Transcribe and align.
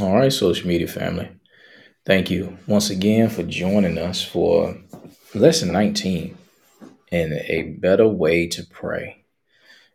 All 0.00 0.14
right, 0.14 0.32
social 0.32 0.68
media 0.68 0.86
family. 0.86 1.28
Thank 2.06 2.30
you 2.30 2.56
once 2.68 2.88
again 2.88 3.28
for 3.30 3.42
joining 3.42 3.98
us 3.98 4.22
for 4.22 4.78
lesson 5.34 5.72
19 5.72 6.38
in 7.10 7.32
a 7.32 7.62
better 7.80 8.06
way 8.06 8.46
to 8.46 8.64
pray 8.64 9.24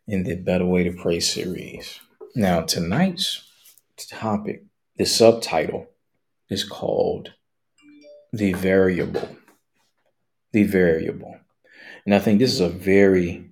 in 0.05 0.23
the 0.23 0.35
Better 0.35 0.65
Way 0.65 0.83
to 0.83 0.91
Pray 0.91 1.21
series. 1.21 2.01
Now, 2.35 2.63
tonight's 2.63 3.47
topic, 4.09 4.65
the 4.97 5.05
subtitle 5.05 5.87
is 6.49 6.65
called 6.65 7.31
The 8.33 8.51
Variable. 8.51 9.37
The 10.51 10.63
Variable. 10.63 11.37
And 12.05 12.13
I 12.13 12.19
think 12.19 12.39
this 12.39 12.51
is 12.51 12.59
a 12.59 12.67
very 12.67 13.51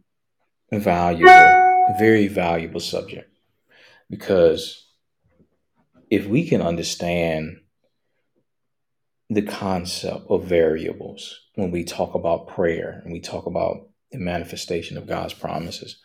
valuable, 0.69 1.95
very 1.97 2.27
valuable 2.27 2.81
subject 2.81 3.33
because 4.09 4.90
if 6.11 6.27
we 6.27 6.47
can 6.47 6.61
understand 6.61 7.61
the 9.29 9.41
concept 9.41 10.25
of 10.29 10.43
variables 10.43 11.39
when 11.55 11.71
we 11.71 11.85
talk 11.85 12.13
about 12.13 12.49
prayer 12.49 13.01
and 13.03 13.13
we 13.13 13.21
talk 13.21 13.45
about 13.45 13.87
the 14.11 14.19
manifestation 14.19 14.97
of 14.97 15.07
God's 15.07 15.33
promises, 15.33 16.01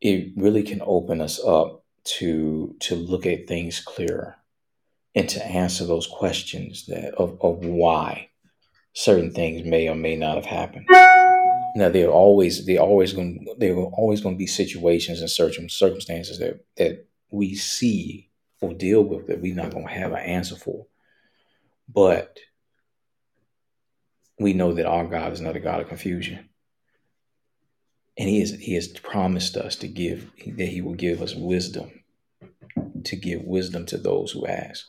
it 0.00 0.32
really 0.34 0.62
can 0.62 0.80
open 0.84 1.20
us 1.20 1.38
up 1.44 1.84
to 2.04 2.74
to 2.80 2.94
look 2.94 3.26
at 3.26 3.46
things 3.46 3.80
clearer 3.80 4.36
and 5.14 5.28
to 5.28 5.44
answer 5.44 5.84
those 5.84 6.06
questions 6.06 6.86
that 6.86 7.12
of, 7.16 7.36
of 7.42 7.58
why 7.66 8.30
certain 8.94 9.30
things 9.30 9.62
may 9.66 9.88
or 9.88 9.94
may 9.94 10.16
not 10.16 10.36
have 10.36 10.46
happened. 10.46 10.86
Now 11.76 11.90
there 11.90 12.08
are 12.08 12.12
always 12.12 12.64
there 12.64 12.80
always 12.80 13.12
going 13.12 13.46
there 13.58 13.74
are 13.74 13.92
always 13.92 14.22
going 14.22 14.36
to 14.36 14.38
be 14.38 14.46
situations 14.46 15.20
and 15.20 15.30
certain 15.30 15.68
circumstances 15.68 16.38
that 16.38 16.64
that 16.78 17.06
we 17.30 17.54
see 17.54 18.27
or 18.60 18.74
deal 18.74 19.02
with 19.02 19.26
that 19.26 19.40
we're 19.40 19.54
not 19.54 19.70
going 19.70 19.86
to 19.86 19.92
have 19.92 20.12
an 20.12 20.18
answer 20.18 20.56
for. 20.56 20.86
But 21.88 22.38
we 24.38 24.52
know 24.52 24.72
that 24.72 24.86
our 24.86 25.06
God 25.06 25.32
is 25.32 25.40
not 25.40 25.56
a 25.56 25.60
God 25.60 25.80
of 25.80 25.88
confusion. 25.88 26.48
And 28.16 28.28
he, 28.28 28.40
is, 28.40 28.52
he 28.58 28.74
has 28.74 28.88
promised 28.88 29.56
us 29.56 29.76
to 29.76 29.88
give, 29.88 30.30
that 30.46 30.68
he 30.68 30.80
will 30.80 30.94
give 30.94 31.22
us 31.22 31.34
wisdom, 31.34 32.02
to 33.04 33.16
give 33.16 33.42
wisdom 33.42 33.86
to 33.86 33.96
those 33.96 34.32
who 34.32 34.46
ask. 34.46 34.86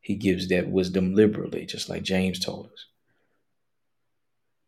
He 0.00 0.16
gives 0.16 0.48
that 0.48 0.68
wisdom 0.68 1.14
liberally, 1.14 1.66
just 1.66 1.88
like 1.88 2.02
James 2.02 2.38
told 2.38 2.66
us. 2.66 2.86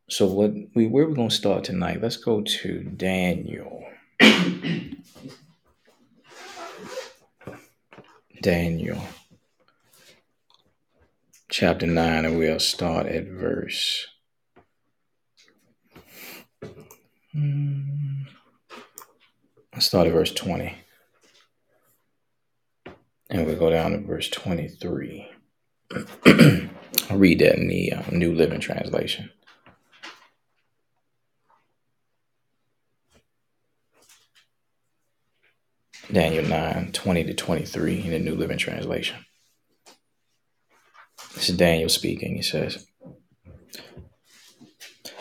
So 0.09 0.27
what 0.27 0.53
we 0.75 0.87
where 0.87 1.09
we're 1.09 1.17
gonna 1.17 1.31
start 1.31 1.65
tonight? 1.65 2.01
Let's 2.01 2.17
go 2.17 2.41
to 2.41 2.85
Daniel. 2.85 3.85
Daniel 8.43 9.01
chapter 11.49 11.87
9, 11.87 12.25
and 12.25 12.39
we'll 12.39 12.61
start 12.61 13.07
at 13.07 13.27
verse. 13.27 14.07
Hmm, 17.33 18.23
Let's 19.73 19.87
start 19.87 20.07
at 20.07 20.13
verse 20.13 20.33
20. 20.33 20.75
And 23.29 23.47
we'll 23.47 23.59
go 23.59 23.71
down 23.71 23.93
to 23.93 23.99
verse 23.99 24.29
23. 24.31 25.29
I'll 25.93 26.07
read 27.19 27.41
that 27.41 27.57
in 27.57 27.69
the 27.69 27.93
uh, 27.93 28.03
New 28.11 28.35
Living 28.35 28.61
Translation. 28.61 29.31
Daniel 36.13 36.45
9 36.45 36.93
20 36.93 37.25
to 37.25 37.35
23 37.35 38.05
in 38.05 38.11
the 38.11 38.19
New 38.21 38.37
Living 38.37 38.59
Translation. 38.59 39.17
This 41.35 41.49
is 41.49 41.57
Daniel 41.57 41.89
speaking. 41.89 42.37
He 42.37 42.43
says, 42.43 42.87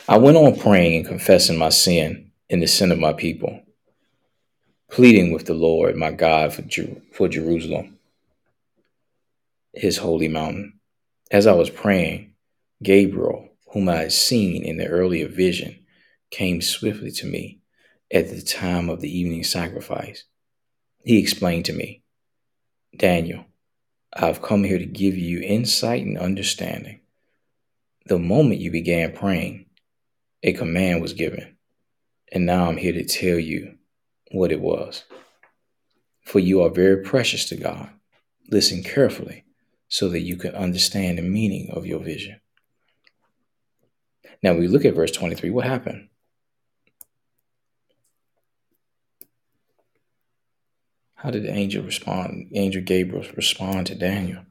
I 0.07 0.17
went 0.17 0.37
on 0.37 0.59
praying 0.59 0.97
and 0.97 1.07
confessing 1.07 1.57
my 1.57 1.69
sin 1.69 2.31
in 2.49 2.59
the 2.59 2.67
sin 2.67 2.91
of 2.91 2.99
my 2.99 3.13
people, 3.13 3.61
pleading 4.91 5.33
with 5.33 5.47
the 5.47 5.55
Lord 5.55 5.95
my 5.95 6.11
God 6.11 6.53
for, 6.53 6.61
Jer- 6.61 7.01
for 7.11 7.27
Jerusalem, 7.27 7.97
his 9.73 9.97
holy 9.97 10.27
mountain. 10.27 10.79
As 11.31 11.47
I 11.47 11.53
was 11.53 11.71
praying, 11.71 12.35
Gabriel, 12.83 13.49
whom 13.73 13.89
I 13.89 13.95
had 13.95 14.11
seen 14.11 14.63
in 14.63 14.77
the 14.77 14.87
earlier 14.87 15.27
vision, 15.27 15.83
came 16.29 16.61
swiftly 16.61 17.09
to 17.11 17.25
me 17.25 17.61
at 18.13 18.29
the 18.29 18.43
time 18.43 18.89
of 18.89 19.01
the 19.01 19.09
evening 19.09 19.43
sacrifice. 19.43 20.23
He 21.05 21.19
explained 21.19 21.65
to 21.65 21.73
me, 21.73 22.01
Daniel, 22.97 23.45
I've 24.11 24.41
come 24.41 24.63
here 24.63 24.79
to 24.79 24.85
give 24.87 25.15
you 25.15 25.39
insight 25.39 26.03
and 26.03 26.17
understanding. 26.17 27.01
The 28.07 28.17
moment 28.17 28.59
you 28.59 28.71
began 28.71 29.13
praying, 29.13 29.67
a 30.41 30.53
command 30.53 31.03
was 31.03 31.13
given, 31.13 31.57
and 32.31 32.47
now 32.47 32.67
I'm 32.67 32.77
here 32.77 32.93
to 32.93 33.05
tell 33.05 33.37
you 33.37 33.77
what 34.31 34.51
it 34.51 34.59
was. 34.59 35.03
For 36.21 36.39
you 36.39 36.63
are 36.63 36.71
very 36.71 37.03
precious 37.03 37.45
to 37.49 37.55
God. 37.55 37.91
Listen 38.49 38.81
carefully 38.81 39.43
so 39.87 40.09
that 40.09 40.21
you 40.21 40.37
can 40.37 40.55
understand 40.55 41.19
the 41.19 41.23
meaning 41.23 41.69
of 41.71 41.85
your 41.85 41.99
vision. 41.99 42.41
Now 44.41 44.53
we 44.53 44.67
look 44.67 44.85
at 44.85 44.95
verse 44.95 45.11
23. 45.11 45.51
What 45.51 45.65
happened? 45.65 46.09
How 51.25 51.31
did 51.31 51.41
the 51.41 51.51
angel 51.51 51.83
respond? 51.83 52.51
Angel 52.53 52.83
Gabriel 52.83 53.25
respond 53.35 53.87
to 53.87 53.95
Daniel? 53.95 54.43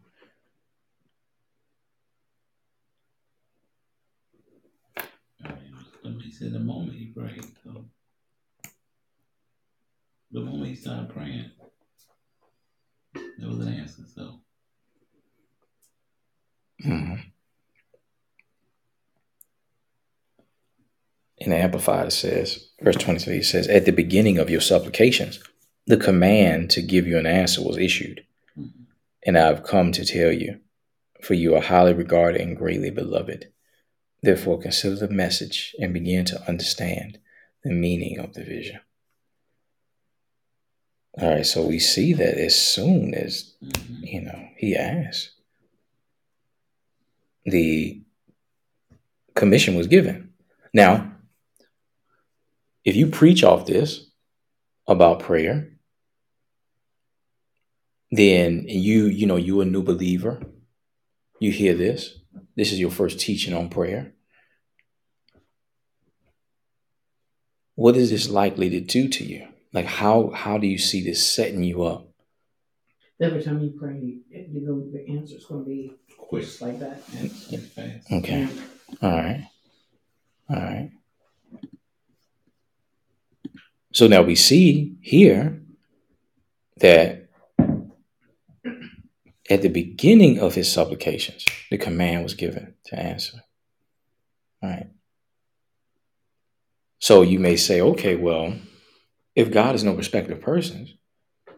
He 6.20 6.32
said 6.32 6.52
the 6.52 6.58
moment 6.58 6.98
he 6.98 7.12
prayed, 7.16 7.44
so 7.62 7.84
the 10.32 10.40
moment 10.40 10.66
he 10.66 10.74
started 10.74 11.10
praying, 11.10 11.52
there 13.14 13.48
was 13.48 13.60
an 13.60 13.72
answer. 13.72 14.02
So. 14.12 14.40
Mm-hmm. 16.84 17.14
In 21.38 21.50
the 21.50 21.56
Amplified, 21.56 22.08
it 22.08 22.10
says, 22.10 22.70
verse 22.82 22.96
23, 22.96 23.36
it 23.36 23.44
says, 23.44 23.68
At 23.68 23.84
the 23.84 23.92
beginning 23.92 24.38
of 24.38 24.50
your 24.50 24.60
supplications, 24.60 25.38
the 25.86 25.96
command 25.96 26.70
to 26.70 26.82
give 26.82 27.06
you 27.06 27.18
an 27.18 27.26
answer 27.26 27.62
was 27.62 27.76
issued, 27.76 28.24
mm-hmm. 28.58 28.84
and 29.26 29.36
I 29.36 29.46
have 29.46 29.64
come 29.64 29.92
to 29.92 30.04
tell 30.04 30.32
you, 30.32 30.60
for 31.22 31.34
you 31.34 31.54
are 31.54 31.60
highly 31.60 31.92
regarded 31.92 32.40
and 32.40 32.56
greatly 32.56 32.90
beloved. 32.90 33.48
Therefore, 34.22 34.58
consider 34.58 34.96
the 34.96 35.08
message 35.08 35.74
and 35.78 35.92
begin 35.92 36.24
to 36.26 36.48
understand 36.48 37.18
the 37.62 37.72
meaning 37.72 38.18
of 38.18 38.32
the 38.32 38.42
vision. 38.42 38.80
All 41.20 41.28
right, 41.28 41.46
so 41.46 41.66
we 41.66 41.78
see 41.78 42.12
that 42.14 42.38
as 42.38 42.58
soon 42.58 43.14
as, 43.14 43.54
mm-hmm. 43.62 44.04
you 44.04 44.22
know, 44.22 44.48
he 44.56 44.74
asked, 44.74 45.32
the 47.44 48.00
commission 49.34 49.74
was 49.74 49.86
given. 49.86 50.32
Now, 50.72 51.12
if 52.84 52.96
you 52.96 53.06
preach 53.08 53.44
off 53.44 53.66
this 53.66 54.10
about 54.86 55.20
prayer, 55.20 55.70
then 58.16 58.64
you 58.66 59.06
you 59.06 59.26
know 59.26 59.36
you 59.36 59.60
a 59.60 59.64
new 59.64 59.82
believer 59.82 60.40
you 61.40 61.52
hear 61.52 61.74
this. 61.74 62.18
This 62.56 62.72
is 62.72 62.80
your 62.80 62.90
first 62.90 63.20
teaching 63.20 63.54
on 63.54 63.68
prayer. 63.68 64.14
What 67.74 67.96
is 67.96 68.10
this 68.10 68.28
likely 68.28 68.70
to 68.70 68.80
do 68.80 69.08
to 69.08 69.24
you? 69.24 69.48
Like 69.72 69.86
how 69.86 70.30
how 70.30 70.58
do 70.58 70.66
you 70.66 70.78
see 70.78 71.02
this 71.02 71.26
setting 71.26 71.64
you 71.64 71.82
up? 71.82 72.08
Every 73.20 73.42
time 73.42 73.60
you 73.60 73.74
pray 73.78 74.20
you 74.30 74.60
know 74.66 74.88
the 74.90 75.06
answer 75.08 75.36
is 75.36 75.44
going 75.44 75.64
to 75.64 75.68
be 75.68 75.92
quick. 76.16 76.46
like 76.60 76.78
that. 76.78 77.02
Okay. 78.12 78.48
All 79.02 79.10
right. 79.10 79.48
All 80.48 80.56
right. 80.56 80.90
So 83.92 84.06
now 84.06 84.22
we 84.22 84.34
see 84.34 84.96
here 85.00 85.60
that 86.78 87.23
at 89.50 89.62
the 89.62 89.68
beginning 89.68 90.38
of 90.38 90.54
his 90.54 90.72
supplications, 90.72 91.44
the 91.70 91.78
command 91.78 92.22
was 92.22 92.34
given 92.34 92.74
to 92.86 92.98
answer. 92.98 93.38
All 94.62 94.70
right. 94.70 94.88
So 96.98 97.22
you 97.22 97.38
may 97.38 97.56
say, 97.56 97.80
okay, 97.80 98.16
well, 98.16 98.54
if 99.34 99.52
God 99.52 99.74
is 99.74 99.84
no 99.84 99.94
respecter 99.94 100.32
of 100.32 100.40
persons, 100.40 100.94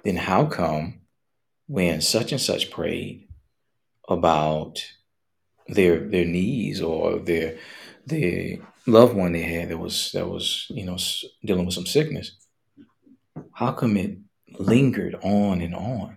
then 0.05 0.17
how 0.17 0.47
come 0.47 1.03
when 1.69 2.01
such 2.01 2.33
and 2.33 2.41
such 2.41 2.71
prayed 2.71 3.29
about 4.09 4.85
their 5.69 5.99
their 6.09 6.25
needs 6.25 6.81
or 6.81 7.19
their 7.19 7.59
their 8.07 8.59
loved 8.87 9.15
one 9.15 9.33
they 9.33 9.43
had 9.43 9.69
that 9.69 9.79
was 9.79 10.13
that 10.13 10.29
was 10.29 10.67
you 10.71 10.85
know 10.85 10.97
dealing 11.45 11.65
with 11.67 11.75
some 11.75 11.87
sickness, 11.87 12.37
how 13.53 13.73
come 13.73 13.97
it 13.97 14.19
lingered 14.59 15.17
on 15.23 15.61
and 15.61 15.75
on? 15.75 16.17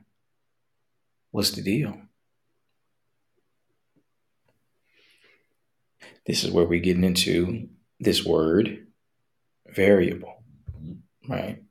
What's 1.32 1.52
the 1.52 1.62
deal? 1.62 1.98
This 6.26 6.44
is 6.44 6.52
where 6.52 6.66
we're 6.66 6.80
getting 6.80 7.04
into 7.04 7.70
this 8.00 8.26
word 8.26 8.88
variable, 9.68 10.44
right? 11.28 11.64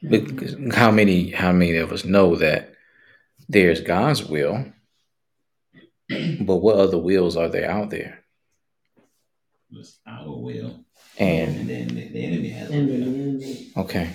Because 0.00 0.56
how 0.74 0.90
many 0.90 1.30
how 1.30 1.52
many 1.52 1.76
of 1.76 1.92
us 1.92 2.04
know 2.04 2.36
that 2.36 2.74
there's 3.48 3.80
God's 3.80 4.24
will, 4.24 4.72
but 6.08 6.56
what 6.56 6.76
other 6.76 6.98
wills 6.98 7.36
are 7.36 7.48
there 7.48 7.70
out 7.70 7.90
there? 7.90 8.24
It's 9.70 9.98
our 10.06 10.28
will. 10.36 10.84
And 11.18 11.56
And 11.56 11.70
then 11.70 11.88
the, 11.88 12.08
the 12.08 12.24
enemy 12.24 12.48
has 12.50 12.70
a 12.70 12.80
will. 12.82 13.82
okay, 13.84 14.10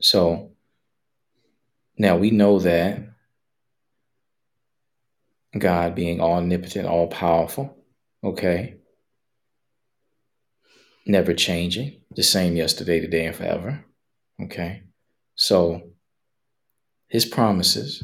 so 0.00 0.49
now 2.00 2.16
we 2.16 2.30
know 2.30 2.58
that 2.60 3.10
God 5.56 5.94
being 5.94 6.18
omnipotent, 6.18 6.88
all 6.88 7.08
powerful, 7.08 7.76
okay, 8.24 8.76
never 11.06 11.34
changing, 11.34 12.00
the 12.16 12.22
same 12.22 12.56
yesterday, 12.56 13.00
today, 13.00 13.26
and 13.26 13.36
forever. 13.36 13.84
Okay. 14.42 14.84
So 15.34 15.90
his 17.08 17.26
promises, 17.26 18.02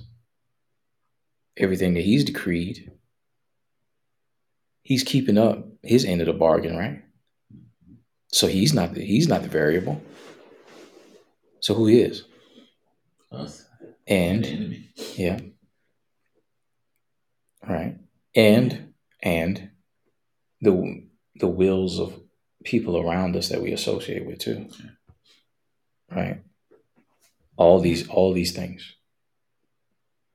everything 1.56 1.94
that 1.94 2.04
he's 2.04 2.24
decreed, 2.24 2.92
he's 4.82 5.04
keeping 5.04 5.38
up 5.38 5.66
his 5.82 6.04
end 6.04 6.20
of 6.20 6.26
the 6.26 6.34
bargain, 6.34 6.76
right? 6.76 7.02
So 8.30 8.46
he's 8.46 8.74
not 8.74 8.92
the, 8.92 9.02
he's 9.02 9.26
not 9.26 9.40
the 9.40 9.48
variable. 9.48 10.02
So 11.60 11.72
who 11.72 11.86
is? 11.86 12.24
Us 13.32 13.65
and 14.06 14.44
And 14.44 14.46
enemy. 14.46 14.90
yeah. 15.16 15.40
Right. 17.66 17.96
And 18.34 18.92
and 19.22 19.70
the 20.60 21.06
the 21.36 21.48
wills 21.48 21.98
of 21.98 22.18
people 22.64 22.96
around 22.98 23.36
us 23.36 23.48
that 23.48 23.62
we 23.62 23.72
associate 23.72 24.26
with 24.26 24.38
too. 24.38 24.68
Right. 26.10 26.42
All 27.56 27.80
these 27.80 28.08
all 28.08 28.32
these 28.32 28.52
things. 28.52 28.94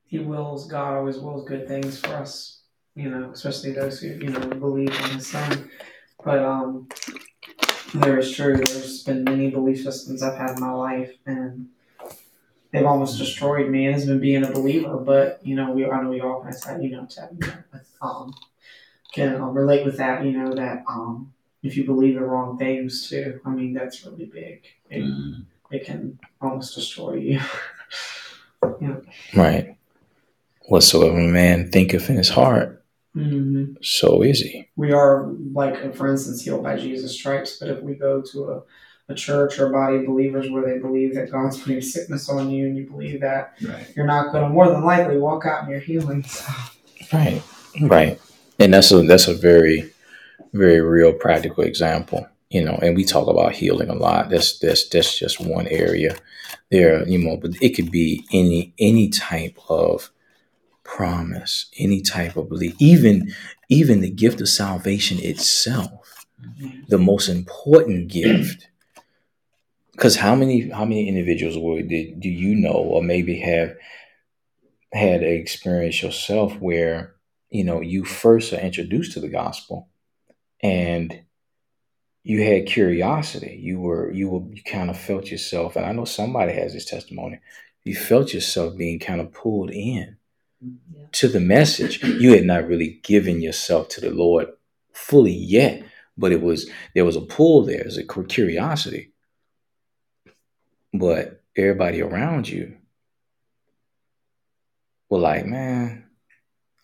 he 0.04 0.18
wills 0.18 0.66
God 0.66 0.94
always 0.98 1.18
wills 1.18 1.48
good 1.48 1.66
things 1.66 1.98
for 1.98 2.08
us, 2.08 2.62
you 2.94 3.08
know, 3.08 3.30
especially 3.32 3.72
those 3.72 4.00
who, 4.00 4.08
you 4.08 4.28
know, 4.28 4.40
believe 4.40 4.88
in 4.90 5.10
his 5.16 5.26
son. 5.28 5.70
But 6.24 6.40
um 6.44 6.88
there 7.94 8.18
is 8.18 8.32
true, 8.34 8.56
there's 8.56 9.02
been 9.04 9.24
many 9.24 9.50
belief 9.50 9.82
systems 9.82 10.22
I've 10.22 10.36
had 10.38 10.50
in 10.56 10.60
my 10.60 10.72
life 10.72 11.12
and 11.26 11.68
they've 12.72 12.86
almost 12.86 13.18
destroyed 13.18 13.68
me 13.70 13.86
as 13.86 14.06
been 14.06 14.18
being 14.20 14.44
a 14.44 14.50
believer, 14.50 14.96
but 14.96 15.40
you 15.44 15.54
know, 15.54 15.70
we 15.72 15.84
I 15.86 16.02
know 16.02 16.10
we 16.10 16.20
all 16.20 16.42
kind 16.42 16.54
of 16.54 16.82
you 16.82 16.90
know, 16.90 17.06
to, 17.06 17.28
you 17.32 17.46
know 17.46 17.80
um 18.00 18.34
can 19.12 19.36
um, 19.40 19.54
relate 19.54 19.84
with 19.84 19.98
that, 19.98 20.24
you 20.24 20.32
know, 20.32 20.54
that 20.54 20.82
um 20.88 21.32
if 21.62 21.76
you 21.76 21.84
believe 21.84 22.14
the 22.14 22.22
wrong 22.22 22.58
things 22.58 23.08
too, 23.08 23.40
I 23.44 23.50
mean 23.50 23.72
that's 23.74 24.04
really 24.04 24.24
big. 24.26 24.64
It, 24.90 25.02
Mhm. 25.02 25.44
it 25.70 25.84
can 25.84 26.18
almost 26.40 26.74
destroy 26.74 27.14
you. 27.14 27.40
yeah. 28.80 28.96
Right. 29.34 29.76
Whatsoever 30.68 31.18
a 31.18 31.28
man 31.28 31.70
thinketh 31.70 32.08
in 32.08 32.16
his 32.16 32.28
heart, 32.30 32.84
mm-hmm. 33.16 33.74
so 33.82 34.22
is 34.22 34.40
he. 34.40 34.68
we 34.76 34.92
are 34.92 35.30
like 35.52 35.94
for 35.94 36.10
instance 36.10 36.40
healed 36.42 36.62
by 36.62 36.76
jesus 36.76 37.14
stripes 37.18 37.58
but 37.58 37.68
if 37.68 37.82
we 37.82 37.94
go 37.94 38.22
to 38.22 38.44
a, 38.52 38.62
a 39.08 39.14
church 39.14 39.58
or 39.58 39.66
a 39.66 39.72
body 39.72 39.96
of 39.96 40.06
believers 40.06 40.50
where 40.50 40.64
they 40.64 40.78
believe 40.78 41.14
that 41.14 41.30
god's 41.30 41.60
putting 41.60 41.80
sickness 41.80 42.28
on 42.28 42.50
you 42.50 42.66
and 42.66 42.76
you 42.76 42.88
believe 42.88 43.20
that 43.20 43.54
Right. 43.62 43.86
you're 43.96 44.06
not 44.06 44.32
going 44.32 44.44
to 44.44 44.48
more 44.48 44.68
than 44.68 44.84
likely 44.84 45.18
walk 45.18 45.44
out 45.44 45.64
in 45.64 45.70
your 45.70 45.80
healing 45.80 46.22
so, 46.22 46.44
Right. 47.12 47.42
Right. 47.80 48.20
And 48.58 48.74
that's 48.74 48.92
a 48.92 49.02
that's 49.02 49.28
a 49.28 49.34
very, 49.34 49.90
very 50.52 50.80
real 50.80 51.12
practical 51.12 51.64
example. 51.64 52.26
You 52.50 52.64
know, 52.64 52.78
and 52.82 52.96
we 52.96 53.04
talk 53.04 53.28
about 53.28 53.52
healing 53.52 53.88
a 53.88 53.94
lot. 53.94 54.30
That's 54.30 54.58
that's 54.58 54.88
that's 54.88 55.18
just 55.18 55.40
one 55.40 55.66
area 55.68 56.16
there, 56.70 57.06
you 57.08 57.18
know, 57.18 57.36
but 57.36 57.52
it 57.62 57.70
could 57.70 57.90
be 57.90 58.24
any 58.32 58.74
any 58.78 59.08
type 59.08 59.58
of 59.68 60.10
promise, 60.84 61.66
any 61.78 62.02
type 62.02 62.36
of 62.36 62.48
belief, 62.48 62.74
even 62.78 63.34
even 63.68 64.00
the 64.00 64.10
gift 64.10 64.40
of 64.40 64.48
salvation 64.48 65.18
itself, 65.20 66.26
mm-hmm. 66.40 66.80
the 66.88 66.98
most 66.98 67.28
important 67.28 68.08
gift. 68.08 68.68
Because 69.92 70.16
how 70.16 70.34
many 70.34 70.70
how 70.70 70.84
many 70.84 71.08
individuals 71.08 71.58
would 71.58 71.88
did, 71.88 72.20
do 72.20 72.28
you 72.28 72.54
know 72.54 72.72
or 72.72 73.02
maybe 73.02 73.38
have 73.40 73.76
had 74.92 75.22
an 75.22 75.32
experience 75.32 76.02
yourself 76.02 76.54
where 76.60 77.14
you 77.50 77.64
know 77.64 77.80
you 77.80 78.04
first 78.04 78.52
are 78.52 78.60
introduced 78.60 79.12
to 79.12 79.20
the 79.20 79.28
gospel 79.28 79.88
and 80.62 81.22
you 82.24 82.42
had 82.42 82.66
curiosity? 82.66 83.58
You 83.62 83.80
were 83.80 84.10
you 84.12 84.28
were 84.30 84.42
you 84.54 84.62
kind 84.62 84.90
of 84.90 84.98
felt 84.98 85.26
yourself 85.30 85.76
and 85.76 85.84
i 85.84 85.92
know 85.92 86.04
somebody 86.04 86.52
has 86.54 86.72
this 86.72 86.84
testimony. 86.86 87.40
You 87.84 87.96
felt 87.96 88.32
yourself 88.32 88.76
being 88.76 88.98
kind 89.00 89.20
of 89.20 89.32
pulled 89.32 89.70
in 89.70 90.16
Yeah. 90.94 91.06
to 91.12 91.28
the 91.28 91.40
message. 91.40 92.02
You 92.04 92.32
had 92.34 92.44
not 92.44 92.68
really 92.68 93.00
given 93.02 93.42
yourself 93.42 93.88
to 93.90 94.00
the 94.00 94.10
lord 94.10 94.48
fully 94.94 95.32
yet 95.32 95.82
but 96.16 96.32
it 96.32 96.40
was 96.42 96.68
there 96.94 97.04
was 97.04 97.16
a 97.16 97.20
pull 97.22 97.64
there 97.64 97.78
there's 97.78 97.98
a 97.98 98.04
curiosity 98.04 99.11
but 100.92 101.42
everybody 101.56 102.00
around 102.02 102.48
you 102.48 102.76
were 105.10 105.18
like 105.18 105.46
man 105.46 106.04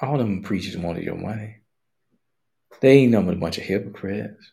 all 0.01 0.19
them 0.19 0.43
preachers 0.43 0.77
wanted 0.77 1.05
your 1.05 1.17
money 1.17 1.57
they 2.81 2.91
ain't 2.99 3.13
nothing 3.13 3.27
but 3.27 3.37
a 3.37 3.41
bunch 3.41 3.59
of 3.59 3.65
hypocrites 3.65 4.53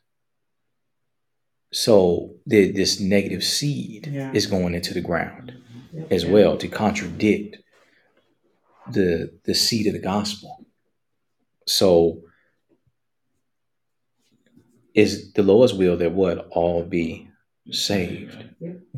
so 1.74 2.36
the, 2.46 2.72
this 2.72 3.00
negative 3.02 3.44
seed 3.44 4.08
Yeah. 4.08 4.32
is 4.34 4.46
going 4.48 4.74
into 4.76 4.94
the 4.94 5.02
ground 5.02 5.54
mm-hmm. 5.58 6.00
Yeah. 6.00 6.06
as 6.10 6.26
well 6.26 6.58
to 6.58 6.68
contradict 6.68 7.58
the 8.92 9.32
the 9.46 9.56
seed 9.56 9.88
of 9.88 9.94
the 9.94 10.00
gospel. 10.00 10.66
So 11.68 12.22
is 14.94 15.34
the 15.34 15.44
Lord's 15.44 15.74
will 15.74 15.98
that 15.98 16.12
what 16.12 16.48
all 16.52 16.84
be 16.84 17.28
saved, 17.72 18.50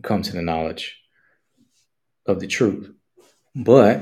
come 0.03 0.21
to 0.21 0.33
the 0.33 0.41
knowledge 0.41 0.99
of 2.25 2.39
the 2.39 2.47
truth. 2.47 2.91
But 3.55 4.01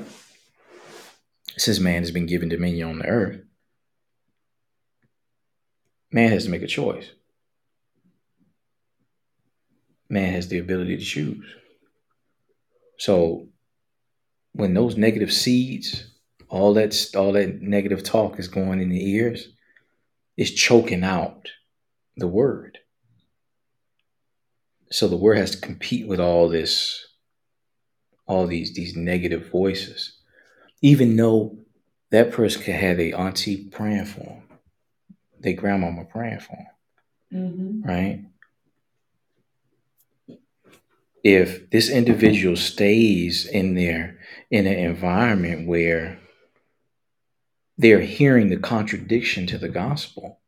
since 1.57 1.79
man 1.79 2.01
has 2.01 2.11
been 2.11 2.25
given 2.25 2.49
dominion 2.49 2.89
on 2.89 2.99
the 2.99 3.07
earth, 3.07 3.41
man 6.11 6.31
has 6.31 6.45
to 6.45 6.49
make 6.49 6.63
a 6.63 6.67
choice. 6.67 7.09
Man 10.09 10.33
has 10.33 10.47
the 10.47 10.59
ability 10.59 10.97
to 10.97 11.03
choose. 11.03 11.45
So 12.97 13.47
when 14.53 14.73
those 14.73 14.97
negative 14.97 15.33
seeds, 15.33 16.11
all 16.47 16.73
that 16.75 16.95
all 17.15 17.33
that 17.33 17.61
negative 17.61 18.03
talk 18.03 18.39
is 18.39 18.47
going 18.47 18.81
in 18.81 18.89
the 18.89 19.11
ears, 19.11 19.49
it's 20.37 20.51
choking 20.51 21.03
out 21.03 21.49
the 22.17 22.27
word. 22.27 22.77
So 24.95 25.09
the 25.09 25.17
word 25.17 25.37
has 25.37 25.51
to 25.51 25.59
compete 25.59 26.07
with 26.07 26.21
all 26.21 26.47
this, 26.47 27.05
all 28.27 28.47
these 28.47 28.73
these 28.73 28.95
negative 28.95 29.51
voices, 29.51 30.19
even 30.81 31.17
though 31.17 31.57
that 32.11 32.31
person 32.31 32.61
could 32.61 32.75
have 32.75 32.97
a 32.97 33.11
auntie 33.11 33.65
praying 33.65 34.05
for 34.05 34.21
him, 34.21 34.43
their 35.37 35.51
grandmama 35.51 36.05
praying 36.05 36.39
for 36.39 36.55
him, 36.55 36.67
mm-hmm. 37.33 37.89
right? 37.89 38.23
If 41.25 41.69
this 41.71 41.89
individual 41.89 42.55
stays 42.55 43.45
in 43.45 43.75
there 43.75 44.19
in 44.49 44.65
an 44.65 44.79
environment 44.79 45.67
where 45.67 46.19
they're 47.77 47.99
hearing 47.99 48.47
the 48.47 48.59
contradiction 48.59 49.45
to 49.47 49.57
the 49.57 49.67
gospel, 49.67 50.39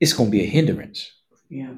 it's 0.00 0.14
going 0.14 0.30
to 0.30 0.38
be 0.38 0.44
a 0.44 0.46
hindrance. 0.46 1.12
yeah 1.50 1.74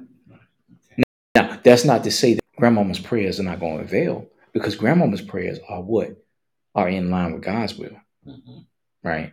Now, 1.34 1.58
that's 1.64 1.84
not 1.84 2.04
to 2.04 2.10
say 2.10 2.34
that 2.34 2.44
grandmama's 2.56 3.00
prayers 3.00 3.40
are 3.40 3.44
not 3.44 3.60
going 3.60 3.78
to 3.78 3.84
avail, 3.84 4.28
because 4.52 4.76
grandmama's 4.76 5.20
prayers 5.22 5.58
are 5.68 5.82
what? 5.82 6.16
Are 6.76 6.88
in 6.88 7.10
line 7.10 7.32
with 7.32 7.42
God's 7.42 7.76
will, 7.76 7.96
Mhm. 8.26 8.66
right? 9.02 9.32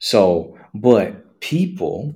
So, 0.00 0.58
but 0.74 1.40
people, 1.40 2.14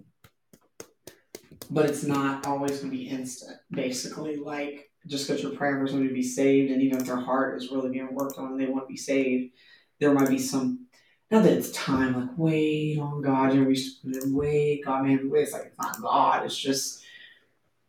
but 1.71 1.89
it's 1.89 2.05
not 2.05 2.47
always 2.47 2.81
going 2.81 2.91
to 2.91 2.97
be 2.97 3.09
instant. 3.09 3.57
Basically 3.71 4.37
like 4.37 4.91
just 5.07 5.27
because 5.27 5.43
you're 5.43 5.53
praying 5.57 5.79
for 5.79 5.87
somebody 5.87 6.09
to 6.09 6.15
be 6.15 6.23
saved 6.23 6.71
and 6.71 6.83
even 6.83 6.99
if 7.01 7.07
their 7.07 7.17
heart 7.17 7.57
is 7.57 7.71
really 7.73 7.89
being 7.91 8.15
worked 8.15 8.39
on 8.39 8.53
and 8.53 8.61
they 8.61 8.67
want 8.67 8.85
to 8.85 8.93
be 8.93 8.97
saved 8.97 9.53
there 9.99 10.13
might 10.13 10.29
be 10.29 10.39
some 10.39 10.87
Now 11.31 11.41
that 11.41 11.53
it's 11.53 11.73
time 11.73 12.15
like 12.21 12.31
wait 12.37 12.99
on 12.99 13.23
god 13.23 13.55
you 13.55 13.61
know 13.63 13.67
we 13.69 13.75
to 13.75 13.91
put 14.05 14.23
in 14.23 14.35
wait 14.35 14.85
god 14.85 15.05
man 15.07 15.31
wait. 15.31 15.43
It's 15.45 15.53
like 15.53 15.67
it's 15.67 15.79
not 15.79 16.01
god. 16.03 16.45
It's 16.45 16.59
just 16.59 17.02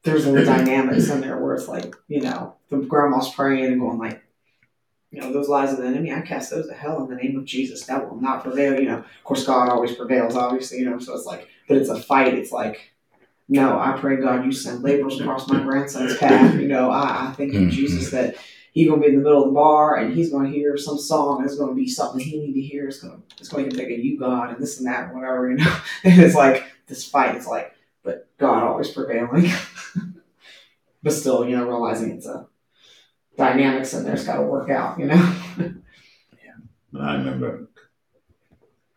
there's 0.03 0.25
little 0.27 0.45
dynamics 0.45 1.09
in 1.09 1.21
there 1.21 1.37
where 1.37 1.55
it's 1.55 1.67
like 1.67 1.95
you 2.07 2.21
know 2.21 2.55
the 2.69 2.77
grandma's 2.77 3.33
praying 3.33 3.65
and 3.65 3.79
going 3.79 3.97
like 3.97 4.23
you 5.13 5.21
know, 5.21 5.31
those 5.31 5.47
lies 5.47 5.71
of 5.71 5.77
the 5.77 5.85
enemy, 5.85 6.11
I 6.11 6.21
cast 6.21 6.49
those 6.49 6.67
to 6.67 6.73
hell 6.73 7.03
in 7.03 7.07
the 7.07 7.15
name 7.15 7.37
of 7.37 7.45
Jesus. 7.45 7.85
That 7.85 8.09
will 8.09 8.19
not 8.19 8.43
prevail. 8.43 8.79
You 8.79 8.87
know, 8.87 8.97
of 8.97 9.23
course, 9.23 9.45
God 9.45 9.69
always 9.69 9.95
prevails, 9.95 10.35
obviously, 10.35 10.79
you 10.79 10.89
know, 10.89 10.97
so 10.97 11.15
it's 11.15 11.27
like, 11.27 11.47
but 11.67 11.77
it's 11.77 11.89
a 11.89 12.01
fight. 12.01 12.33
It's 12.33 12.51
like, 12.51 12.93
no, 13.47 13.77
I 13.77 13.95
pray, 13.99 14.15
God, 14.17 14.43
you 14.43 14.51
send 14.51 14.81
laborers 14.81 15.19
across 15.21 15.47
my 15.47 15.61
grandson's 15.61 16.17
path. 16.17 16.55
You 16.59 16.67
know, 16.67 16.89
I, 16.89 17.27
I 17.27 17.33
thank 17.37 17.53
you, 17.53 17.59
Mhm. 17.59 17.69
Jesus, 17.69 18.09
that 18.09 18.37
he's 18.71 18.87
going 18.87 19.01
to 19.03 19.07
be 19.07 19.13
in 19.13 19.19
the 19.19 19.23
middle 19.23 19.43
of 19.43 19.49
the 19.49 19.53
bar 19.53 19.97
and 19.97 20.15
he's 20.15 20.31
going 20.31 20.51
to 20.51 20.57
hear 20.57 20.77
some 20.77 20.97
song 20.97 21.45
it's 21.45 21.57
going 21.57 21.69
to 21.69 21.75
be 21.75 21.87
something 21.87 22.19
he 22.19 22.39
need 22.39 22.53
to 22.53 22.61
hear. 22.61 22.87
It's 22.87 22.99
going 22.99 23.13
to, 23.15 23.21
it's 23.39 23.49
going 23.49 23.69
to 23.69 23.77
make 23.77 23.89
think 23.89 23.99
of 23.99 24.03
you, 24.03 24.17
God, 24.17 24.49
and 24.49 24.59
this 24.59 24.79
and 24.79 24.87
that, 24.87 25.09
and 25.09 25.13
whatever, 25.13 25.47
you 25.51 25.57
know. 25.57 25.77
And 26.03 26.19
it's 26.23 26.33
like, 26.33 26.63
this 26.87 27.07
fight, 27.07 27.35
it's 27.35 27.45
like, 27.45 27.75
but 28.03 28.27
God 28.39 28.63
always 28.63 28.89
prevailing. 28.89 29.51
but 31.03 31.11
still, 31.11 31.47
you 31.47 31.55
know, 31.55 31.67
realizing 31.67 32.11
it's 32.11 32.25
a 32.25 32.47
dynamics 33.37 33.93
in 33.93 34.05
there's 34.05 34.25
got 34.25 34.37
to 34.37 34.43
work 34.43 34.69
out, 34.69 34.97
you 34.99 35.05
know. 35.05 35.35
Yeah. 35.57 37.01
I 37.01 37.15
remember, 37.15 37.67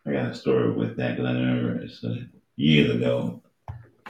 I 0.05 0.11
got 0.11 0.31
a 0.31 0.35
story 0.35 0.71
with 0.71 0.95
that 0.97 1.17
because 1.17 1.29
I 1.29 1.33
remember 1.33 1.81
it's 1.81 2.03
uh, 2.03 2.15
years 2.55 2.95
ago, 2.95 3.41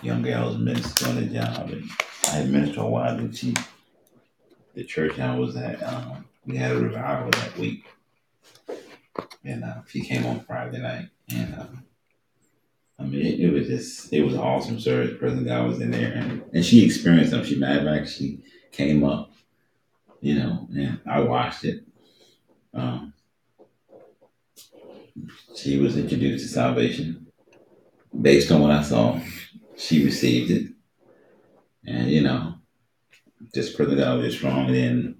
young 0.01 0.21
gal 0.21 0.47
was 0.47 0.57
ministering 0.57 1.17
on 1.17 1.23
a 1.23 1.27
job 1.27 1.69
and 1.69 1.89
I 2.27 2.35
had 2.35 2.49
ministered 2.49 2.77
a 2.77 2.85
while 2.85 3.17
and 3.17 3.35
she, 3.35 3.55
the 4.75 4.83
church 4.83 5.17
I 5.19 5.37
was 5.37 5.55
at, 5.55 5.81
um, 5.81 6.25
we 6.45 6.57
had 6.57 6.75
a 6.75 6.79
revival 6.79 7.31
that 7.31 7.57
week. 7.57 7.85
And 9.43 9.63
uh, 9.63 9.81
she 9.87 10.01
came 10.01 10.25
on 10.25 10.41
Friday 10.41 10.79
night 10.79 11.07
and 11.29 11.55
um, 11.55 11.83
I 12.99 13.03
mean, 13.03 13.25
it, 13.25 13.39
it 13.39 13.53
was 13.53 13.67
just, 13.67 14.11
it 14.11 14.23
was 14.23 14.33
an 14.33 14.39
awesome 14.39 14.79
service. 14.79 15.15
President 15.19 15.47
God 15.47 15.67
was 15.67 15.81
in 15.81 15.91
there 15.91 16.13
and, 16.13 16.43
and 16.53 16.65
she 16.65 16.83
experienced 16.83 17.31
them. 17.31 17.45
She, 17.45 17.55
matter 17.55 17.87
of 17.87 18.09
she 18.09 18.43
came 18.71 19.03
up, 19.03 19.31
you 20.21 20.35
know, 20.35 20.67
and 20.75 20.99
I 21.05 21.19
watched 21.19 21.63
it. 21.63 21.83
Um, 22.73 23.13
she 25.55 25.79
was 25.79 25.97
introduced 25.97 26.45
to 26.45 26.53
salvation 26.53 27.27
based 28.19 28.51
on 28.51 28.61
what 28.61 28.71
I 28.71 28.83
saw. 28.83 29.19
She 29.75 30.03
received 30.03 30.51
it, 30.51 30.71
and 31.85 32.09
you 32.09 32.21
know, 32.21 32.55
just 33.53 33.77
that 33.77 33.95
God 33.95 34.19
was 34.19 34.35
strong. 34.35 34.67
And 34.67 34.75
then 34.75 35.17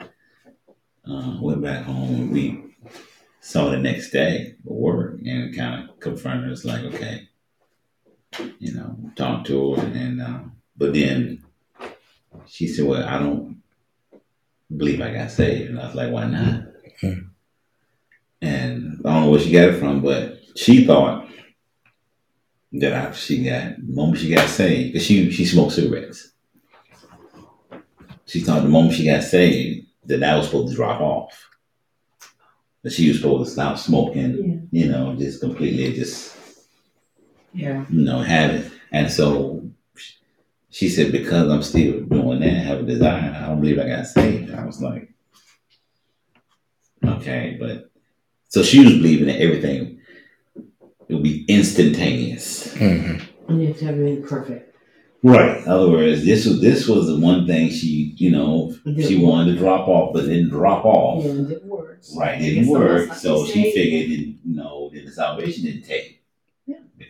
uh, 1.08 1.38
went 1.42 1.62
back 1.62 1.86
home, 1.86 2.16
and 2.16 2.32
we 2.32 2.64
saw 3.42 3.70
the 3.70 3.78
next 3.78 4.12
day 4.12 4.56
the 4.66 4.74
word, 4.74 5.22
and 5.22 5.56
kind 5.56 5.90
of 5.90 6.00
confronted 6.00 6.52
us 6.52 6.66
like, 6.66 6.84
okay, 6.84 7.27
you 8.60 8.74
know, 8.74 8.98
talk 9.16 9.46
to 9.46 9.76
her, 9.76 9.86
and 9.86 10.22
uh, 10.22 10.40
but 10.76 10.94
then 10.94 11.44
she 12.46 12.68
said, 12.68 12.86
well, 12.86 13.04
I 13.04 13.20
don't 13.20 13.62
believe 14.76 15.02
I 15.02 15.14
got 15.14 15.32
saved, 15.32 15.70
and 15.70 15.80
I 15.80 15.86
was 15.88 15.96
like, 15.96 16.12
why 16.12 16.26
not? 16.26 16.64
And 18.42 19.02
I 19.04 19.10
don't 19.10 19.24
know 19.24 19.32
where 19.32 19.40
she 19.40 19.52
got 19.52 19.70
it 19.70 19.80
from, 19.80 20.02
but 20.02 20.40
she 20.56 20.86
thought 20.86 21.28
that 22.74 22.94
after 22.94 23.18
she 23.18 23.44
got, 23.44 23.78
the 23.78 23.94
moment 23.94 24.20
she 24.20 24.34
got 24.34 24.48
saved, 24.48 24.94
because 24.94 25.06
she, 25.06 25.32
she 25.32 25.46
smoked 25.46 25.74
cigarettes. 25.74 26.34
She 28.26 28.42
thought 28.42 28.62
the 28.62 28.70
moment 28.70 28.94
she 28.94 29.06
got 29.06 29.24
saved, 29.24 29.88
that 30.06 30.20
that 30.20 30.36
was 30.36 30.46
supposed 30.46 30.70
to 30.70 30.76
drop 30.76 31.02
off. 31.02 31.50
That 32.84 32.94
she 32.94 33.08
was 33.08 33.18
supposed 33.18 33.46
to 33.46 33.54
stop 33.54 33.78
smoking, 33.80 34.70
you 34.72 34.88
know, 34.90 35.16
just 35.16 35.42
completely 35.42 35.94
just, 35.94 36.37
Yeah. 37.54 37.86
you 37.90 38.04
know, 38.04 38.20
have 38.20 38.52
it. 38.52 38.72
And 38.92 39.12
so 39.12 39.64
she 40.70 40.90
said, 40.90 41.12
because 41.12 41.50
I'm 41.52 41.64
still 41.64 42.02
doing 42.02 42.40
that, 42.42 42.50
have 42.50 42.80
a 42.80 42.84
desire, 42.84 43.34
I 43.36 43.48
don't 43.48 43.62
believe 43.62 43.80
I 43.80 43.88
got 43.88 44.06
saved. 44.08 44.54
I 44.54 44.66
was 44.66 44.82
like, 44.82 45.10
okay, 47.06 47.58
but 47.60 47.90
so 48.50 48.64
she 48.64 48.84
was 48.84 48.94
believing 48.94 49.28
that 49.28 49.42
everything 49.42 50.00
would 51.10 51.24
be 51.24 51.46
instantaneous. 51.48 52.74
hmm 52.76 53.16
And 53.48 53.62
you 53.62 53.68
have 53.70 53.78
to 53.80 53.86
have 53.86 54.00
it 54.00 54.26
perfect. 54.26 54.76
Right. 55.24 55.58
In 55.64 55.68
other 55.68 55.90
words, 55.90 56.24
this 56.24 56.46
was 56.46 56.62
this 56.62 56.88
was 56.88 57.08
the 57.08 57.18
one 57.20 57.48
thing 57.48 57.70
she, 57.70 58.14
you 58.18 58.30
know, 58.30 58.74
she 58.86 59.18
work. 59.18 59.32
wanted 59.34 59.54
to 59.54 59.58
drop 59.58 59.88
off, 59.88 60.14
but 60.14 60.22
didn't 60.22 60.50
drop 60.50 60.86
off. 60.86 61.24
Yeah, 61.26 61.32
it 61.32 61.48
didn't 61.50 61.66
work. 61.66 62.00
Right, 62.16 62.36
it 62.40 62.54
Guess 62.56 62.66
didn't 62.68 62.76
I 62.76 62.80
work. 62.80 63.08
not 63.08 63.14
be 63.16 63.20
So 63.20 63.46
she 63.46 63.52
saved. 63.64 63.76
figured, 63.76 64.12
it, 64.12 64.28
you 64.46 64.56
know, 64.56 64.92
that 64.94 65.06
the 65.06 65.12
salvation 65.12 65.64
didn't 65.66 65.84
take. 65.86 66.17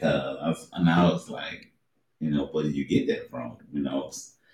Yeah. 0.02 0.08
Because 0.10 0.38
I 0.42 0.48
was, 0.50 0.70
now 0.84 1.16
it's 1.16 1.30
like, 1.30 1.72
you 2.20 2.32
know, 2.32 2.46
where 2.52 2.64
did 2.64 2.76
you 2.76 2.86
get 2.86 3.08
that 3.08 3.30
from? 3.30 3.58
You 3.74 3.82
know, 3.84 4.12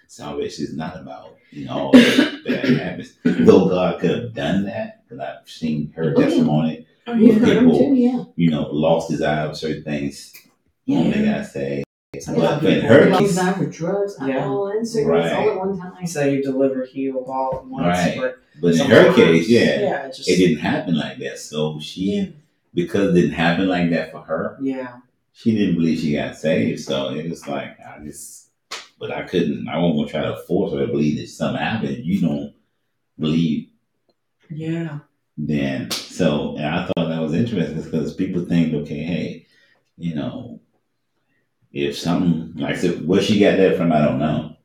salvation 0.07 0.65
is 0.65 0.75
not 0.75 0.99
about, 0.99 1.35
you 1.51 1.65
know, 1.65 1.73
all 1.73 1.91
bad 1.91 2.65
habits. 2.77 3.13
Though 3.23 3.69
God 3.69 3.99
could 3.99 4.11
have 4.11 4.33
done 4.33 4.65
that, 4.65 5.03
because 5.07 5.19
I've 5.19 5.49
seen 5.49 5.91
her 5.95 6.13
Oh, 6.15 6.19
yeah. 6.19 6.25
testimony, 6.25 6.87
Oh, 7.05 7.13
You 7.15 7.33
yeah. 7.33 7.59
People- 7.59 7.77
too, 7.77 7.93
yeah. 7.95 8.23
you 8.37 8.49
know, 8.49 8.69
lost 8.71 9.09
desire 9.09 9.49
of 9.49 9.57
certain 9.57 9.83
things 9.83 10.33
when 10.85 11.11
they 11.11 11.23
Yeah. 11.25 11.37
got 11.39 11.45
saved. 11.47 11.85
Yeah. 12.13 12.21
But 12.61 12.63
in 12.63 12.81
her 12.85 13.09
Lost 13.09 13.19
case, 13.21 13.29
desire 13.31 13.53
for 13.55 13.65
drugs, 13.65 14.15
Yeah. 14.21 14.27
alcohol, 14.37 14.67
and 14.67 14.87
cigarettes 14.87 15.33
Right. 15.33 15.47
all 15.47 15.51
at 15.51 15.57
one 15.57 15.77
time. 15.79 16.07
So 16.07 16.23
you 16.25 16.41
delivered, 16.43 16.87
healed 16.89 17.25
all 17.27 17.55
at 17.57 17.65
once. 17.65 17.85
Right. 17.87 18.17
But 18.17 18.37
but 18.61 18.75
in 18.75 18.89
her 18.89 19.13
case, 19.13 19.49
yeah, 19.49 19.79
Yeah, 19.81 20.05
it 20.07 20.15
just. 20.15 20.29
it 20.29 20.37
didn't 20.37 20.59
happen 20.59 20.95
like 20.95 21.17
that. 21.19 21.39
So 21.39 21.79
she, 21.79 22.33
because 22.73 23.09
it 23.09 23.19
didn't 23.19 23.35
happen 23.35 23.67
like 23.67 23.89
that 23.89 24.11
for 24.11 24.19
her, 24.21 24.57
Yeah. 24.61 24.99
She 25.33 25.55
didn't 25.55 25.75
believe 25.75 25.99
she 25.99 26.13
got 26.13 26.37
saved. 26.37 26.79
So 26.81 27.09
it 27.09 27.29
was 27.29 27.47
like 27.47 27.77
I 27.79 27.99
just, 28.03 28.51
but 28.99 29.11
I 29.11 29.23
couldn't. 29.23 29.67
I 29.67 29.77
won't 29.79 30.09
try 30.09 30.21
to 30.21 30.37
force 30.47 30.73
her 30.73 30.85
to 30.85 30.87
believe 30.87 31.17
that 31.19 31.27
something 31.27 31.61
happened. 31.61 32.05
You 32.05 32.21
don't 32.21 32.53
believe 33.19 33.69
Yeah. 34.49 34.99
then. 35.37 35.91
So 35.91 36.55
and 36.55 36.65
I 36.65 36.85
thought 36.85 37.09
that 37.09 37.21
was 37.21 37.33
interesting 37.33 37.81
because 37.81 38.13
people 38.13 38.45
think, 38.45 38.73
okay, 38.73 39.03
hey, 39.03 39.47
you 39.97 40.15
know, 40.15 40.61
if 41.71 41.97
something 41.97 42.53
like 42.55 42.75
I 42.75 42.79
said, 42.79 43.07
where 43.07 43.21
she 43.21 43.39
got 43.39 43.57
that 43.57 43.75
from, 43.77 43.91
I 43.91 44.01
don't 44.05 44.19
know. 44.19 44.55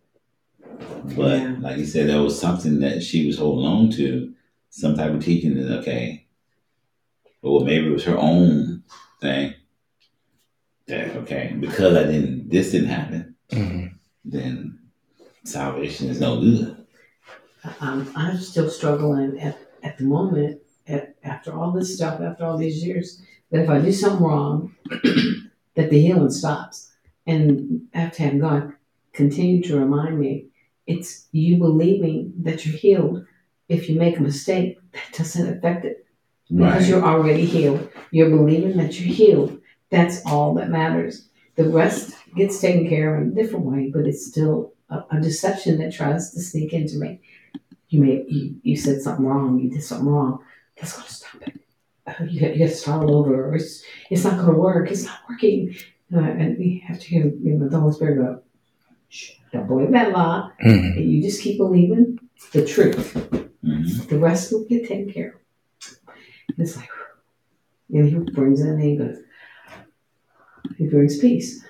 But 1.16 1.38
Yeah. 1.40 1.56
like 1.60 1.78
you 1.78 1.86
said, 1.86 2.08
there 2.08 2.22
was 2.22 2.38
something 2.38 2.80
that 2.80 3.02
she 3.02 3.26
was 3.26 3.38
holding 3.38 3.66
on 3.66 3.90
to, 3.92 4.34
some 4.70 4.94
type 4.94 5.12
of 5.14 5.24
teaching 5.24 5.54
that 5.54 5.78
okay, 5.78 6.26
or 7.40 7.64
maybe 7.64 7.86
it 7.86 7.92
was 7.92 8.04
her 8.04 8.18
own 8.18 8.82
thing. 9.20 9.54
That 10.88 11.16
okay, 11.16 11.54
because 11.60 11.94
I 11.96 12.04
didn't, 12.04 12.48
this 12.48 12.70
didn't 12.72 12.88
happen, 12.88 13.34
hmm 13.52 13.86
then 14.24 14.78
salvation 15.44 16.08
is 16.10 16.20
no 16.20 16.40
good. 16.40 16.86
I'm, 17.80 18.10
I'm 18.14 18.36
still 18.38 18.68
struggling 18.68 19.38
at, 19.40 19.58
at 19.82 19.96
the 19.98 20.04
moment, 20.04 20.60
at, 20.86 21.14
after 21.24 21.52
all 21.52 21.72
this 21.72 21.94
stuff, 21.96 22.20
after 22.20 22.44
all 22.44 22.58
these 22.58 22.84
years, 22.84 23.22
that 23.50 23.62
if 23.62 23.70
I 23.70 23.78
do 23.80 23.92
something 23.92 24.26
wrong, 24.26 24.74
that 25.76 25.88
the 25.90 26.00
healing 26.00 26.30
stops. 26.30 26.90
And 27.26 27.82
I 27.94 28.00
have 28.00 28.12
to 28.14 28.22
have 28.22 28.40
God 28.40 28.72
continue 29.12 29.62
to 29.64 29.78
remind 29.78 30.18
me 30.18 30.46
it's 30.86 31.26
you 31.32 31.56
believing 31.58 32.32
that 32.42 32.64
you're 32.66 32.76
healed. 32.76 33.24
If 33.68 33.88
you 33.88 33.98
make 33.98 34.18
a 34.18 34.22
mistake, 34.22 34.78
that 34.92 35.16
doesn't 35.16 35.58
affect 35.58 35.84
it 35.84 36.06
because 36.50 36.82
Right. 36.82 36.88
you're 36.88 37.04
already 37.04 37.44
healed. 37.44 37.90
You're 38.10 38.30
believing 38.30 38.76
that 38.78 38.98
you're 38.98 39.14
healed. 39.14 39.57
That's 39.90 40.24
all 40.26 40.54
that 40.54 40.70
matters. 40.70 41.28
The 41.56 41.68
rest 41.68 42.14
gets 42.36 42.60
taken 42.60 42.88
care 42.88 43.16
of 43.16 43.22
in 43.22 43.28
a 43.32 43.34
different 43.34 43.64
way, 43.66 43.90
but 43.92 44.06
it's 44.06 44.26
still 44.26 44.72
a, 44.90 45.02
a 45.10 45.20
deception 45.20 45.78
that 45.78 45.92
tries 45.92 46.32
to 46.32 46.40
sneak 46.40 46.72
into 46.72 46.98
me. 46.98 47.20
You 47.88 48.02
may 48.02 48.24
you, 48.28 48.56
you 48.62 48.76
said 48.76 49.00
something 49.00 49.24
wrong. 49.24 49.58
You 49.58 49.70
did 49.70 49.82
something 49.82 50.08
wrong. 50.08 50.44
That's 50.76 50.92
gonna 50.96 51.08
stop 51.08 51.42
it. 51.42 51.60
Uh, 52.06 52.24
You 52.24 52.40
got, 52.40 52.52
you 52.56 52.58
got 52.64 52.70
to 52.70 52.76
start 52.76 53.04
all 53.04 53.16
over. 53.16 53.48
Or 53.50 53.54
it's 53.56 53.82
it's 54.10 54.24
not 54.24 54.38
gonna 54.38 54.56
work. 54.58 54.90
It's 54.90 55.04
not 55.04 55.20
working. 55.28 55.74
Uh, 56.14 56.20
and 56.20 56.58
we 56.58 56.82
have 56.86 56.98
to 57.00 57.06
hear 57.06 57.26
you 57.26 57.54
know, 57.54 57.68
the 57.68 57.80
Holy 57.80 57.92
Spirit 57.94 58.16
go. 58.16 58.42
Shh, 59.08 59.32
don't 59.52 59.66
believe 59.66 59.90
that 59.92 60.12
lie. 60.12 60.50
hmm 60.60 60.98
You 60.98 61.22
just 61.22 61.42
keep 61.42 61.58
believing 61.58 62.18
the 62.52 62.64
truth. 62.64 63.14
Mhm. 63.64 64.08
The 64.08 64.18
rest 64.18 64.52
will 64.52 64.64
get 64.64 64.86
taken 64.88 65.10
care 65.12 65.28
of. 65.30 65.34
And 66.48 66.66
it's 66.66 66.76
like, 66.76 66.88
and 67.92 68.08
he 68.08 68.14
brings 68.32 68.60
in 68.60 68.68
and 68.68 68.82
he 68.82 68.96
goes, 68.96 69.18
he 70.76 70.86
brings 70.86 71.18
peace. 71.18 71.64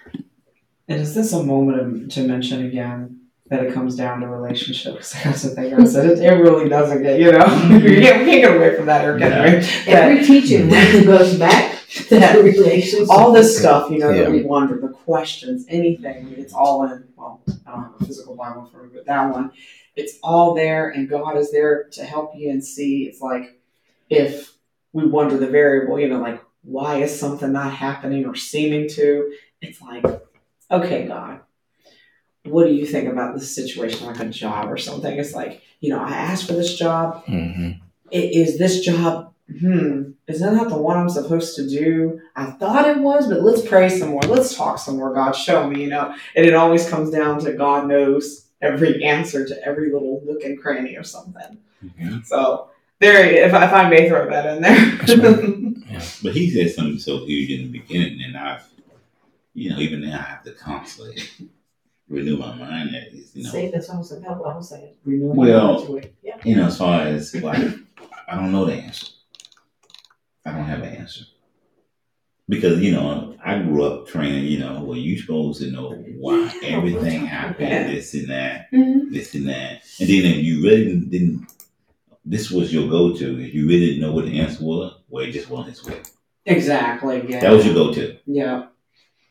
And 0.88 1.00
is 1.00 1.14
this 1.14 1.32
a 1.32 1.42
moment 1.42 1.80
of, 1.80 2.08
to 2.10 2.26
mention 2.26 2.64
again 2.66 3.20
that 3.46 3.62
it 3.62 3.74
comes 3.74 3.94
down 3.96 4.20
to 4.20 4.26
relationships? 4.26 5.12
That's 5.24 5.42
the 5.42 5.50
thing 5.50 5.74
I 5.74 5.84
said. 5.84 6.06
It, 6.06 6.18
it 6.20 6.30
really 6.30 6.68
doesn't 6.68 7.02
get, 7.02 7.20
you 7.20 7.32
know, 7.32 7.38
we, 7.38 7.44
mm-hmm. 7.44 8.02
can't, 8.02 8.24
we 8.24 8.30
can't 8.30 8.42
get 8.42 8.56
away 8.56 8.76
from 8.76 8.86
that 8.86 9.04
or 9.04 9.18
get 9.18 9.30
Yeah. 9.32 9.42
away. 9.42 9.60
That, 9.60 9.88
Every 9.88 10.24
teaching 10.24 10.68
mm-hmm. 10.68 10.92
really 10.92 11.04
goes 11.04 11.38
back 11.38 11.78
to 11.88 12.18
Yeah. 12.18 12.36
the 12.36 12.42
relationship. 12.44 13.10
all 13.10 13.32
this 13.32 13.58
stuff, 13.58 13.90
you 13.90 13.98
know, 13.98 14.10
Yeah. 14.10 14.22
that 14.22 14.30
we 14.30 14.42
wonder, 14.42 14.78
the 14.80 14.88
questions, 14.88 15.66
anything, 15.68 16.16
I 16.16 16.22
mean, 16.22 16.34
it's 16.38 16.54
all 16.54 16.84
in, 16.84 17.04
well, 17.16 17.42
I 17.66 17.70
don't 17.70 17.82
have 17.84 18.00
a 18.00 18.04
physical 18.04 18.34
Bible 18.34 18.64
for 18.66 18.82
me, 18.82 18.90
but 18.94 19.06
that 19.06 19.32
one, 19.32 19.52
it's 19.94 20.18
all 20.22 20.54
there 20.54 20.90
and 20.90 21.08
God 21.08 21.36
is 21.36 21.50
there 21.50 21.84
to 21.92 22.04
help 22.04 22.32
you 22.36 22.50
and 22.50 22.64
see. 22.64 23.04
It's 23.04 23.20
like 23.20 23.60
if 24.08 24.54
we 24.92 25.06
wonder 25.06 25.36
the 25.36 25.48
variable, 25.48 25.98
you 25.98 26.08
know, 26.08 26.20
like 26.20 26.42
why 26.62 26.96
is 27.02 27.18
something 27.18 27.52
not 27.52 27.72
happening 27.72 28.26
or 28.26 28.34
seeming 28.34 28.88
to, 28.90 29.32
it's 29.60 29.80
like, 29.80 30.04
okay, 30.70 31.06
God, 31.06 31.40
what 32.44 32.66
do 32.66 32.72
you 32.72 32.86
think 32.86 33.08
about 33.08 33.34
this 33.34 33.54
situation, 33.54 34.06
like 34.06 34.20
a 34.20 34.26
job 34.26 34.70
or 34.70 34.76
something? 34.76 35.18
It's 35.18 35.34
like, 35.34 35.62
you 35.80 35.90
know, 35.90 36.00
I 36.00 36.10
asked 36.10 36.46
for 36.46 36.54
this 36.54 36.76
job, 36.76 37.24
hmm 37.24 37.70
"I- 38.12 38.30
is 38.32 38.58
this 38.58 38.80
job, 38.80 39.32
hmm, 39.60 40.10
is 40.26 40.40
that 40.40 40.54
not 40.54 40.68
the 40.68 40.76
one 40.78 40.96
I'm 40.96 41.08
supposed 41.08 41.56
to 41.56 41.68
do? 41.68 42.20
I 42.36 42.46
thought 42.46 42.88
it 42.88 42.98
was, 42.98 43.26
but 43.28 43.42
let's 43.42 43.66
pray 43.66 43.88
some 43.88 44.10
more. 44.10 44.22
Let's 44.22 44.54
talk 44.56 44.78
some 44.78 44.96
more. 44.96 45.12
God, 45.14 45.32
show 45.32 45.68
me, 45.68 45.82
you 45.82 45.88
know? 45.88 46.14
And 46.36 46.46
it 46.46 46.54
always 46.54 46.88
comes 46.88 47.10
down 47.10 47.38
to 47.40 47.52
God 47.52 47.86
knows 47.86 48.46
every 48.60 49.02
answer 49.04 49.46
to 49.46 49.64
every 49.66 49.92
little 49.92 50.22
nook 50.26 50.42
and 50.42 50.60
cranny 50.60 50.96
or 50.96 51.04
something. 51.04 51.58
Yeah. 51.98 52.18
So, 52.24 52.68
there, 52.98 53.24
if, 53.24 53.52
if 53.54 53.72
I 53.72 53.88
may 53.88 54.08
throw 54.08 54.28
that 54.28 54.56
in 54.56 54.62
there. 54.62 55.74
But 56.22 56.34
he 56.34 56.50
said 56.50 56.70
something 56.70 56.98
so 56.98 57.24
huge 57.24 57.50
in 57.50 57.70
the 57.72 57.78
beginning, 57.78 58.22
and 58.22 58.36
I've, 58.36 58.64
you 59.54 59.70
know, 59.70 59.78
even 59.78 60.00
now 60.02 60.18
I 60.18 60.22
have 60.22 60.44
to 60.44 60.52
constantly 60.52 61.22
renew 62.08 62.36
my 62.36 62.54
mind. 62.54 62.94
That 62.94 63.08
is, 63.12 63.34
you 63.34 63.44
know, 63.44 63.50
See, 63.50 63.68
that's 63.70 63.88
what 63.88 63.94
I 63.94 63.98
was 63.98 64.08
saying. 64.10 64.24
I 64.26 64.32
was 64.36 64.68
saying. 64.68 64.94
renewing 65.04 65.36
Well, 65.36 65.80
your 65.82 65.90
mind. 66.00 66.10
yeah. 66.22 66.36
you 66.44 66.56
know, 66.56 66.66
as 66.66 66.78
far 66.78 67.02
as 67.02 67.34
like, 67.34 67.74
I 68.28 68.34
don't 68.36 68.52
know 68.52 68.64
the 68.64 68.74
answer. 68.74 69.06
I 70.44 70.52
don't 70.52 70.64
have 70.64 70.80
an 70.82 70.94
answer 70.96 71.24
because 72.48 72.80
you 72.80 72.92
know 72.92 73.36
I 73.44 73.58
grew 73.60 73.84
up 73.84 74.06
training. 74.06 74.44
You 74.46 74.60
know, 74.60 74.82
where 74.82 74.96
you 74.96 75.18
supposed 75.18 75.60
to 75.60 75.70
know 75.70 75.90
why 76.18 76.50
Yeah, 76.62 76.68
everything 76.76 77.22
yeah. 77.24 77.26
happened, 77.26 77.90
this 77.94 78.14
and 78.14 78.28
that, 78.30 78.70
Mhm. 78.72 79.10
this 79.12 79.34
and 79.34 79.48
that, 79.48 79.82
and 80.00 80.08
then 80.08 80.24
if 80.24 80.44
you 80.44 80.62
really 80.62 80.84
didn't, 80.84 81.10
didn't 81.10 81.46
this 82.24 82.50
was 82.50 82.72
your 82.72 82.88
go-to. 82.88 83.38
If 83.40 83.54
you 83.54 83.66
really 83.66 83.86
didn't 83.86 84.00
know 84.02 84.12
what 84.12 84.24
the 84.26 84.38
answer 84.40 84.64
was, 84.64 84.94
just 85.30 85.50
wasn't 85.50 85.76
his 85.76 85.84
way. 85.84 86.02
Exactly, 86.46 87.24
yeah. 87.28 87.40
That 87.40 87.52
was 87.52 87.64
your 87.66 87.74
go-to. 87.74 88.18
Yeah. 88.26 88.66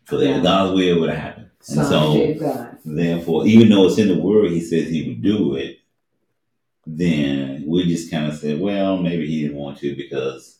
If 0.05 0.21
Yeah. 0.21 0.41
God's 0.41 0.73
will 0.73 0.97
it 0.97 0.99
would 0.99 1.09
have 1.09 1.19
happened. 1.19 1.49
And 1.67 1.77
so, 1.77 1.83
Sovereignty 1.83 2.33
of 2.33 2.39
God. 2.39 2.77
therefore, 2.85 3.47
even 3.47 3.69
though 3.69 3.87
it's 3.87 3.97
in 3.97 4.07
the 4.07 4.17
Word, 4.19 4.51
He 4.51 4.61
says 4.61 4.89
He 4.89 5.07
would 5.07 5.21
do 5.21 5.55
it. 5.55 5.79
Then 6.85 7.65
we 7.67 7.85
just 7.87 8.09
kind 8.09 8.31
of 8.31 8.37
said, 8.37 8.59
well, 8.59 8.97
maybe 8.97 9.27
He 9.27 9.41
didn't 9.41 9.57
want 9.57 9.77
to 9.79 9.95
because 9.95 10.59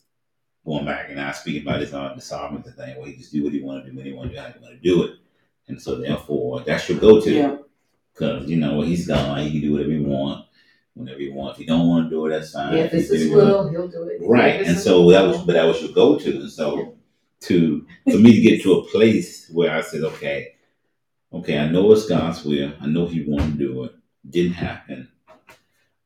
going 0.66 0.84
back 0.84 1.08
and 1.08 1.20
I 1.20 1.32
speaking 1.32 1.62
about 1.62 1.80
this 1.80 1.94
on 1.94 2.16
the 2.16 2.20
sovereignty 2.20 2.70
thing, 2.70 2.96
well, 2.96 3.06
He 3.06 3.16
just 3.16 3.32
do 3.32 3.44
what 3.44 3.52
He 3.52 3.62
want 3.62 3.84
to 3.84 3.90
do 3.90 3.96
when 3.96 4.06
He 4.06 4.12
want 4.12 4.30
to 4.30 4.36
do 4.36 4.40
how 4.42 4.48
He 4.48 4.58
want 4.60 4.74
to 4.74 4.80
do 4.80 5.04
it, 5.04 5.12
and 5.68 5.80
so 5.80 5.96
therefore 5.96 6.60
that's 6.60 6.88
your 6.88 6.98
go-to. 6.98 7.32
Yeah. 7.32 7.56
Because 8.12 8.50
you 8.50 8.56
know 8.56 8.82
He's 8.82 9.06
God, 9.06 9.40
He 9.42 9.52
can 9.52 9.60
do 9.60 9.72
whatever 9.72 9.92
He 9.92 10.00
want, 10.00 10.46
whenever 10.98 11.18
He 11.20 11.30
wants. 11.30 11.58
If 11.58 11.60
He 11.62 11.66
don't 11.66 11.88
want 11.88 12.06
to 12.06 12.10
do 12.10 12.26
it, 12.26 12.30
that's 12.30 12.52
fine. 12.52 12.74
If 12.74 12.92
it's 12.92 13.10
He 13.10 13.18
his 13.18 13.30
will, 13.30 13.68
he'll 13.68 13.88
do 13.88 14.02
it. 14.04 14.20
Right. 14.22 14.62
And 14.62 14.78
so 14.78 15.10
that 15.10 15.22
was 15.22 15.38
but 15.38 15.52
that 15.54 15.64
was 15.64 15.80
your 15.82 15.92
go 15.92 16.18
to. 16.18 16.30
And 16.40 16.50
so 16.50 16.96
to 17.40 17.86
for 18.10 18.18
me 18.18 18.34
to 18.34 18.40
get 18.40 18.62
to 18.62 18.74
a 18.74 18.84
place 18.88 19.48
where 19.50 19.70
I 19.70 19.80
said, 19.80 20.02
Okay, 20.02 20.54
okay, 21.32 21.58
I 21.58 21.68
know 21.68 21.90
it's 21.92 22.06
God's 22.06 22.44
will. 22.44 22.72
I 22.80 22.86
know 22.86 23.06
he 23.06 23.24
wanted 23.26 23.52
to 23.52 23.58
do 23.58 23.84
it. 23.84 23.92
Didn't 24.28 24.54
happen. 24.54 25.08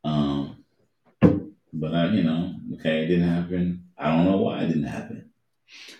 Um 0.04 0.64
but 1.74 1.94
I, 1.94 2.10
you 2.10 2.22
know, 2.22 2.54
okay, 2.74 3.04
it 3.04 3.06
didn't 3.06 3.28
happen. 3.28 3.84
I 3.96 4.14
don't 4.14 4.26
know 4.26 4.36
why 4.36 4.62
it 4.62 4.66
didn't 4.68 4.84
happen. 4.84 5.30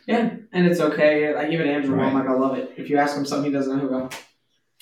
Yeah, 0.07 0.35
and 0.53 0.67
it's 0.67 0.81
okay. 0.81 1.35
Like 1.35 1.51
even 1.51 1.67
Andrew, 1.67 1.97
Right. 1.97 2.09
I'm 2.09 2.15
like, 2.15 2.29
I 2.29 2.35
love 2.35 2.59
it. 2.59 2.75
If 2.77 2.91
you 2.91 2.99
ask 2.99 3.17
him 3.17 3.25
something 3.25 3.51
he 3.51 3.57
doesn't 3.57 3.73
know, 3.75 3.81
he'll 3.81 3.89
go, 3.89 4.11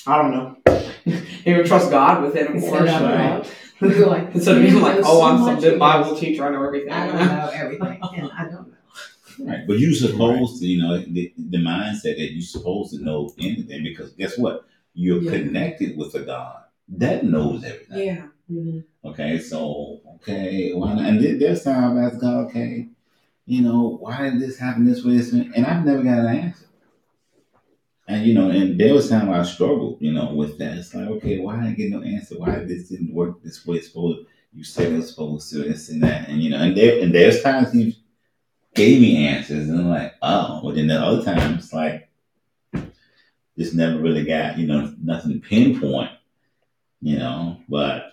I 0.06 0.20
don't 0.20 0.30
know. 0.32 0.56
he 1.44 1.54
would 1.54 1.66
trust 1.66 1.90
God 1.90 2.22
with 2.22 2.34
it, 2.36 2.50
of 2.50 2.60
course. 2.60 2.90
right? 2.90 3.54
You're 3.80 4.06
like, 4.06 4.28
Instead 4.34 4.56
of 4.58 4.62
being 4.62 4.80
like, 4.80 4.98
oh, 4.98 5.02
so 5.02 5.22
I'm 5.22 5.40
much 5.40 5.60
some 5.60 5.70
good. 5.70 5.78
Bible 5.78 6.16
teacher, 6.16 6.44
I 6.44 6.50
know 6.50 6.62
everything. 6.64 6.90
I 6.92 7.06
don't 7.06 7.16
know 7.16 7.50
everything, 7.52 7.98
and 8.16 8.30
I 8.32 8.44
don't 8.44 8.68
know. 8.68 8.74
Right. 9.40 9.66
But 9.66 9.78
you're 9.78 9.94
supposed 9.94 10.60
to, 10.60 10.66
you 10.66 10.82
know, 10.82 10.98
the, 10.98 11.32
the 11.38 11.58
mindset 11.58 12.16
that 12.18 12.32
you're 12.32 12.42
supposed 12.42 12.94
to 12.94 13.02
know 13.02 13.32
anything 13.38 13.82
because 13.82 14.10
guess 14.12 14.36
what? 14.36 14.66
You're 14.92 15.22
Yeah. 15.22 15.30
connected 15.30 15.96
with 15.96 16.14
a 16.14 16.20
God 16.20 16.62
that 16.88 17.24
knows 17.24 17.64
everything. 17.64 18.06
Yeah. 18.06 18.26
Mhm. 18.52 18.84
Okay, 19.04 19.38
so 19.38 20.00
okay, 20.16 20.72
why 20.74 20.94
not? 20.94 21.06
And 21.06 21.24
then 21.24 21.38
there's 21.38 21.62
time 21.62 21.96
I've 21.96 22.04
asked 22.12 22.20
God, 22.20 22.46
okay, 22.46 22.88
you 23.46 23.62
know, 23.62 23.96
why 24.00 24.28
did 24.28 24.40
this 24.40 24.58
happen 24.58 24.84
this 24.84 25.04
way, 25.04 25.16
this 25.16 25.32
way? 25.32 25.48
And 25.54 25.64
I've 25.64 25.86
never 25.86 26.02
got 26.02 26.18
an 26.18 26.26
answer. 26.26 26.66
And 28.10 28.26
you 28.26 28.34
know, 28.34 28.50
and 28.50 28.78
there 28.78 28.92
was 28.92 29.08
time 29.08 29.30
I 29.30 29.44
struggled, 29.44 29.98
you 30.00 30.12
know, 30.12 30.34
with 30.34 30.58
that. 30.58 30.76
It's 30.78 30.92
like, 30.92 31.06
okay, 31.06 31.38
why 31.38 31.54
didn't 31.54 31.68
I 31.68 31.72
get 31.74 31.90
no 31.90 32.02
answer? 32.02 32.34
Why 32.36 32.58
this 32.58 32.88
didn't 32.88 33.14
work 33.14 33.40
this 33.40 33.64
way? 33.64 33.76
It's 33.76 33.86
supposed 33.86 34.26
you 34.52 34.64
said 34.64 34.92
it 34.92 34.96
was 34.96 35.10
supposed 35.10 35.48
to 35.50 35.58
this 35.58 35.90
and 35.90 36.02
that, 36.02 36.28
and 36.28 36.42
you 36.42 36.50
know, 36.50 36.58
and 36.58 36.76
there 36.76 37.00
and 37.00 37.14
there's 37.14 37.40
times 37.40 37.72
he 37.72 37.96
gave 38.74 39.00
me 39.00 39.28
answers, 39.28 39.68
and 39.68 39.78
I'm 39.78 39.88
like, 39.88 40.14
oh, 40.22 40.60
but 40.64 40.74
then 40.74 40.88
the 40.88 40.98
other 40.98 41.24
times, 41.24 41.72
like, 41.72 42.08
just 43.56 43.76
never 43.76 44.00
really 44.00 44.24
got, 44.24 44.58
you 44.58 44.66
know, 44.66 44.92
nothing 45.00 45.34
to 45.34 45.38
pinpoint, 45.48 46.10
you 47.00 47.16
know, 47.16 47.58
but 47.68 48.12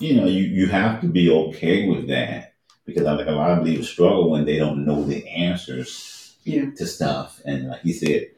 you 0.00 0.16
know, 0.16 0.26
you, 0.26 0.42
you 0.42 0.66
have 0.66 1.00
to 1.02 1.06
be 1.06 1.30
okay 1.30 1.88
with 1.88 2.08
that 2.08 2.54
because 2.84 3.06
I 3.06 3.16
think 3.16 3.28
a 3.28 3.32
lot 3.32 3.52
of 3.52 3.58
believers 3.60 3.88
struggle 3.88 4.30
when 4.30 4.44
they 4.44 4.58
don't 4.58 4.84
know 4.84 5.04
the 5.04 5.28
answers 5.28 6.36
Yeah. 6.42 6.70
to 6.76 6.86
stuff. 6.86 7.40
And 7.44 7.68
like 7.68 7.84
you 7.84 7.92
said, 7.92 8.28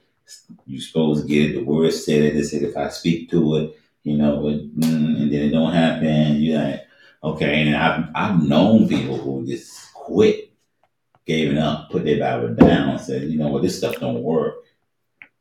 you're 0.66 0.80
supposed 0.80 1.22
to 1.22 1.28
get 1.28 1.50
it. 1.50 1.54
The 1.54 1.64
word 1.64 1.92
said 1.92 2.22
it. 2.22 2.34
They 2.34 2.42
said 2.42 2.62
if 2.62 2.76
I 2.76 2.88
speak 2.88 3.30
to 3.30 3.56
it, 3.56 3.80
you 4.02 4.16
know, 4.16 4.48
it, 4.48 4.78
mm, 4.78 5.22
and 5.22 5.32
then 5.32 5.42
it 5.42 5.50
don't 5.50 5.72
happen. 5.72 6.36
You're 6.36 6.62
like, 6.62 6.82
okay. 7.22 7.62
And 7.62 7.76
I've 7.76 8.08
I've 8.14 8.42
known 8.42 8.88
people 8.88 9.16
who 9.16 9.46
just 9.46 9.92
quit, 9.92 10.52
gave 11.26 11.52
it 11.52 11.58
up, 11.58 11.90
put 11.90 12.04
their 12.04 12.18
Bible 12.18 12.54
down, 12.54 12.98
said, 12.98 13.28
you 13.28 13.38
know 13.38 13.48
what, 13.48 13.62
this 13.62 13.78
stuff 13.78 14.00
don't 14.00 14.22
work. 14.22 14.56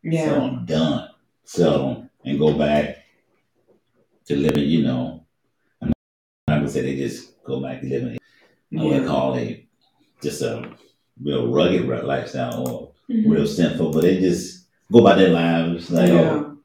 Yeah. 0.04 0.26
So 0.26 0.42
I'm 0.42 0.66
done. 0.66 1.10
So 1.46 2.06
and 2.26 2.40
go 2.40 2.58
back 2.58 2.98
to 4.26 4.36
living, 4.36 4.66
you 4.70 4.84
know. 4.84 5.26
I'm 5.82 5.92
not 6.48 6.58
gonna 6.58 6.70
say 6.70 6.82
they 6.82 6.96
just 6.96 7.42
go 7.44 7.62
back 7.62 7.82
to 7.82 7.88
living 7.88 8.20
I 8.78 8.84
would 8.84 9.02
Yeah. 9.02 9.08
call 9.08 9.34
it 9.36 9.66
just 10.22 10.42
a 10.42 10.72
real 11.22 11.52
rugged 11.52 11.88
lifestyle 12.06 12.68
or 12.68 12.92
Mhm. 13.10 13.32
real 13.32 13.48
sinful, 13.48 13.92
but 13.92 14.02
they 14.02 14.20
just 14.20 14.59
go 14.92 15.04
by 15.04 15.16
their 15.16 15.30
lives 15.30 15.90
like, 15.92 16.10
Yeah. 16.10 16.32
oh, 16.32 16.58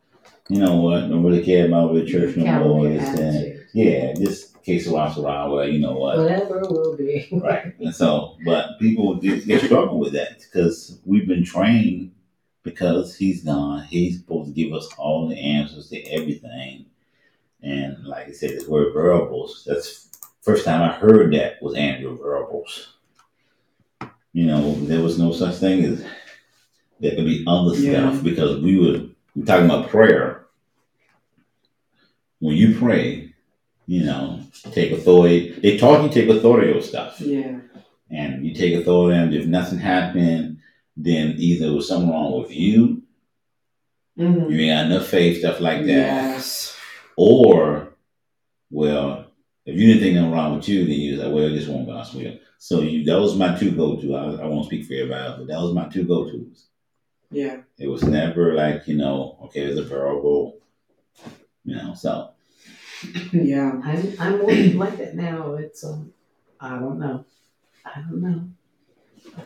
you 0.49 0.59
know 0.59 0.77
what, 0.77 1.09
don't 1.09 1.25
really 1.25 1.45
care 1.45 1.67
about 1.67 1.95
the 1.95 2.05
church 2.05 2.37
no 2.37 2.45
more. 2.45 2.89
Cavalier 2.89 3.17
This, 3.17 3.61
Yeah, 3.73 4.15
just 4.15 4.63
case 4.63 4.89
around 4.89 5.19
around 5.19 5.53
where 5.53 5.69
you 5.69 5.79
know 5.81 5.93
what. 5.93 6.19
Whatever 6.19 6.61
will 6.61 6.97
be. 6.97 7.29
Right. 7.33 7.79
And 7.79 7.95
so, 7.95 8.37
but 8.45 8.79
people 8.79 9.21
they, 9.21 9.41
they 9.41 9.59
struggle 9.59 9.99
with 9.99 10.13
that 10.15 10.41
because 10.41 10.99
we've 11.05 11.29
been 11.29 11.45
trained 11.45 12.13
because 12.63 13.15
he's 13.15 13.45
gone. 13.45 13.85
He's 13.85 14.19
supposed 14.19 14.49
to 14.49 14.55
give 14.55 14.73
us 14.73 14.89
all 14.97 15.29
the 15.29 15.39
answers 15.39 15.89
to 15.91 16.01
everything. 16.11 16.87
And 17.63 18.05
like 18.05 18.29
I 18.29 18.33
said, 18.33 18.51
this 18.51 18.67
word 18.67 18.93
variables, 18.95 19.65
that's 19.67 20.09
first 20.43 20.65
time 20.65 20.83
I 20.83 20.93
heard 20.93 21.33
that 21.35 21.63
was 21.63 21.75
Andrew 21.75 22.17
variables. 22.19 22.95
You 24.33 24.47
know, 24.47 24.75
there 24.87 25.01
was 25.03 25.19
no 25.19 25.33
such 25.33 25.57
thing 25.57 25.85
as 25.85 26.05
there 27.01 27.15
could 27.15 27.25
be 27.25 27.45
other 27.47 27.77
Yeah. 27.77 28.11
stuff 28.11 28.23
because 28.25 28.61
we 28.61 28.79
were 28.79 29.07
we 29.35 29.43
talking 29.43 29.67
about 29.67 29.89
prayer. 29.89 30.47
When 32.41 32.57
you 32.57 32.77
pray, 32.79 33.33
you 33.87 34.05
know, 34.05 34.41
take 34.73 34.93
authority. 34.93 35.51
They 35.61 35.77
taught 35.77 36.03
you 36.05 36.11
take 36.11 36.29
authority 36.29 36.71
over 36.71 36.81
stuff 36.81 37.21
Yeah. 37.21 37.61
and 38.11 38.47
you 38.47 38.55
take 38.55 38.75
authority 38.75 39.19
and 39.19 39.35
if 39.35 39.47
nothing 39.47 39.79
happened, 39.79 40.59
then 40.97 41.35
either 41.39 41.67
there 41.67 41.75
was 41.75 41.89
something 41.89 42.11
wrong 42.11 42.41
with 42.41 42.55
you, 42.55 43.03
Mhm. 44.19 44.51
you 44.51 44.61
ain't 44.61 44.71
got 44.71 44.87
enough 44.87 45.09
faith, 45.09 45.39
stuff 45.41 45.61
like 45.61 45.81
that, 45.81 45.87
Yes. 45.87 46.77
or 47.17 47.89
well, 48.71 49.27
if 49.67 49.77
you 49.79 49.87
didn't 49.87 50.03
think 50.03 50.15
nothing 50.17 50.31
wrong 50.33 50.57
with 50.57 50.69
you, 50.69 50.85
then 50.85 50.95
you 51.01 51.13
was 51.13 51.25
like, 51.25 51.33
well, 51.35 51.49
this 51.51 51.67
won't 51.69 51.87
God's 51.87 52.13
will. 52.15 52.39
So 52.59 52.81
you, 52.81 53.05
that 53.05 53.21
was 53.21 53.37
my 53.37 53.57
two 53.59 53.71
go 53.73 53.97
to. 53.97 54.15
I, 54.17 54.35
I 54.43 54.47
won't 54.47 54.67
speak 54.67 54.85
for 54.87 54.95
everybody, 54.95 55.35
but 55.39 55.47
that 55.49 55.61
was 55.61 55.75
my 55.75 55.89
two 55.89 56.05
go 56.05 56.31
tos. 56.31 56.69
Yeah. 57.31 57.59
It 57.79 57.89
was 57.89 58.03
never 58.05 58.55
like 58.55 58.87
you 58.87 58.97
know, 58.97 59.39
okay, 59.45 59.65
there's 59.67 59.79
a 59.79 59.89
parable, 59.89 60.59
you 61.65 61.77
know. 61.77 61.95
So 61.95 62.31
Yeah. 63.33 63.81
I'm 63.85 64.15
I'm 64.19 64.39
more 64.39 64.85
like 64.87 64.99
that 64.99 65.15
now. 65.15 65.55
It's 65.55 65.85
um, 65.85 66.13
I 66.61 66.71
don't 66.79 66.99
know, 66.99 67.25
I 67.85 68.01
don't 68.01 68.23
know. 68.23 68.49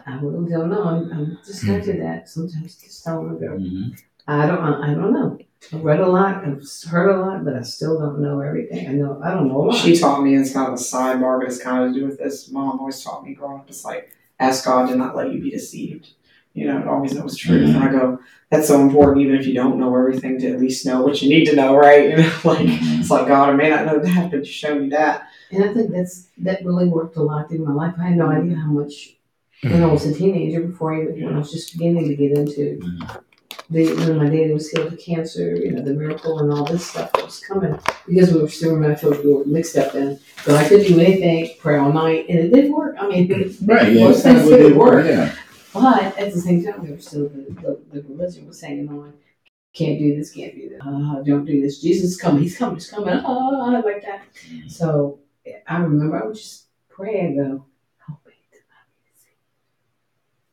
I 0.06 0.14
really 0.20 0.50
don't 0.50 0.70
know. 0.70 0.84
I'm, 0.84 1.12
I'm 1.12 1.38
just 1.46 1.64
not 1.64 1.84
to 1.84 1.92
that. 2.00 2.28
Sometimes 2.28 2.76
just 2.76 3.04
don't 3.04 3.26
want 3.26 3.40
to 3.40 3.46
go. 3.46 3.52
mhm. 3.54 4.00
I 4.26 4.46
don't. 4.46 4.58
I 4.60 4.92
don't 4.94 5.12
know. 5.12 5.38
I've 5.72 5.82
read 5.84 6.00
a 6.00 6.06
lot. 6.06 6.44
I've 6.44 6.62
heard 6.90 7.10
a 7.10 7.20
lot, 7.20 7.44
but 7.44 7.54
I 7.56 7.62
still 7.62 7.98
don't 7.98 8.20
know 8.20 8.40
everything. 8.40 8.86
I 8.88 8.92
know. 8.92 9.20
I 9.24 9.30
don't 9.30 9.48
know 9.48 9.62
a 9.62 9.66
lot. 9.68 9.76
She 9.76 9.98
taught 9.98 10.22
me, 10.22 10.36
it's 10.36 10.52
kind 10.52 10.68
of 10.68 10.74
a 10.74 10.82
sidebar, 10.82 11.40
but 11.40 11.48
it's 11.48 11.62
kind 11.62 11.84
of 11.84 11.94
to 11.94 12.00
do 12.00 12.06
with 12.06 12.18
this. 12.18 12.50
Mom 12.50 12.78
always 12.78 13.02
taught 13.02 13.24
me 13.24 13.34
growing 13.34 13.60
up, 13.60 13.68
it's 13.68 13.84
like, 13.84 14.10
ask 14.38 14.64
God 14.64 14.88
to 14.88 14.96
not 14.96 15.16
let 15.16 15.32
you 15.32 15.40
be 15.40 15.50
deceived. 15.50 16.10
You 16.58 16.66
know, 16.66 16.78
it 16.80 16.88
always 16.88 17.14
knows 17.14 17.36
truth. 17.36 17.68
And 17.74 17.76
I 17.84 17.90
go, 17.90 18.18
that's 18.50 18.66
so 18.68 18.80
important, 18.80 19.24
even 19.24 19.36
if 19.36 19.46
you 19.46 19.54
don't 19.54 19.78
know 19.78 19.94
everything, 19.94 20.38
to 20.40 20.50
at 20.52 20.58
least 20.60 20.84
know 20.86 21.02
what 21.02 21.20
you 21.22 21.28
need 21.28 21.44
to 21.46 21.54
know, 21.56 21.76
right? 21.84 22.10
You 22.10 22.16
know, 22.16 22.32
like, 22.44 22.58
Mhm. 22.66 23.00
it's 23.00 23.10
like, 23.10 23.28
God, 23.28 23.50
I 23.50 23.52
may 23.52 23.70
not 23.70 23.86
know 23.86 23.98
that, 24.00 24.30
but 24.30 24.38
you 24.40 24.44
show 24.52 24.78
me 24.78 24.88
that. 24.90 25.28
And 25.52 25.64
I 25.64 25.72
think 25.72 25.90
that's 25.92 26.26
that 26.38 26.64
really 26.64 26.88
worked 26.88 27.16
a 27.16 27.22
lot 27.22 27.48
through 27.48 27.64
my 27.64 27.72
life. 27.72 27.94
I 27.98 28.08
had 28.08 28.16
no 28.18 28.28
idea 28.28 28.56
how 28.56 28.70
much 28.70 29.16
when 29.62 29.82
I 29.82 29.86
was 29.86 30.04
a 30.06 30.14
teenager 30.14 30.60
before 30.60 30.94
I, 30.94 31.04
when 31.06 31.34
I 31.34 31.38
was 31.38 31.50
just 31.52 31.72
beginning 31.78 32.08
to 32.08 32.14
get 32.16 32.32
into 32.36 32.78
Mhm. 32.82 33.20
the 33.70 33.92
when 33.94 34.16
my 34.18 34.26
daddy 34.26 34.52
was 34.52 34.70
healed 34.70 34.92
of 34.92 34.98
cancer, 34.98 35.54
you 35.56 35.72
know, 35.72 35.82
the 35.82 35.92
miracle 35.94 36.38
and 36.40 36.52
all 36.52 36.64
this 36.64 36.86
stuff 36.86 37.12
that 37.12 37.24
was 37.24 37.40
coming 37.40 37.78
because 38.06 38.32
we 38.32 38.40
were 38.42 38.48
still 38.48 38.74
remember 38.74 38.96
I 38.96 39.00
told 39.00 39.24
we 39.24 39.32
were 39.32 39.44
mixed 39.46 39.76
up 39.76 39.92
then. 39.92 40.18
But 40.46 40.54
I 40.56 40.68
could 40.68 40.86
do 40.86 41.00
anything, 41.00 41.50
pray 41.60 41.76
all 41.78 41.92
night, 41.92 42.26
and 42.28 42.38
it 42.38 42.52
did 42.52 42.70
work. 42.72 42.94
I 42.98 43.08
mean, 43.08 43.30
it, 43.30 43.56
Right, 43.66 43.92
yeah, 43.92 44.04
most 44.04 44.22
that's 44.22 44.38
things 44.38 44.50
what 44.50 44.56
did 44.58 44.72
they 44.72 44.76
work. 44.76 44.92
were, 45.04 45.10
yeah. 45.10 45.32
But 45.72 46.18
at 46.18 46.32
the 46.32 46.40
same 46.40 46.64
time, 46.64 46.82
we 46.82 46.92
were 46.92 46.98
still 46.98 47.28
the, 47.28 47.46
the, 47.60 48.00
the 48.00 48.08
religion 48.08 48.46
was 48.46 48.60
hanging 48.60 48.88
on. 48.88 49.14
Can't 49.74 49.98
do 49.98 50.16
this, 50.16 50.32
can't 50.32 50.54
do 50.54 50.70
that. 50.70 50.86
Uh, 50.86 51.22
don't 51.22 51.44
do 51.44 51.60
this. 51.60 51.80
Jesus 51.80 52.12
is 52.12 52.16
coming. 52.16 52.42
He's 52.42 52.56
coming. 52.56 52.76
He's 52.76 52.90
coming. 52.90 53.14
Ah, 53.14 53.80
like 53.84 54.02
that. 54.02 54.22
So 54.66 55.20
I 55.66 55.78
remember 55.78 56.22
I 56.22 56.26
would 56.26 56.36
just 56.36 56.66
pray 56.88 57.20
and 57.20 57.36
go, 57.36 57.66
help 58.06 58.26
me 58.26 58.32
to 58.52 58.58
not 58.70 58.86
be 58.96 59.02
deceived. 59.12 59.36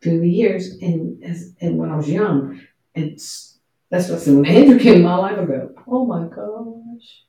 Through 0.02 0.20
the 0.20 0.30
years, 0.30 0.78
and 0.82 1.24
as 1.24 1.56
and 1.62 1.78
when 1.78 1.92
I 1.92 1.96
was 1.96 2.10
young, 2.10 2.62
it's 2.94 3.58
that's 3.90 4.10
what 4.10 4.20
I 4.20 4.22
said. 4.22 4.36
When 4.36 4.46
Andrew 4.46 4.80
came 4.80 4.96
in 4.96 5.04
my 5.04 5.16
life, 5.16 5.40
I 5.40 5.46
go, 5.46 5.74
oh 5.88 6.06
my 6.06 6.28
gosh, 6.28 7.24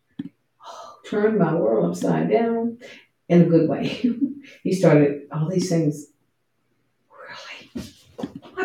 oh, 0.66 0.98
turned 1.08 1.38
my 1.38 1.54
world 1.54 1.90
upside 1.90 2.30
down 2.30 2.78
in 3.28 3.42
a 3.42 3.46
good 3.46 3.68
way. 3.68 3.86
he 4.62 4.72
started 4.72 5.28
all 5.32 5.48
these 5.48 5.68
things. 5.68 6.06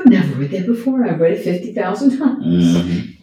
Really, 0.06 0.18
I've 0.18 0.28
never 0.28 0.40
read 0.40 0.52
that 0.52 0.66
before. 0.66 1.06
I've 1.06 1.20
read 1.20 1.34
it 1.34 1.44
fifty 1.44 1.74
thousand 1.74 2.18
times. 2.18 2.76
Mhm. 2.78 3.18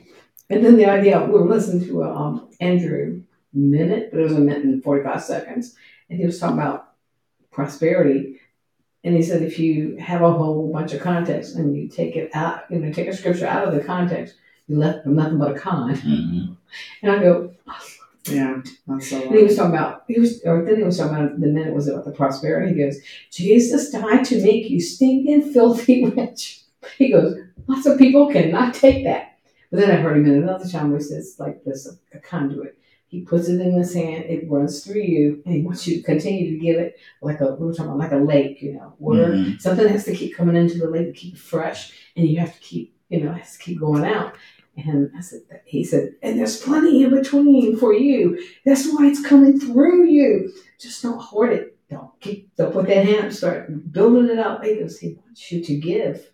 And 0.50 0.64
then 0.64 0.76
the 0.76 0.86
idea, 0.86 1.22
we 1.24 1.32
were 1.32 1.44
listening 1.46 1.86
to 1.88 2.02
a, 2.04 2.14
um, 2.14 2.48
Andrew 2.60 3.22
minute, 3.52 4.10
but 4.10 4.20
it 4.20 4.22
was 4.22 4.32
a 4.32 4.38
minute 4.40 4.64
and 4.64 4.82
45 4.82 5.22
seconds. 5.22 5.74
And 6.08 6.18
he 6.18 6.24
was 6.24 6.38
talking 6.38 6.56
about 6.58 6.92
prosperity. 7.50 8.36
And 9.04 9.14
he 9.14 9.22
said, 9.22 9.42
if 9.42 9.58
you 9.58 9.96
have 9.96 10.22
a 10.22 10.32
whole 10.32 10.72
bunch 10.72 10.92
of 10.92 11.00
context 11.00 11.54
and 11.56 11.76
you 11.76 11.88
take 11.88 12.16
it 12.16 12.30
out, 12.34 12.62
you 12.70 12.78
know, 12.78 12.92
take 12.92 13.08
a 13.08 13.16
scripture 13.16 13.46
out 13.46 13.66
of 13.68 13.74
the 13.74 13.80
context, 13.84 14.34
you 14.66 14.76
left 14.76 15.06
with 15.06 15.14
nothing 15.16 15.38
but 15.38 15.56
a 15.56 15.58
con. 15.58 15.94
Mhm. 15.94 16.56
And 17.02 17.12
I 17.12 17.18
go, 17.20 17.52
Yeah, 18.26 18.60
that's 18.86 19.08
so. 19.10 19.22
and 19.22 19.34
he 19.34 19.44
was 19.44 19.56
talking 19.56 19.74
about, 19.74 20.04
he 20.08 20.18
was, 20.20 20.42
or 20.44 20.62
then 20.64 20.76
he 20.76 20.82
was 20.82 20.98
talking 20.98 21.14
about, 21.16 21.40
the 21.40 21.46
minute 21.46 21.74
was 21.74 21.88
about 21.88 22.04
the 22.04 22.10
prosperity. 22.12 22.74
He 22.74 22.80
goes, 22.82 22.98
Jesus 23.30 23.90
died 23.90 24.24
to 24.26 24.42
make 24.42 24.68
you 24.68 24.80
stinking 24.80 25.52
filthy 25.52 26.04
rich. 26.06 26.60
He 26.96 27.10
goes, 27.12 27.36
lots 27.66 27.86
of 27.86 27.98
people 27.98 28.30
cannot 28.32 28.74
take 28.74 29.04
that. 29.04 29.38
But 29.70 29.80
then 29.80 29.90
I 29.90 29.96
heard 29.96 30.16
him 30.16 30.26
in 30.26 30.42
another 30.42 30.68
time 30.68 30.90
where 30.90 30.98
he 30.98 31.04
says, 31.04 31.36
like 31.38 31.62
this, 31.64 31.86
a 32.14 32.18
conduit. 32.18 32.78
He 33.08 33.22
puts 33.22 33.48
it 33.48 33.60
in 33.60 33.72
his 33.72 33.94
hand, 33.94 34.24
it 34.24 34.50
runs 34.50 34.84
through 34.84 35.00
you, 35.00 35.42
and 35.46 35.54
he 35.54 35.62
wants 35.62 35.86
you 35.86 35.96
to 35.96 36.02
continue 36.02 36.50
to 36.50 36.58
give 36.64 36.78
it 36.78 36.96
like 37.22 37.40
a, 37.40 37.54
we 37.54 37.66
were 37.66 37.72
talking 37.72 37.92
about 37.92 37.98
like 37.98 38.12
a 38.12 38.16
lake, 38.16 38.60
you 38.60 38.74
know, 38.74 38.92
water. 38.98 39.28
Mhm. 39.28 39.60
Something 39.60 39.88
has 39.88 40.04
to 40.04 40.14
keep 40.14 40.36
coming 40.36 40.56
into 40.56 40.78
the 40.78 40.90
lake 40.90 41.06
to 41.06 41.12
keep 41.12 41.34
it 41.34 41.40
fresh, 41.40 41.92
and 42.16 42.28
you 42.28 42.38
have 42.38 42.54
to 42.54 42.60
keep, 42.60 42.94
you 43.08 43.24
know, 43.24 43.30
it 43.32 43.38
has 43.38 43.56
to 43.56 43.62
keep 43.62 43.80
going 43.80 44.04
out. 44.04 44.34
And 44.76 45.10
I 45.16 45.20
said, 45.22 45.40
he 45.64 45.84
said, 45.84 46.16
and 46.22 46.38
there's 46.38 46.60
plenty 46.60 47.02
in 47.02 47.10
between 47.10 47.76
for 47.76 47.92
you. 47.94 48.38
That's 48.64 48.86
why 48.92 49.06
it's 49.06 49.24
coming 49.24 49.58
through 49.58 50.04
you. 50.06 50.52
Just 50.78 51.02
don't 51.02 51.20
hoard 51.20 51.52
it. 51.52 51.76
Don't 51.90 52.10
keep, 52.20 52.54
don't 52.56 52.72
put 52.74 52.86
that 52.88 53.06
hand, 53.06 53.34
start 53.34 53.90
building 53.90 54.28
it 54.28 54.38
up. 54.38 54.62
He 54.62 54.76
goes, 54.76 54.98
he 54.98 55.14
wants 55.14 55.50
you 55.50 55.64
to 55.64 55.76
give, 55.76 56.30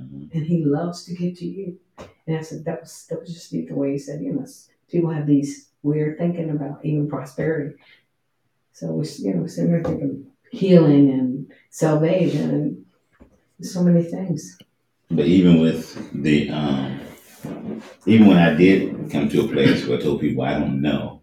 Mhm. 0.00 0.34
and 0.34 0.46
he 0.46 0.64
loves 0.64 1.04
to 1.04 1.14
get 1.14 1.36
to 1.38 1.46
you. 1.46 1.78
And 2.26 2.36
I 2.36 2.42
said, 2.42 2.64
that 2.64 2.80
was 2.80 3.06
that 3.10 3.20
was 3.20 3.32
just 3.32 3.52
neat 3.52 3.68
the 3.68 3.74
way 3.74 3.92
he 3.92 3.98
said, 3.98 4.22
you 4.22 4.32
know, 4.32 4.46
people 4.90 5.10
have 5.10 5.26
these 5.26 5.68
weird 5.82 6.18
thinking 6.18 6.50
about 6.50 6.84
even 6.84 7.08
prosperity. 7.08 7.76
So 8.72 8.92
we, 8.92 9.06
you 9.18 9.34
know, 9.34 9.42
we're 9.42 9.48
sitting 9.48 9.72
there 9.72 9.82
thinking 9.82 10.26
healing 10.50 11.10
and 11.10 11.52
salvation 11.70 12.50
and 12.50 12.84
so 13.66 13.82
many 13.82 14.02
things. 14.02 14.58
But 15.10 15.26
even 15.26 15.60
with 15.60 15.82
the, 16.22 16.50
um, 16.50 17.00
even 18.06 18.26
when 18.28 18.38
I 18.38 18.54
did 18.54 19.10
come 19.10 19.28
to 19.28 19.44
a 19.44 19.48
place 19.48 19.86
where 19.86 19.98
I 19.98 20.00
told 20.00 20.20
people 20.20 20.42
I 20.44 20.58
don't 20.58 20.80
know, 20.80 21.20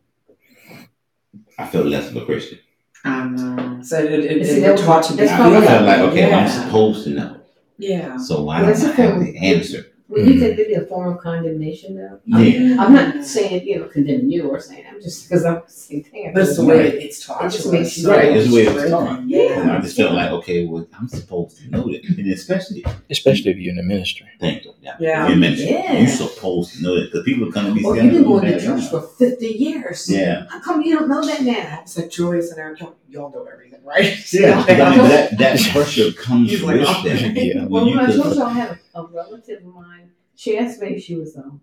I 1.58 1.66
felt 1.68 1.86
less 1.86 2.10
of 2.10 2.18
a 2.18 2.26
Christian. 2.26 2.60
I 3.04 3.28
know. 3.28 3.82
So 3.82 4.00
it, 4.00 4.12
it, 4.26 4.46
See, 4.46 4.58
it, 4.58 4.62
that 4.62 4.80
it 4.80 4.84
taught 4.86 5.10
you 5.10 5.16
that's 5.16 5.32
I 5.32 5.38
to 5.38 5.42
probably 5.42 5.58
I 5.58 5.66
felt 5.66 5.86
like, 5.86 6.00
okay, 6.00 6.34
I'm 6.34 6.50
supposed 6.50 7.04
to 7.06 7.10
know. 7.12 7.42
Yeah. 7.78 8.18
So 8.18 8.44
why 8.44 8.62
Well, 8.62 8.74
don't 8.74 8.84
I 8.86 8.94
have 8.94 9.20
the 9.20 9.38
answer? 9.38 9.86
Well, 10.10 10.22
you 10.26 10.40
think 10.40 10.54
it'd 10.54 10.68
be 10.68 10.74
a 10.76 10.86
form 10.86 11.14
of 11.14 11.20
condemnation, 11.22 11.98
though? 11.98 12.20
Yeah. 12.26 12.78
I'm 12.82 12.94
not 12.94 13.26
saying 13.26 13.68
you 13.68 13.80
know 13.80 13.86
condemning 13.88 14.32
you 14.32 14.50
or 14.50 14.60
saying 14.62 14.86
I'm 14.90 15.02
just 15.02 15.28
because 15.28 15.44
I'm 15.44 15.56
the 15.66 15.70
same 15.72 16.02
thing. 16.04 16.32
But 16.34 16.44
it's 16.44 16.56
the 16.56 16.64
way 16.64 16.88
it's 16.88 17.26
taught. 17.26 17.44
It 17.46 17.50
just 17.52 17.70
makes 17.72 17.98
you- 17.98 18.10
Right, 18.10 18.32
it's 18.38 18.48
the 18.50 18.56
way 18.56 18.62
it's 18.64 18.72
driven. 18.72 18.92
taught. 18.92 19.28
Yeah. 19.28 19.60
And 19.62 19.72
I 19.72 19.82
just 19.82 19.98
felt 19.98 20.14
like, 20.14 20.32
okay, 20.32 20.66
well, 20.66 20.88
I'm 20.98 21.10
supposed 21.10 21.58
to 21.58 21.70
know 21.70 21.92
that. 21.92 22.06
And 22.06 22.32
especially, 22.32 22.86
especially 23.10 23.52
if 23.52 23.58
you're 23.58 23.72
in 23.72 23.76
the 23.78 23.84
ministry. 23.84 24.28
thank 24.40 24.64
you. 24.64 24.74
Yeah. 24.82 24.96
Yeah. 25.00 25.28
You 25.28 25.36
mentioned, 25.36 25.70
Yeah. 25.72 25.98
you're 26.00 26.08
supposed 26.08 26.76
to 26.78 26.84
know 26.84 26.96
that. 26.96 27.08
Because 27.12 27.26
people 27.26 27.52
come 27.52 27.66
to 27.66 27.74
me 27.76 27.84
Well, 27.84 27.96
saying, 27.96 28.06
you've 28.06 28.14
been 28.14 28.26
"Oh, 28.32 28.40
going 28.40 28.54
to 28.54 28.60
church 28.62 28.84
uh, 28.86 29.02
for 29.02 29.02
50 29.02 29.46
years. 29.46 30.10
Yeah. 30.10 30.46
How 30.50 30.62
come 30.62 30.82
you 30.84 30.98
don't 30.98 31.10
know 31.10 31.26
that 31.26 31.42
now? 31.42 31.80
It's 31.82 31.98
like 31.98 32.10
Julius 32.12 32.50
and 32.52 32.60
Eric, 32.62 32.80
y'all- 32.80 32.96
y'all 33.10 33.30
know 33.32 33.46
everything, 33.52 33.80
right? 33.84 34.16
Yeah, 34.32 34.64
'cause 34.66 34.70
I 34.70 34.90
mean, 34.96 35.10
that, 35.10 35.38
that 35.38 35.60
pressure 35.74 36.12
comes 36.14 36.50
He's 36.52 36.62
with 36.64 36.80
like, 36.82 37.04
that. 37.04 37.34
Yeah. 37.36 37.66
Well, 37.66 37.84
When 37.84 37.94
you 37.94 38.00
I 38.00 38.06
could- 38.06 38.22
told 38.22 38.36
you 38.36 38.44
I 38.44 38.54
had 38.54 38.70
a, 38.72 38.80
a 38.98 39.02
relative 39.22 39.60
of 39.66 39.74
mine, 39.74 40.12
she 40.36 40.58
asked 40.58 40.82
me 40.82 40.88
if 40.96 41.04
she 41.04 41.16
was 41.16 41.36
um, 41.38 41.62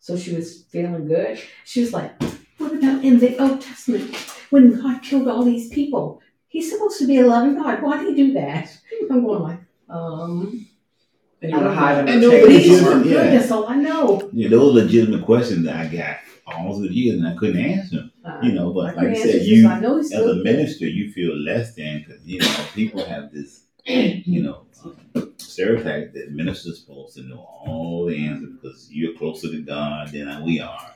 so 0.00 0.16
she 0.16 0.32
was 0.34 0.64
feeling 0.72 1.06
good. 1.06 1.38
She 1.64 1.80
was 1.84 1.92
like, 1.98 2.12
"What 2.58 2.72
about 2.78 3.04
in 3.04 3.18
the 3.18 3.30
Old 3.42 3.60
Testament 3.60 4.14
when 4.50 4.64
God 4.80 5.02
killed 5.02 5.28
all 5.28 5.44
these 5.44 5.68
people? 5.78 6.20
He's 6.48 6.70
supposed 6.70 6.98
to 7.00 7.06
be 7.06 7.18
a 7.18 7.26
loving 7.26 7.54
God. 7.60 7.82
Why 7.82 7.94
did 8.02 8.08
he 8.10 8.14
do 8.24 8.32
that?" 8.34 8.66
I'm 9.10 9.24
going 9.24 9.42
like, 9.42 9.60
um, 9.88 10.66
And 11.42 11.50
you 11.50 11.56
want 11.58 11.68
to 11.68 11.74
hide 11.74 11.98
And 12.00 12.08
under 12.10 12.26
the 12.28 12.32
nobody 12.32 12.42
but 12.42 12.48
table. 12.48 12.58
he's 12.58 12.68
just- 12.80 12.82
so 12.84 12.96
yeah. 12.98 13.02
good. 13.14 13.32
That's 13.40 13.50
all 13.50 13.66
I 13.68 13.76
know. 13.76 14.30
Yeah, 14.32 14.48
those 14.48 14.74
legitimate 14.74 15.24
questions 15.24 15.64
that 15.66 15.76
I 15.76 15.86
got 15.94 16.16
all 16.46 16.76
through 16.76 16.88
the 16.88 16.94
years 16.94 17.18
and 17.18 17.26
I 17.28 17.34
couldn't 17.36 17.62
answer. 17.72 17.96
them, 17.96 18.12
Uh, 18.24 18.38
You 18.42 18.52
know, 18.52 18.72
but 18.72 18.80
I 18.80 18.84
like 18.88 18.96
couldn't 18.98 19.16
I 19.16 19.32
said, 19.32 19.42
you 19.50 19.68
I 19.68 19.80
know 19.80 19.98
as 19.98 20.06
still 20.08 20.30
a 20.30 20.42
minister, 20.44 20.86
you 20.86 21.10
feel 21.12 21.34
less 21.36 21.74
than 21.74 21.92
because 22.00 22.20
you 22.26 22.38
know 22.40 22.54
people 22.74 23.02
have 23.04 23.32
this, 23.32 23.50
you 24.34 24.42
know, 24.42 24.58
um, 24.84 24.96
stereotype 25.54 26.12
that 26.14 26.32
ministers 26.32 26.80
supposed 26.80 27.14
to 27.16 27.22
know 27.22 27.46
all 27.64 28.06
the 28.06 28.26
answers 28.26 28.50
because 28.60 28.88
you're 28.90 29.14
closer 29.16 29.50
to 29.50 29.60
God 29.62 30.08
than 30.08 30.44
we 30.44 30.60
are, 30.60 30.94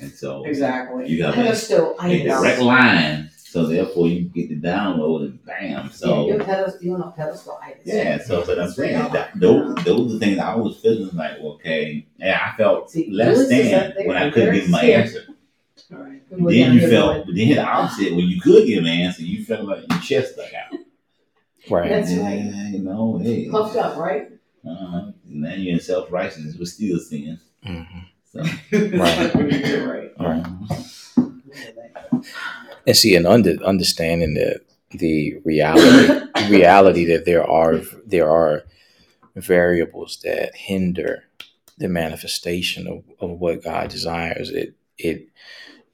and 0.00 0.12
so 0.12 0.44
Exactly. 0.44 1.08
you 1.08 1.26
a, 1.26 1.32
pedestal 1.32 1.96
a 1.98 2.02
idols. 2.02 2.38
direct 2.40 2.60
line. 2.60 3.30
So 3.36 3.66
therefore, 3.66 4.06
you 4.06 4.20
get 4.26 4.48
the 4.48 4.60
download 4.60 5.22
and 5.22 5.44
bam. 5.44 5.86
Yeah, 5.86 5.88
So 5.88 6.28
you're 6.28 6.44
pedestal. 6.44 6.82
You're 6.82 6.98
not 6.98 7.16
pedestal 7.16 7.58
yeah, 7.84 8.18
so 8.22 8.44
but 8.46 8.60
I'm 8.60 8.70
saying 8.70 9.12
that 9.12 9.38
those 9.38 9.74
those 9.84 10.14
are 10.14 10.18
things 10.20 10.38
I 10.38 10.54
was 10.54 10.78
feeling 10.78 11.10
like 11.16 11.38
okay, 11.40 12.06
yeah, 12.18 12.52
I 12.52 12.56
felt 12.56 12.90
See, 12.90 13.10
less 13.10 13.48
than 13.48 14.06
when 14.06 14.16
I 14.16 14.30
couldn't 14.30 14.54
give 14.54 14.68
my 14.70 14.82
answer. 14.82 15.24
All 15.92 15.98
right. 15.98 16.22
Then 16.30 16.74
you 16.74 16.88
felt, 16.88 17.26
but 17.26 17.34
then 17.34 17.48
the 17.48 17.58
opposite 17.64 18.14
when 18.14 18.26
you 18.26 18.40
could 18.40 18.66
give 18.66 18.84
an 18.84 18.86
answer, 18.90 19.22
you 19.22 19.44
felt 19.44 19.66
like 19.66 19.84
your 19.90 20.00
chest 20.00 20.34
stuck 20.34 20.52
out. 20.54 20.78
Right. 21.70 21.88
That's 21.88 22.12
yeah, 22.12 22.22
right. 22.24 22.72
You 22.72 22.80
know, 22.80 23.18
hey, 23.22 23.48
puffed 23.48 23.76
up, 23.76 23.96
right? 23.96 24.28
uh-huh. 24.66 25.12
and 25.28 25.44
then 25.44 25.60
you're 25.60 25.74
in 25.74 25.80
self 25.80 26.10
righteousness 26.12 26.56
with 26.56 26.68
still 26.68 26.98
sin. 26.98 27.38
hmm 27.64 27.82
So, 28.32 28.40
Right. 28.72 29.34
right. 29.34 30.10
Right. 30.20 30.44
uh-huh. 30.44 31.30
And 32.86 32.96
see, 32.96 33.14
and 33.14 33.26
under 33.26 33.52
understanding 33.64 34.34
that 34.34 34.60
the 34.90 35.36
reality 35.44 36.26
reality 36.50 37.04
that 37.06 37.24
there 37.24 37.48
are 37.48 37.80
there 38.06 38.28
are 38.28 38.64
variables 39.36 40.18
that 40.24 40.54
hinder 40.56 41.24
the 41.78 41.88
manifestation 41.88 42.86
of, 42.86 43.04
of 43.20 43.38
what 43.38 43.62
God 43.64 43.88
desires. 43.90 44.50
It 44.50 44.74
it 44.98 45.28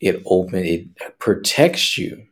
it 0.00 0.22
open 0.26 0.64
it 0.64 1.18
protects 1.18 1.98
you 1.98 2.26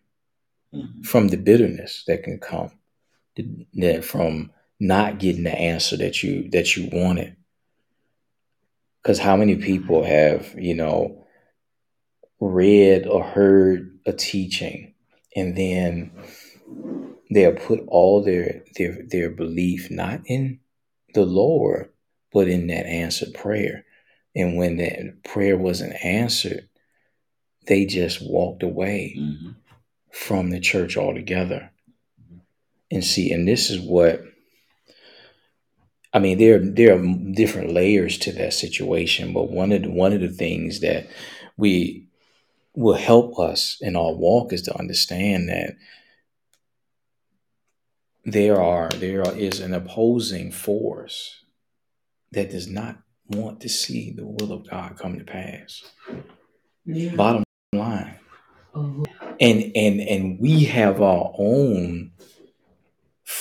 Mhm. 0.74 1.06
from 1.06 1.28
the 1.28 1.36
bitterness 1.36 2.02
that 2.08 2.24
can 2.24 2.38
come 2.38 2.70
the- 2.70 2.83
that 3.74 4.04
from 4.04 4.50
not 4.80 5.18
getting 5.18 5.44
the 5.44 5.54
answer 5.56 5.96
that 5.96 6.22
you 6.22 6.48
that 6.50 6.76
you 6.76 6.88
wanted 6.92 7.36
because 9.02 9.18
how 9.18 9.36
many 9.36 9.56
people 9.56 10.04
have 10.04 10.54
you 10.58 10.74
know 10.74 11.26
read 12.40 13.06
or 13.06 13.24
heard 13.24 13.98
a 14.06 14.12
teaching 14.12 14.94
and 15.36 15.56
then 15.56 16.12
they'll 17.30 17.54
put 17.54 17.80
all 17.88 18.22
their 18.22 18.62
their 18.76 18.98
their 19.08 19.30
belief 19.30 19.90
not 19.90 20.20
in 20.26 20.60
the 21.14 21.24
lord 21.24 21.90
but 22.32 22.48
in 22.48 22.66
that 22.68 22.86
answered 22.86 23.34
prayer 23.34 23.84
and 24.36 24.56
when 24.56 24.76
that 24.78 25.22
prayer 25.24 25.56
wasn't 25.56 25.94
answered 26.04 26.68
they 27.66 27.86
just 27.86 28.20
walked 28.22 28.62
away 28.62 29.14
Mhm. 29.18 29.56
from 30.10 30.50
the 30.50 30.60
church 30.60 30.96
altogether. 30.96 31.70
And 32.90 33.04
see, 33.04 33.32
and 33.32 33.48
this 33.48 33.70
is 33.70 33.80
what 33.80 34.22
I 36.12 36.18
mean. 36.18 36.38
There, 36.38 36.58
there 36.58 36.96
are 36.96 37.32
different 37.32 37.72
layers 37.72 38.18
to 38.18 38.32
that 38.32 38.52
situation, 38.52 39.32
but 39.32 39.50
one 39.50 39.72
of 39.72 39.82
the, 39.82 39.90
one 39.90 40.12
of 40.12 40.20
the 40.20 40.28
things 40.28 40.80
that 40.80 41.08
we 41.56 42.06
will 42.74 42.94
help 42.94 43.38
us 43.38 43.78
in 43.80 43.96
our 43.96 44.12
walk 44.12 44.52
is 44.52 44.62
to 44.62 44.78
understand 44.78 45.48
that 45.48 45.76
there 48.24 48.60
are 48.60 48.88
there 48.88 49.22
is 49.36 49.60
an 49.60 49.74
opposing 49.74 50.50
force 50.50 51.44
that 52.32 52.50
does 52.50 52.66
not 52.66 52.98
want 53.28 53.60
to 53.60 53.68
see 53.68 54.10
the 54.10 54.26
will 54.26 54.52
of 54.52 54.68
God 54.68 54.96
come 54.98 55.18
to 55.18 55.24
pass. 55.24 55.82
Yeah. 56.84 57.14
Bottom 57.14 57.44
line. 57.72 58.18
Oh, 58.74 59.04
And 59.40 59.72
and 59.76 60.00
and 60.00 60.40
we 60.40 60.64
have 60.64 61.00
our 61.00 61.32
own 61.38 62.12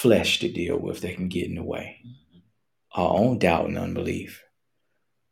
flesh 0.04 0.40
to 0.40 0.52
deal 0.52 0.78
with 0.78 1.00
that 1.00 1.16
can 1.16 1.30
get 1.30 1.48
in 1.48 1.56
the 1.56 1.64
way. 1.64 2.02
Mm-hmm. 2.06 3.02
Our 3.02 3.18
own 3.18 3.40
doubt 3.40 3.70
and 3.70 3.78
unbelief. 3.78 4.44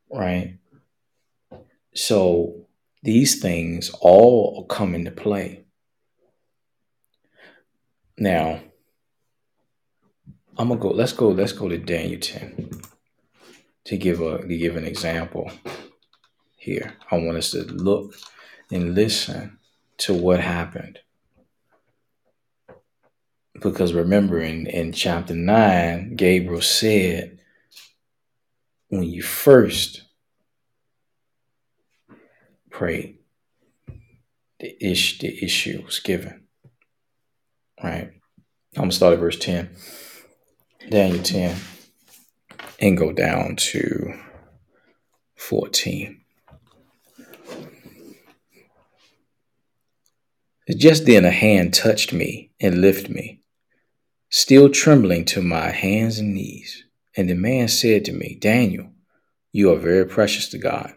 Right? 0.10 0.60
So 1.94 2.68
these 3.04 3.42
things 3.42 3.92
all 4.00 4.66
come 4.68 4.96
into 4.96 5.12
play. 5.12 5.66
Now, 8.18 8.62
I'm 10.58 10.70
gonna 10.70 10.80
go. 10.80 10.90
Let's 10.90 11.14
go. 11.14 11.30
Let's 11.30 11.54
go 11.54 11.68
to 11.68 11.78
Daniel 11.78 12.20
10 12.20 12.70
to 13.86 13.98
give 13.98 14.22
a 14.22 14.48
to 14.48 14.58
give 14.58 14.78
an 14.78 14.86
example. 14.86 15.52
Here, 16.56 16.94
I 17.10 17.18
want 17.18 17.38
us 17.38 17.52
to 17.52 17.64
look 17.64 18.14
and 18.72 18.96
listen 18.96 19.58
to 19.98 20.14
what 20.14 20.40
happened, 20.40 21.00
because 23.60 23.94
remember 23.94 24.40
in 24.40 24.68
in 24.68 24.94
chapter 24.94 25.36
nine, 25.36 26.16
Gabriel 26.16 26.62
said, 26.62 27.40
when 28.90 29.04
you 29.04 29.22
first 29.22 30.04
prayed, 32.70 33.18
the 34.60 34.76
ish 34.86 35.20
the 35.20 35.44
issue 35.44 35.82
was 35.86 36.00
given. 36.00 36.48
Right. 37.84 38.12
I'm 38.76 38.84
gonna 38.84 38.92
start 38.92 39.14
at 39.14 39.20
verse 39.20 39.38
ten. 39.38 39.76
Daniel 40.90 41.24
10 41.24 41.56
and 42.80 42.98
go 42.98 43.14
down 43.14 43.56
to 43.56 44.14
14. 45.36 46.22
Just 50.78 51.06
then 51.06 51.26
a 51.26 51.32
hand 51.32 51.74
touched 51.74 52.14
me 52.14 52.52
and 52.60 52.82
lifted 52.82 53.12
me, 53.12 53.41
still 54.32 54.70
trembling 54.70 55.26
to 55.26 55.42
my 55.42 55.70
hands 55.70 56.18
and 56.18 56.34
knees. 56.34 56.86
And 57.18 57.30
the 57.30 57.36
man 57.36 57.68
said 57.68 58.06
to 58.06 58.14
me, 58.14 58.38
Daniel, 58.40 58.90
you 59.52 59.72
are 59.74 59.78
very 59.78 60.06
precious 60.06 60.48
to 60.50 60.58
God. 60.58 60.94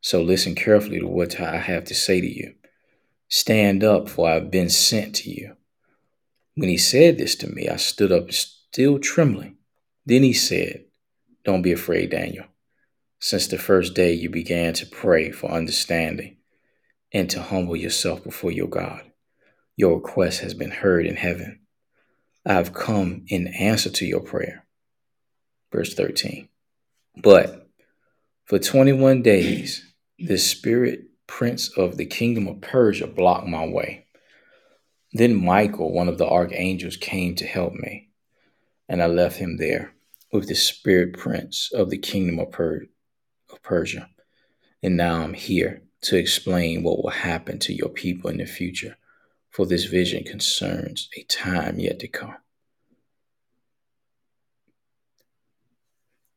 So 0.00 0.22
listen 0.22 0.54
carefully 0.54 1.00
to 1.00 1.06
what 1.08 1.40
I 1.40 1.56
have 1.56 1.84
to 1.86 1.94
say 1.94 2.20
to 2.20 2.26
you. 2.26 2.54
Stand 3.28 3.82
up, 3.82 4.08
for 4.08 4.30
I 4.30 4.34
have 4.34 4.50
been 4.52 4.70
sent 4.70 5.16
to 5.16 5.30
you. 5.30 5.56
When 6.54 6.68
he 6.68 6.78
said 6.78 7.18
this 7.18 7.34
to 7.36 7.48
me, 7.48 7.68
I 7.68 7.76
stood 7.76 8.12
up, 8.12 8.30
still 8.32 9.00
trembling. 9.00 9.56
Then 10.06 10.22
he 10.22 10.32
said, 10.32 10.84
Don't 11.44 11.62
be 11.62 11.72
afraid, 11.72 12.10
Daniel. 12.10 12.46
Since 13.18 13.48
the 13.48 13.58
first 13.58 13.94
day 13.94 14.12
you 14.12 14.30
began 14.30 14.72
to 14.74 14.86
pray 14.86 15.32
for 15.32 15.50
understanding 15.50 16.36
and 17.12 17.28
to 17.30 17.42
humble 17.42 17.74
yourself 17.74 18.22
before 18.22 18.52
your 18.52 18.68
God, 18.68 19.02
your 19.76 19.96
request 19.96 20.40
has 20.40 20.54
been 20.54 20.70
heard 20.70 21.06
in 21.06 21.16
heaven. 21.16 21.60
I 22.48 22.54
have 22.54 22.72
come 22.72 23.26
in 23.28 23.48
answer 23.48 23.90
to 23.90 24.06
your 24.06 24.20
prayer. 24.20 24.64
Verse 25.70 25.92
13. 25.92 26.48
But 27.22 27.68
for 28.46 28.58
21 28.58 29.20
days, 29.20 29.84
the 30.18 30.38
spirit 30.38 31.02
prince 31.26 31.68
of 31.76 31.98
the 31.98 32.06
kingdom 32.06 32.48
of 32.48 32.62
Persia 32.62 33.06
blocked 33.06 33.46
my 33.46 33.66
way. 33.66 34.06
Then 35.12 35.34
Michael, 35.34 35.92
one 35.92 36.08
of 36.08 36.16
the 36.16 36.26
archangels, 36.26 36.96
came 36.96 37.34
to 37.34 37.46
help 37.46 37.74
me, 37.74 38.08
and 38.88 39.02
I 39.02 39.06
left 39.06 39.36
him 39.36 39.58
there 39.58 39.92
with 40.32 40.48
the 40.48 40.54
spirit 40.54 41.18
prince 41.18 41.70
of 41.74 41.90
the 41.90 41.98
kingdom 41.98 42.38
of, 42.38 42.50
per- 42.50 42.86
of 43.52 43.62
Persia. 43.62 44.08
And 44.82 44.96
now 44.96 45.22
I'm 45.22 45.34
here 45.34 45.82
to 46.04 46.16
explain 46.16 46.82
what 46.82 47.02
will 47.02 47.10
happen 47.10 47.58
to 47.58 47.74
your 47.74 47.90
people 47.90 48.30
in 48.30 48.38
the 48.38 48.46
future, 48.46 48.96
for 49.58 49.66
this 49.66 49.86
vision 49.86 50.22
concerns 50.22 51.08
a 51.16 51.24
time 51.24 51.80
yet 51.80 51.98
to 51.98 52.06
come. 52.06 52.36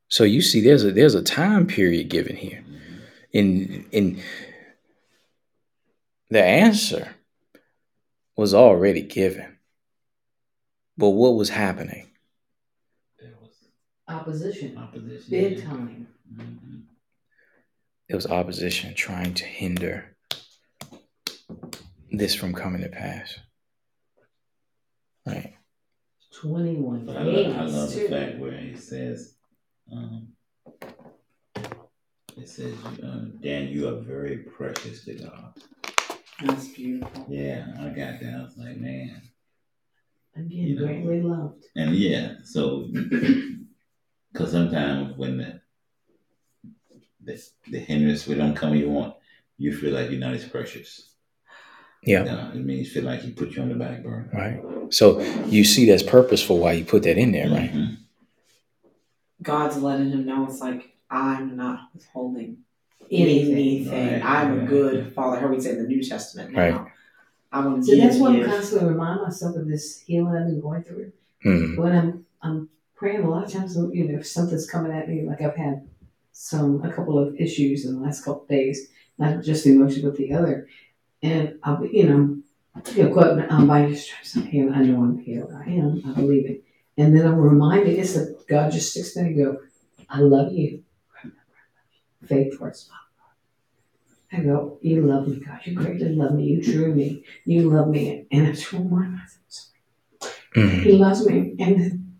So 0.07 0.23
you 0.23 0.41
see, 0.41 0.59
there's 0.59 0.83
a 0.83 0.91
there's 0.91 1.13
a 1.13 1.21
time 1.21 1.67
period 1.67 2.09
given 2.09 2.35
here. 2.35 2.63
In 3.31 3.85
in 3.91 4.23
the 6.31 6.43
answer 6.43 7.13
was 8.35 8.55
already 8.55 9.03
given. 9.03 9.59
But 10.97 11.11
what 11.11 11.35
was 11.35 11.49
happening? 11.49 12.09
Opposition, 14.07 14.79
opposition. 14.79 15.29
big 15.29 15.59
yeah. 15.59 15.63
time. 15.63 16.07
Mhm. 16.33 16.85
There 18.07 18.17
was 18.17 18.25
opposition 18.25 18.95
trying 18.95 19.35
to 19.35 19.45
hinder 19.45 20.11
this 22.11 22.35
from 22.35 22.53
coming 22.53 22.81
to 22.81 22.89
pass. 22.89 23.37
Right. 25.25 25.53
21 26.33 27.05
But 27.05 27.17
I 27.17 27.23
love, 27.23 27.55
I 27.57 27.65
days, 27.65 27.73
love 27.73 27.93
the 27.93 28.07
fact 28.07 28.39
where 28.39 28.53
it 28.53 28.79
says, 28.79 29.35
um, 29.91 30.29
it 32.37 32.47
says, 32.47 32.73
uh, 33.03 33.25
Dan, 33.41 33.67
you 33.67 33.87
are 33.89 33.99
very 33.99 34.37
precious 34.37 35.03
to 35.05 35.13
God. 35.15 35.53
That's 36.43 36.69
beautiful. 36.69 37.25
Yeah, 37.29 37.67
I 37.79 37.89
got 37.89 38.19
that. 38.21 38.35
I 38.39 38.43
was 38.43 38.57
like, 38.57 38.77
man. 38.77 39.21
Again, 40.35 40.49
You 40.51 40.79
know. 40.79 40.85
greatly 40.85 41.21
loved. 41.21 41.65
And 41.75 41.93
yeah, 41.95 42.35
so, 42.43 42.87
because 44.31 44.51
sometimes 44.51 45.17
when 45.17 45.37
the, 45.37 45.61
the, 47.23 47.43
the 47.69 47.79
hindrance 47.79 48.25
we 48.25 48.35
don't 48.35 48.55
come 48.55 48.73
you 48.73 48.89
want, 48.89 49.15
you 49.57 49.75
feel 49.75 49.93
like 49.93 50.09
you're 50.09 50.19
not 50.19 50.33
as 50.33 50.45
precious. 50.45 51.10
Yeah. 52.03 52.23
No, 52.23 52.51
it 52.53 52.65
means 52.65 52.87
you 52.87 52.93
feel 52.93 53.03
like 53.03 53.21
he 53.21 53.31
put 53.31 53.51
you 53.51 53.61
on 53.61 53.69
the 53.69 53.75
back 53.75 54.01
burner. 54.03 54.29
Right. 54.33 54.93
So 54.93 55.19
you 55.45 55.63
see 55.63 55.85
that's 55.85 56.03
purposeful 56.03 56.57
why 56.57 56.73
you 56.73 56.83
put 56.85 57.03
that 57.03 57.17
in 57.17 57.31
there, 57.31 57.49
right? 57.49 57.71
Mhm. 57.73 57.97
God's 59.41 59.77
letting 59.77 60.09
him 60.11 60.25
know 60.25 60.45
it's 60.47 60.59
like 60.59 60.95
I'm 61.09 61.55
not 61.57 61.89
withholding 61.93 62.57
Anything. 63.09 63.51
anything. 63.53 64.13
Right, 64.13 64.21
I'm 64.25 64.61
a 64.61 64.65
good 64.65 65.13
father. 65.13 65.39
How 65.39 65.47
we 65.47 65.59
say 65.59 65.71
in 65.71 65.81
the 65.81 65.87
New 65.87 66.01
Testament 66.03 66.53
now. 66.53 66.59
Right. 66.59 66.87
I 67.51 67.65
want 67.65 67.83
to 67.85 67.91
So 67.91 67.97
that's 68.01 68.17
why 68.17 68.29
I 68.31 68.35
give. 68.37 68.45
constantly 68.47 68.87
remind 68.89 69.21
myself 69.21 69.55
of 69.57 69.67
this 69.67 69.99
healing 69.99 70.35
I've 70.35 70.45
been 70.47 70.61
going 70.61 70.83
through. 70.83 71.11
Hmm. 71.43 71.75
When 71.75 71.91
I'm 71.95 72.25
I'm 72.41 72.69
praying, 72.95 73.23
a 73.23 73.29
lot 73.29 73.43
of 73.45 73.51
times, 73.51 73.75
you 73.75 74.07
know, 74.07 74.19
if 74.19 74.25
something's 74.27 74.69
coming 74.69 74.91
at 74.91 75.09
me, 75.09 75.23
like 75.23 75.41
I've 75.41 75.55
had 75.55 75.87
some 76.31 76.83
a 76.83 76.91
couple 76.91 77.19
of 77.19 77.35
issues 77.35 77.85
in 77.85 77.95
the 77.95 78.01
last 78.01 78.23
couple 78.23 78.43
of 78.43 78.47
days, 78.47 78.87
not 79.17 79.43
just 79.43 79.63
the 79.65 79.71
emotion, 79.71 80.03
but 80.03 80.15
the 80.15 80.31
other, 80.33 80.67
and 81.23 81.59
I'll 81.63 81.77
be, 81.77 81.89
you 81.97 82.07
know, 82.07 82.37
you 82.95 83.03
know, 83.03 83.13
quote, 83.13 83.51
um, 83.51 83.67
by 83.67 83.85
your 83.87 83.95
stripes 83.95 84.35
I'm 84.35 84.43
healed. 84.47 84.73
I 84.73 84.81
know 84.83 85.01
I'm 85.03 85.19
healed. 85.19 85.51
I 85.53 85.69
am. 85.69 86.01
I 86.05 86.13
believe 86.13 86.49
it. 86.49 86.63
And 86.97 87.15
then 87.15 87.25
I'm 87.25 87.37
reminded, 87.37 87.97
it's 87.99 88.13
that 88.13 88.45
God 88.47 88.71
just 88.71 88.91
sticks 88.91 89.13
there 89.13 89.25
and 89.25 89.35
go, 89.37 89.57
I 90.09 90.19
love 90.19 90.53
you. 90.53 90.83
I 91.23 91.27
love 91.27 91.33
you. 92.21 92.27
Faith 92.27 92.57
towards 92.57 92.89
love. 92.89 92.97
I 94.33 94.43
go, 94.45 94.77
you 94.81 95.01
love 95.01 95.27
me, 95.27 95.41
God. 95.45 95.59
You 95.65 95.75
greatly 95.75 96.15
love 96.15 96.33
me. 96.33 96.45
You 96.45 96.61
drew 96.63 96.93
me. 96.95 97.25
You 97.45 97.69
love 97.69 97.89
me. 97.89 98.25
And 98.31 98.47
I 98.47 98.51
just 98.51 98.71
remind 98.71 99.13
myself, 99.13 99.67
Mhm. 100.55 100.83
He 100.83 100.91
loves 100.93 101.25
me. 101.25 101.55
And 101.59 102.13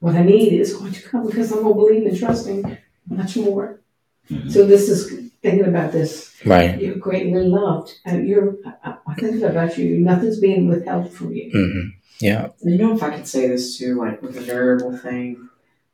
what 0.00 0.14
I 0.14 0.22
need 0.22 0.52
is 0.52 0.76
going 0.76 0.92
to 0.92 1.02
come 1.02 1.26
because 1.26 1.50
I'm 1.52 1.62
going 1.62 1.74
to 1.74 1.80
believe 1.80 2.06
and 2.06 2.18
trust 2.18 2.46
Him 2.46 2.78
much 3.08 3.36
more. 3.36 3.80
Mhm. 4.28 4.50
So 4.50 4.66
this 4.66 4.88
is 4.88 5.29
thinking 5.42 5.66
about 5.66 5.92
this. 5.92 6.34
Right. 6.44 6.80
You're 6.80 6.96
greatly 6.96 7.44
loved. 7.46 7.98
And 8.04 8.26
you're, 8.28 8.56
I, 8.84 8.94
I 9.06 9.14
think 9.14 9.42
about 9.42 9.76
you. 9.78 9.98
Nothing's 9.98 10.38
being 10.40 10.68
withheld 10.68 11.12
from 11.12 11.32
you. 11.34 11.50
hmm 11.50 11.88
Yeah. 12.20 12.48
You 12.62 12.78
know, 12.78 12.94
if 12.94 13.02
I 13.02 13.10
could 13.16 13.26
say 13.26 13.48
this 13.48 13.78
too, 13.78 13.98
like 13.98 14.22
with 14.22 14.34
the 14.34 14.40
variable 14.42 14.96
thing, 14.96 15.48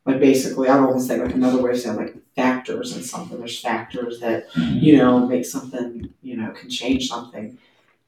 like 0.05 0.19
basically, 0.19 0.69
I 0.69 0.75
don't 0.77 0.87
want 0.87 0.99
to 0.99 1.05
say 1.05 1.21
like 1.21 1.33
another 1.35 1.61
way 1.61 1.71
to 1.71 1.77
say 1.77 1.91
like 1.91 2.15
factors 2.35 2.93
and 2.95 3.03
something. 3.03 3.37
There's 3.39 3.59
factors 3.59 4.19
that 4.21 4.49
Mhm. 4.51 4.81
you 4.81 4.97
know 4.97 5.25
make 5.27 5.45
something, 5.45 6.13
you 6.21 6.37
know, 6.37 6.51
can 6.51 6.69
change 6.69 7.09
something. 7.09 7.57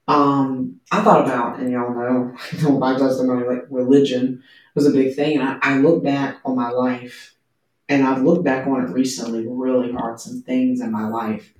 Um, 0.08 0.80
I 0.92 1.02
thought 1.04 1.26
about, 1.26 1.60
and 1.60 1.72
y'all 1.72 1.94
know, 1.94 2.36
you 2.52 2.64
know, 2.64 2.78
my 2.80 2.98
testimony, 2.98 3.46
like 3.46 3.66
religion 3.70 4.44
was 4.76 4.88
a 4.88 4.92
big 4.92 5.16
thing, 5.16 5.38
and 5.40 5.48
I, 5.48 5.58
I 5.62 5.78
look 5.80 6.04
back 6.04 6.38
on 6.46 6.56
my 6.56 6.70
life, 6.70 7.36
and 7.90 8.06
I've 8.06 8.22
looked 8.22 8.44
back 8.44 8.68
on 8.68 8.86
it 8.86 8.94
recently 8.94 9.46
really 9.48 9.92
hard. 9.92 10.20
Some 10.20 10.44
things 10.44 10.80
in 10.80 10.92
my 10.92 11.10
life 11.10 11.52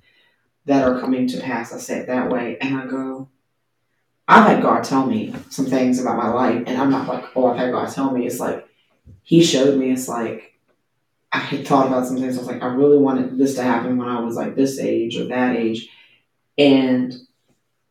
that 0.66 0.84
are 0.84 1.00
coming 1.00 1.26
to 1.28 1.40
pass. 1.40 1.74
I 1.74 1.78
say 1.78 1.98
it 1.98 2.06
that 2.06 2.30
way, 2.30 2.56
and 2.60 2.78
I 2.78 2.86
go, 2.86 3.28
I've 4.28 4.46
had 4.46 4.62
God 4.62 4.84
tell 4.84 5.04
me 5.04 5.34
some 5.50 5.66
things 5.66 6.00
about 6.00 6.16
my 6.16 6.28
life, 6.28 6.62
and 6.66 6.78
I'm 6.80 6.90
not 6.90 7.08
like, 7.08 7.24
oh, 7.34 7.48
I've 7.48 7.58
had 7.58 7.72
God 7.72 7.92
tell 7.92 8.12
me. 8.12 8.26
It's 8.26 8.38
like 8.38 8.66
He 9.22 9.44
showed 9.44 9.76
me. 9.76 9.90
It's 9.90 10.08
like 10.08 10.54
I 11.32 11.38
had 11.38 11.66
thought 11.66 11.88
about 11.88 12.06
some 12.06 12.16
things. 12.16 12.36
I 12.36 12.40
was 12.40 12.48
like, 12.48 12.62
I 12.62 12.66
really 12.66 12.98
wanted 12.98 13.36
this 13.36 13.56
to 13.56 13.62
happen 13.62 13.98
when 13.98 14.08
I 14.08 14.20
was 14.20 14.36
like 14.36 14.54
this 14.54 14.78
age 14.78 15.16
or 15.16 15.24
that 15.26 15.56
age, 15.56 15.88
and 16.56 17.12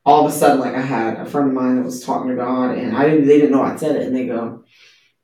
all 0.05 0.25
of 0.25 0.31
a 0.31 0.35
sudden, 0.35 0.61
like 0.61 0.75
I 0.75 0.81
had 0.81 1.17
a 1.17 1.25
friend 1.25 1.49
of 1.49 1.53
mine 1.53 1.75
that 1.75 1.85
was 1.85 2.05
talking 2.05 2.29
to 2.29 2.37
God, 2.37 2.77
and 2.77 2.95
I 2.95 3.09
didn't. 3.09 3.27
They 3.27 3.37
didn't 3.39 3.51
know 3.51 3.63
I 3.63 3.75
said 3.75 3.97
it, 3.97 4.07
and 4.07 4.15
they 4.15 4.27
go, 4.27 4.63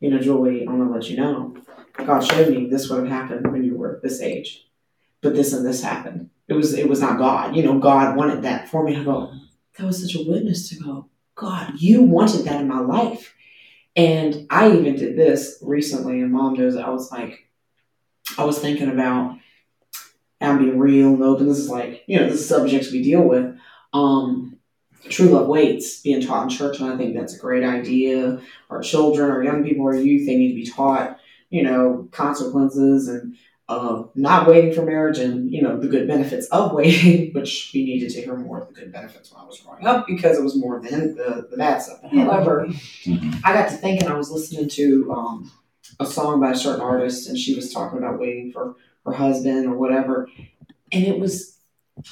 you 0.02 0.10
know, 0.10 0.20
Julie, 0.20 0.68
I'm 0.68 0.78
gonna 0.78 0.92
let 0.92 1.10
you 1.10 1.16
know. 1.16 1.56
God 1.98 2.22
showed 2.22 2.50
me 2.50 2.68
this 2.68 2.90
would 2.90 3.00
have 3.00 3.08
happened 3.08 3.52
when 3.52 3.64
you 3.64 3.78
were 3.78 4.00
this 4.04 4.22
age. 4.22 4.68
but 5.22 5.34
this 5.36 5.54
and 5.54 5.66
this 5.66 5.82
happened. 5.84 6.30
It 6.48 6.54
was 6.54 6.74
it 6.74 6.88
was 6.88 7.02
not 7.02 7.18
God. 7.18 7.56
You 7.56 7.64
know, 7.64 7.80
God 7.80 8.16
wanted 8.16 8.44
that 8.44 8.70
for 8.70 8.84
me. 8.84 8.96
I 8.96 9.04
go, 9.04 9.32
that 9.78 9.86
was 9.86 10.02
such 10.02 10.16
a 10.16 10.24
witness 10.30 10.70
to 10.70 10.76
go, 10.76 11.10
God, 11.36 11.74
you 11.78 12.04
wanted 12.04 12.46
that 12.46 12.62
in 12.62 12.68
my 12.68 12.80
life. 12.80 13.34
And 13.96 14.46
I 14.50 14.72
even 14.72 14.96
did 14.96 15.18
this 15.18 15.58
recently, 15.62 16.22
and 16.22 16.32
mom 16.32 16.54
knows 16.54 16.76
I 16.76 16.90
was 16.90 17.12
like, 17.12 17.50
I 18.38 18.44
was 18.44 18.60
thinking 18.60 18.90
about, 18.90 19.38
I'm 20.42 20.60
being 20.60 20.78
real 20.78 21.14
and 21.14 21.24
open. 21.24 21.48
This 21.48 21.58
is 21.58 21.70
like, 21.70 22.04
you 22.06 22.20
know, 22.20 22.30
the 22.30 22.38
subjects 22.38 22.92
we 22.92 23.02
deal 23.02 23.22
with. 23.22 23.58
Um, 23.94 24.58
true 25.10 25.28
love 25.30 25.48
waits 25.48 26.02
being 26.02 26.22
taught 26.22 26.44
in 26.44 26.50
church, 26.50 26.80
and 26.80 26.92
I 26.92 26.98
think 26.98 27.16
that's 27.16 27.36
a 27.36 27.40
great 27.40 27.64
idea. 27.64 28.42
Our 28.70 28.82
children, 28.82 29.32
our 29.32 29.44
young 29.44 29.64
people, 29.64 29.86
our 29.86 29.96
youth, 29.96 30.28
they 30.28 30.36
need 30.36 30.50
to 30.50 30.56
be 30.56 30.70
taught, 30.70 31.18
you 31.56 31.64
know, 31.64 32.08
consequences 32.12 33.08
and 33.08 33.36
uh, 33.68 34.04
not 34.14 34.48
waiting 34.48 34.74
for 34.74 34.84
marriage 34.84 35.18
and 35.26 35.52
you 35.52 35.62
know 35.64 35.80
the 35.80 35.88
good 35.88 36.06
benefits 36.08 36.46
of 36.48 36.72
waiting, 36.74 37.34
which 37.38 37.72
we 37.74 37.84
needed 37.86 38.10
to 38.12 38.22
hear 38.22 38.36
more 38.36 38.60
of 38.62 38.68
the 38.68 38.74
good 38.80 38.92
benefits 38.92 39.32
when 39.32 39.42
I 39.42 39.46
was 39.46 39.60
growing 39.62 39.88
up 39.88 40.06
because 40.06 40.38
it 40.38 40.44
was 40.44 40.56
more 40.56 40.80
than 40.82 41.16
the, 41.16 41.48
the 41.50 41.58
bad 41.58 41.82
stuff. 41.82 42.00
However, 42.04 42.68
Mhm. 43.06 43.42
I 43.44 43.54
got 43.54 43.70
to 43.70 43.78
thinking 43.78 44.08
I 44.08 44.18
was 44.18 44.30
listening 44.30 44.68
to 44.80 44.86
um, 45.18 45.52
a 46.00 46.06
song 46.06 46.42
by 46.42 46.52
a 46.52 46.56
certain 46.56 46.82
artist 46.82 47.28
and 47.30 47.38
she 47.38 47.56
was 47.56 47.74
talking 47.74 47.98
about 47.98 48.20
waiting 48.20 48.52
for 48.52 48.76
her 49.06 49.14
husband 49.14 49.66
or 49.68 49.76
whatever, 49.78 50.30
and 50.92 51.04
it 51.12 51.18
was 51.20 51.58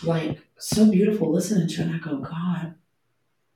like 0.04 0.40
so 0.58 0.90
beautiful 0.90 1.30
listening 1.32 1.68
to 1.68 1.82
it. 1.82 1.86
And 1.88 1.96
I 1.96 2.00
go, 2.00 2.18
God, 2.18 2.76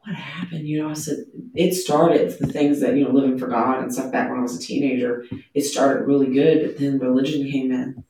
what 0.07 0.15
happened? 0.15 0.67
You 0.67 0.81
know, 0.81 0.89
I 0.89 0.93
said 0.93 1.17
it 1.53 1.73
started 1.73 2.29
the 2.39 2.47
things 2.47 2.79
that 2.79 2.95
you 2.95 3.03
know 3.03 3.11
living 3.11 3.37
for 3.37 3.47
God 3.47 3.83
and 3.83 3.93
stuff 3.93 4.11
back 4.11 4.29
when 4.29 4.39
I 4.39 4.41
was 4.41 4.55
a 4.55 4.59
teenager. 4.59 5.25
It 5.53 5.63
started 5.63 6.05
really 6.05 6.33
good, 6.33 6.65
but 6.65 6.77
then 6.79 6.97
religion 6.99 7.49
came 7.51 7.71
in, 7.71 8.03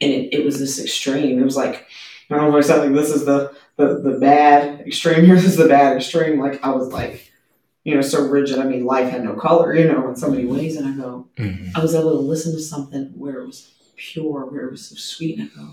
and 0.00 0.12
it, 0.12 0.32
it 0.32 0.44
was 0.44 0.60
this 0.60 0.80
extreme. 0.80 1.40
It 1.40 1.44
was 1.44 1.56
like 1.56 1.86
I 2.30 2.36
don't 2.36 2.50
know 2.50 2.56
if 2.56 2.64
I 2.64 2.68
said 2.68 2.78
like 2.78 2.92
this 2.94 3.10
is 3.10 3.24
the 3.24 3.52
the 3.76 4.00
the 4.00 4.18
bad 4.20 4.86
extreme 4.86 5.24
Here's 5.24 5.44
is 5.50 5.56
the 5.56 5.66
bad 5.66 5.96
extreme. 5.96 6.38
Like 6.38 6.64
I 6.64 6.70
was 6.70 6.92
like, 6.92 7.32
you 7.82 7.96
know, 7.96 8.00
so 8.00 8.28
rigid. 8.28 8.60
I 8.60 8.64
mean, 8.64 8.84
life 8.84 9.10
had 9.10 9.24
no 9.24 9.34
color, 9.34 9.74
you 9.74 9.92
know, 9.92 10.08
in 10.08 10.14
so 10.16 10.30
many 10.30 10.44
ways. 10.44 10.76
And 10.76 10.86
I 10.86 10.96
go, 10.96 11.26
Mhm. 11.36 11.72
I 11.74 11.80
was 11.80 11.96
able 11.96 12.12
to 12.12 12.18
listen 12.18 12.52
to 12.52 12.60
something 12.60 13.06
where 13.16 13.40
it 13.40 13.46
was 13.46 13.72
pure, 13.96 14.46
where 14.46 14.66
it 14.66 14.70
was 14.70 14.86
so 14.88 14.94
sweet, 14.94 15.38
and 15.38 15.50
I 15.52 15.56
go. 15.60 15.70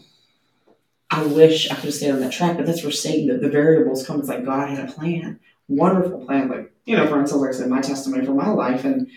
I 1.10 1.24
wish 1.26 1.70
I 1.72 1.76
could 1.76 1.86
have 1.86 1.94
stayed 1.94 2.12
on 2.12 2.20
that 2.20 2.34
track, 2.34 2.58
but 2.58 2.66
that's 2.66 2.84
where 2.84 2.92
Satan, 2.92 3.28
the, 3.28 3.38
the 3.38 3.50
variables 3.50 4.06
come. 4.06 4.20
It's 4.20 4.28
like 4.28 4.44
God 4.44 4.70
had 4.70 4.90
a 4.90 4.92
plan, 4.92 5.40
wonderful 5.68 6.26
plan. 6.26 6.50
Like, 6.50 6.74
you 6.86 6.96
know, 6.96 7.08
for 7.08 7.20
instance, 7.20 7.42
like 7.42 7.50
I 7.50 7.54
said, 7.54 7.70
my 7.70 7.82
testimony 7.82 8.26
for 8.26 8.34
my 8.34 8.50
life. 8.50 8.86
And 8.86 9.10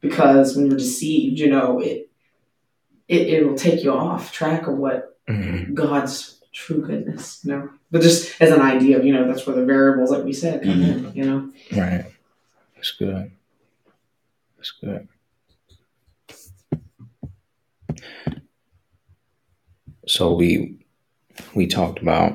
because 0.00 0.56
when 0.56 0.66
you're 0.66 0.78
deceived, 0.78 1.38
you 1.38 1.48
know, 1.50 1.80
it, 1.80 2.10
it, 3.08 3.28
it 3.28 3.46
will 3.46 3.56
take 3.56 3.82
you 3.82 3.92
off 3.92 4.32
track 4.32 4.66
of 4.66 4.76
what 4.76 5.16
Mhm. 5.28 5.74
God's 5.74 6.40
true 6.52 6.80
goodness, 6.80 7.40
you 7.44 7.52
know. 7.52 7.68
But 7.90 8.00
just 8.00 8.40
as 8.40 8.50
an 8.50 8.62
idea 8.62 8.98
of, 8.98 9.04
you 9.04 9.12
know, 9.12 9.26
that's 9.26 9.46
where 9.46 9.54
the 9.54 9.64
variables, 9.66 10.10
like 10.10 10.24
we 10.24 10.32
said, 10.32 10.62
come 10.62 10.82
in, 10.82 11.12
you 11.14 11.24
know. 11.24 11.52
Right. 11.76 12.06
That's 12.74 12.92
good. 12.92 13.30
That's 14.56 14.70
good. 14.70 15.06
So 20.06 20.32
we 20.34 20.78
we 21.54 21.66
talked 21.66 22.00
about 22.00 22.32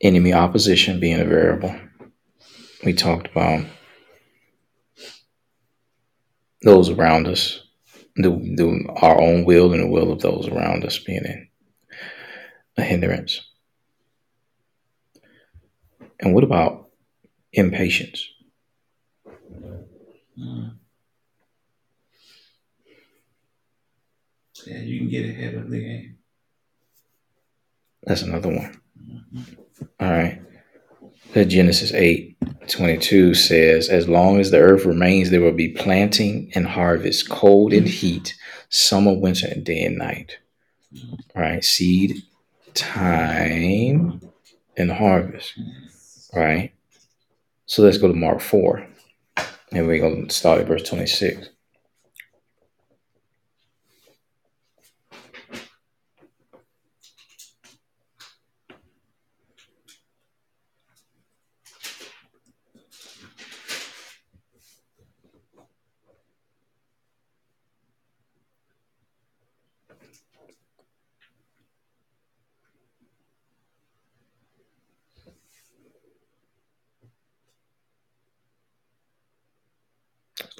enemy 0.00 0.32
opposition 0.32 1.00
being 1.00 1.20
a 1.20 1.24
variable. 1.24 1.74
We 2.84 2.92
talked 2.92 3.26
about 3.26 3.64
those 6.62 6.90
around 6.90 7.26
us, 7.26 7.60
the, 8.16 8.30
the 8.30 8.86
our 9.00 9.20
own 9.20 9.44
will 9.44 9.72
and 9.72 9.82
the 9.82 9.88
will 9.88 10.12
of 10.12 10.20
those 10.20 10.48
around 10.48 10.84
us 10.84 10.98
being 10.98 11.24
in 11.24 11.48
a 12.76 12.82
hindrance. 12.82 13.40
And 16.20 16.34
what 16.34 16.44
about 16.44 16.90
impatience? 17.52 18.26
Mm. 20.38 20.76
Yeah, 24.66 24.78
you 24.80 24.98
can 24.98 25.08
get 25.08 25.28
ahead 25.28 25.54
of 25.54 25.70
the 25.70 25.80
game. 25.80 26.18
That's 28.02 28.22
another 28.22 28.48
one. 28.48 28.80
All 30.00 30.10
right. 30.10 30.40
The 31.32 31.44
Genesis 31.44 31.92
8 31.92 32.36
22 32.68 33.34
says, 33.34 33.88
As 33.88 34.08
long 34.08 34.40
as 34.40 34.50
the 34.50 34.58
earth 34.58 34.84
remains, 34.84 35.30
there 35.30 35.40
will 35.40 35.52
be 35.52 35.68
planting 35.68 36.50
and 36.54 36.66
harvest, 36.66 37.28
cold 37.28 37.72
and 37.72 37.88
heat, 37.88 38.34
summer, 38.68 39.14
winter, 39.14 39.46
and 39.46 39.64
day 39.64 39.82
and 39.82 39.98
night. 39.98 40.38
All 41.34 41.42
right. 41.42 41.64
Seed, 41.64 42.22
time, 42.74 44.20
and 44.76 44.92
harvest. 44.92 45.54
All 46.34 46.40
right. 46.40 46.72
So 47.66 47.82
let's 47.82 47.98
go 47.98 48.08
to 48.08 48.14
Mark 48.14 48.40
4. 48.40 48.86
And 49.72 49.86
we're 49.86 50.00
going 50.00 50.28
to 50.28 50.34
start 50.34 50.60
at 50.60 50.66
verse 50.66 50.82
26. 50.82 51.50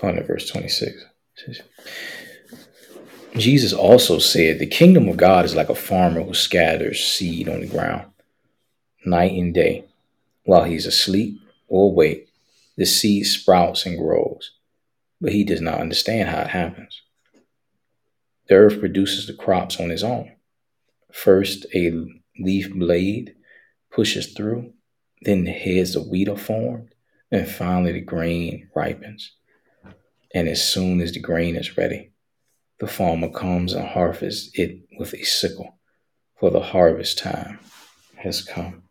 At 0.03 0.27
verse 0.27 0.49
26. 0.49 1.05
Jesus 3.37 3.73
also 3.73 4.19
said, 4.19 4.59
The 4.59 4.67
kingdom 4.67 5.09
of 5.09 5.17
God 5.17 5.45
is 5.45 5.55
like 5.55 5.69
a 5.69 5.75
farmer 5.75 6.23
who 6.23 6.35
scatters 6.35 7.05
seed 7.05 7.49
on 7.49 7.61
the 7.61 7.67
ground 7.67 8.07
night 9.05 9.33
and 9.33 9.55
day. 9.55 9.85
While 10.45 10.65
he's 10.65 10.87
asleep 10.87 11.41
or 11.67 11.91
awake, 11.91 12.29
the 12.77 12.87
seed 12.87 13.27
sprouts 13.27 13.87
and 13.87 13.99
grows, 13.99 14.53
but 15.21 15.33
he 15.33 15.45
does 15.45 15.61
not 15.61 15.81
understand 15.81 16.29
how 16.29 16.43
it 16.43 16.49
happens. 16.49 17.03
The 18.49 18.55
earth 18.55 18.81
produces 18.81 19.27
the 19.27 19.35
crops 19.35 19.79
on 19.79 19.91
its 19.91 20.03
own. 20.03 20.33
First, 21.13 21.67
a 21.75 22.07
leaf 22.39 22.73
blade 22.73 23.35
pushes 23.91 24.33
through, 24.33 24.73
then 25.23 25.45
the 25.45 25.51
heads 25.51 25.97
of 25.97 26.07
wheat 26.07 26.29
are 26.29 26.37
formed, 26.37 26.95
and 27.31 27.49
finally 27.49 27.93
the 27.93 28.01
grain 28.01 28.69
ripens. 28.75 29.33
And 30.35 30.49
as 30.49 30.63
soon 30.63 31.01
as 31.01 31.13
the 31.13 31.21
grain 31.21 31.57
is 31.57 31.77
ready, 31.77 32.13
the 32.81 32.87
farmer 32.87 33.31
comes 33.31 33.73
and 33.73 33.87
harvests 33.87 34.51
it 34.55 34.81
with 34.99 35.15
a 35.15 35.25
sickle, 35.25 35.79
for 36.39 36.51
the 36.51 36.61
harvest 36.61 37.19
time 37.19 37.59
has 38.17 38.43
come. 38.43 38.83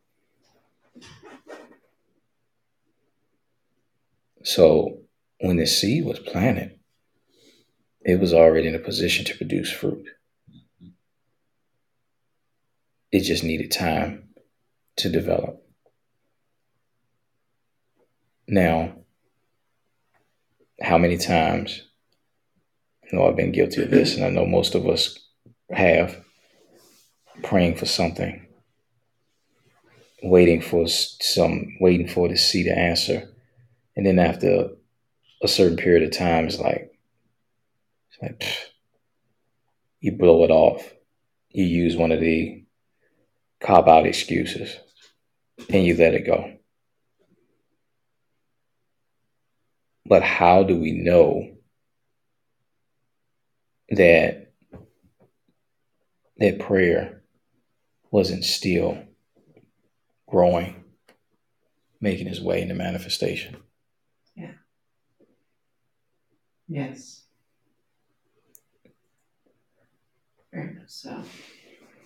So 4.43 5.01
when 5.39 5.57
the 5.57 5.67
seed 5.67 6.05
was 6.05 6.19
planted, 6.19 6.79
it 8.01 8.19
was 8.19 8.33
already 8.33 8.69
in 8.69 8.75
a 8.75 8.79
position 8.79 9.25
to 9.25 9.37
produce 9.37 9.71
fruit. 9.71 10.07
It 13.11 13.21
just 13.21 13.43
needed 13.43 13.71
time 13.71 14.29
to 14.97 15.09
develop. 15.09 15.61
Now, 18.47 18.95
how 20.87 20.97
many 20.97 21.17
times 21.17 21.83
I 23.03 23.13
know 23.13 23.27
I've 23.27 23.35
been 23.35 23.51
guilty 23.51 23.83
of 23.83 23.91
this, 23.91 24.15
and 24.15 24.23
I 24.23 24.29
know 24.29 24.45
most 24.45 24.73
of 24.73 24.87
us 24.87 25.19
have 25.69 26.23
praying 27.43 27.75
for 27.75 27.85
something, 27.85 28.47
waiting 30.23 30.61
for 30.61 30.87
some, 30.87 31.75
waiting 31.81 32.07
for 32.07 32.29
to 32.29 32.37
see 32.37 32.63
the 32.63 32.77
answer, 32.77 33.29
and 33.97 34.05
then 34.05 34.17
after 34.17 34.69
a 35.41 35.47
certain 35.49 35.75
period 35.75 36.03
of 36.03 36.17
time, 36.17 36.45
it's 36.45 36.57
like, 36.57 36.89
it's 38.09 38.21
like 38.21 38.71
you 39.99 40.13
blow 40.13 40.45
it 40.45 40.51
off. 40.51 40.89
You 41.49 41.65
use 41.65 41.97
one 41.97 42.13
of 42.13 42.21
the 42.21 42.63
cop 43.59 43.89
out 43.89 44.05
excuses, 44.05 44.77
and 45.69 45.85
you 45.85 45.97
let 45.97 46.13
it 46.13 46.25
go. 46.25 46.56
But 50.07 50.23
how 50.23 50.63
do 50.63 50.79
we 50.79 50.91
know 50.93 51.51
that 53.89 54.53
that 56.37 56.59
prayer 56.59 57.23
wasn't 58.11 58.45
still 58.45 59.03
growing, 60.29 60.83
making 61.99 62.27
its 62.27 62.39
way 62.39 62.61
into 62.61 62.75
manifestation? 62.75 63.57
Yeah. 64.35 64.53
Yes. 66.69 67.23
Very 70.53 70.73
much 70.73 70.89
so 70.89 71.23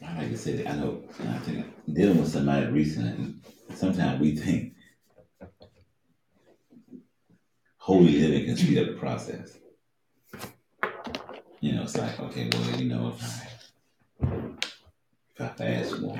I 0.04 0.18
like 0.18 0.30
to 0.30 0.38
say 0.38 0.54
that 0.54 0.68
I 0.68 0.76
know 0.76 1.04
I 1.20 1.38
think 1.40 1.66
dealing 1.94 2.20
with 2.20 2.32
somebody 2.32 2.66
recently, 2.68 3.12
and 3.12 3.42
sometimes 3.76 4.20
we 4.20 4.36
think 4.36 4.74
holy 7.82 8.20
living 8.20 8.46
can 8.46 8.56
speed 8.58 8.78
up 8.78 8.88
the 8.88 8.94
process. 8.94 9.58
You 11.60 11.74
know, 11.74 11.84
it's 11.84 11.98
like, 11.98 12.20
okay, 12.20 12.50
well, 12.52 12.80
you 12.80 12.90
know, 12.90 13.10
if 13.16 13.24
I 13.24 14.28
if 15.36 15.42
I 15.42 15.48
fast 15.50 16.00
more, 16.00 16.20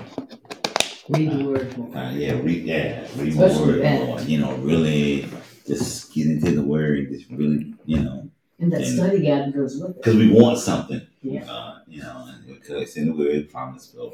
Read 1.10 1.32
the 1.32 1.46
word 1.46 1.78
more. 1.78 1.96
uh, 1.98 2.12
yeah, 2.14 2.34
read, 2.34 2.64
yeah, 2.64 3.08
read 3.16 3.34
the 3.34 3.40
word 3.66 3.82
that. 3.84 4.06
more. 4.06 4.22
You 4.22 4.40
know, 4.40 4.56
really 4.58 5.28
just 5.68 6.14
get 6.14 6.28
into 6.28 6.52
the 6.52 6.62
word. 6.64 7.10
Just 7.12 7.30
really, 7.32 7.74
you 7.86 8.00
know, 8.02 8.30
And 8.60 8.72
that 8.72 8.82
And- 8.82 8.96
study 8.96 9.22
guide 9.26 9.54
goes 9.54 9.78
with 9.80 9.92
it. 9.92 9.96
because 9.98 10.16
we 10.16 10.32
want 10.32 10.58
something. 10.60 11.02
Yeah. 11.24 11.52
Uh, 11.52 11.80
you 11.88 12.02
know, 12.02 12.28
and 12.32 12.48
because 12.48 12.82
it's 12.84 12.98
in 12.98 13.08
the 13.08 13.16
word, 13.16 13.50
promise. 13.52 13.92
So 13.94 14.14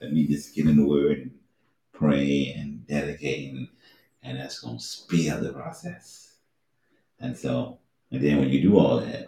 let 0.00 0.12
me 0.12 0.26
just 0.26 0.54
get 0.54 0.66
in 0.66 0.76
the 0.76 0.86
word 0.86 1.18
and 1.18 1.30
pray 1.92 2.54
and 2.56 2.86
dedicate, 2.86 3.52
and, 3.52 3.68
and 4.22 4.38
that's 4.38 4.60
gonna 4.60 4.78
speed 4.80 5.30
up 5.30 5.40
the 5.42 5.52
process. 5.52 6.27
And 7.20 7.36
so, 7.36 7.78
and 8.10 8.22
then 8.22 8.38
when 8.38 8.48
you 8.48 8.62
do 8.62 8.78
all 8.78 9.00
that, 9.00 9.26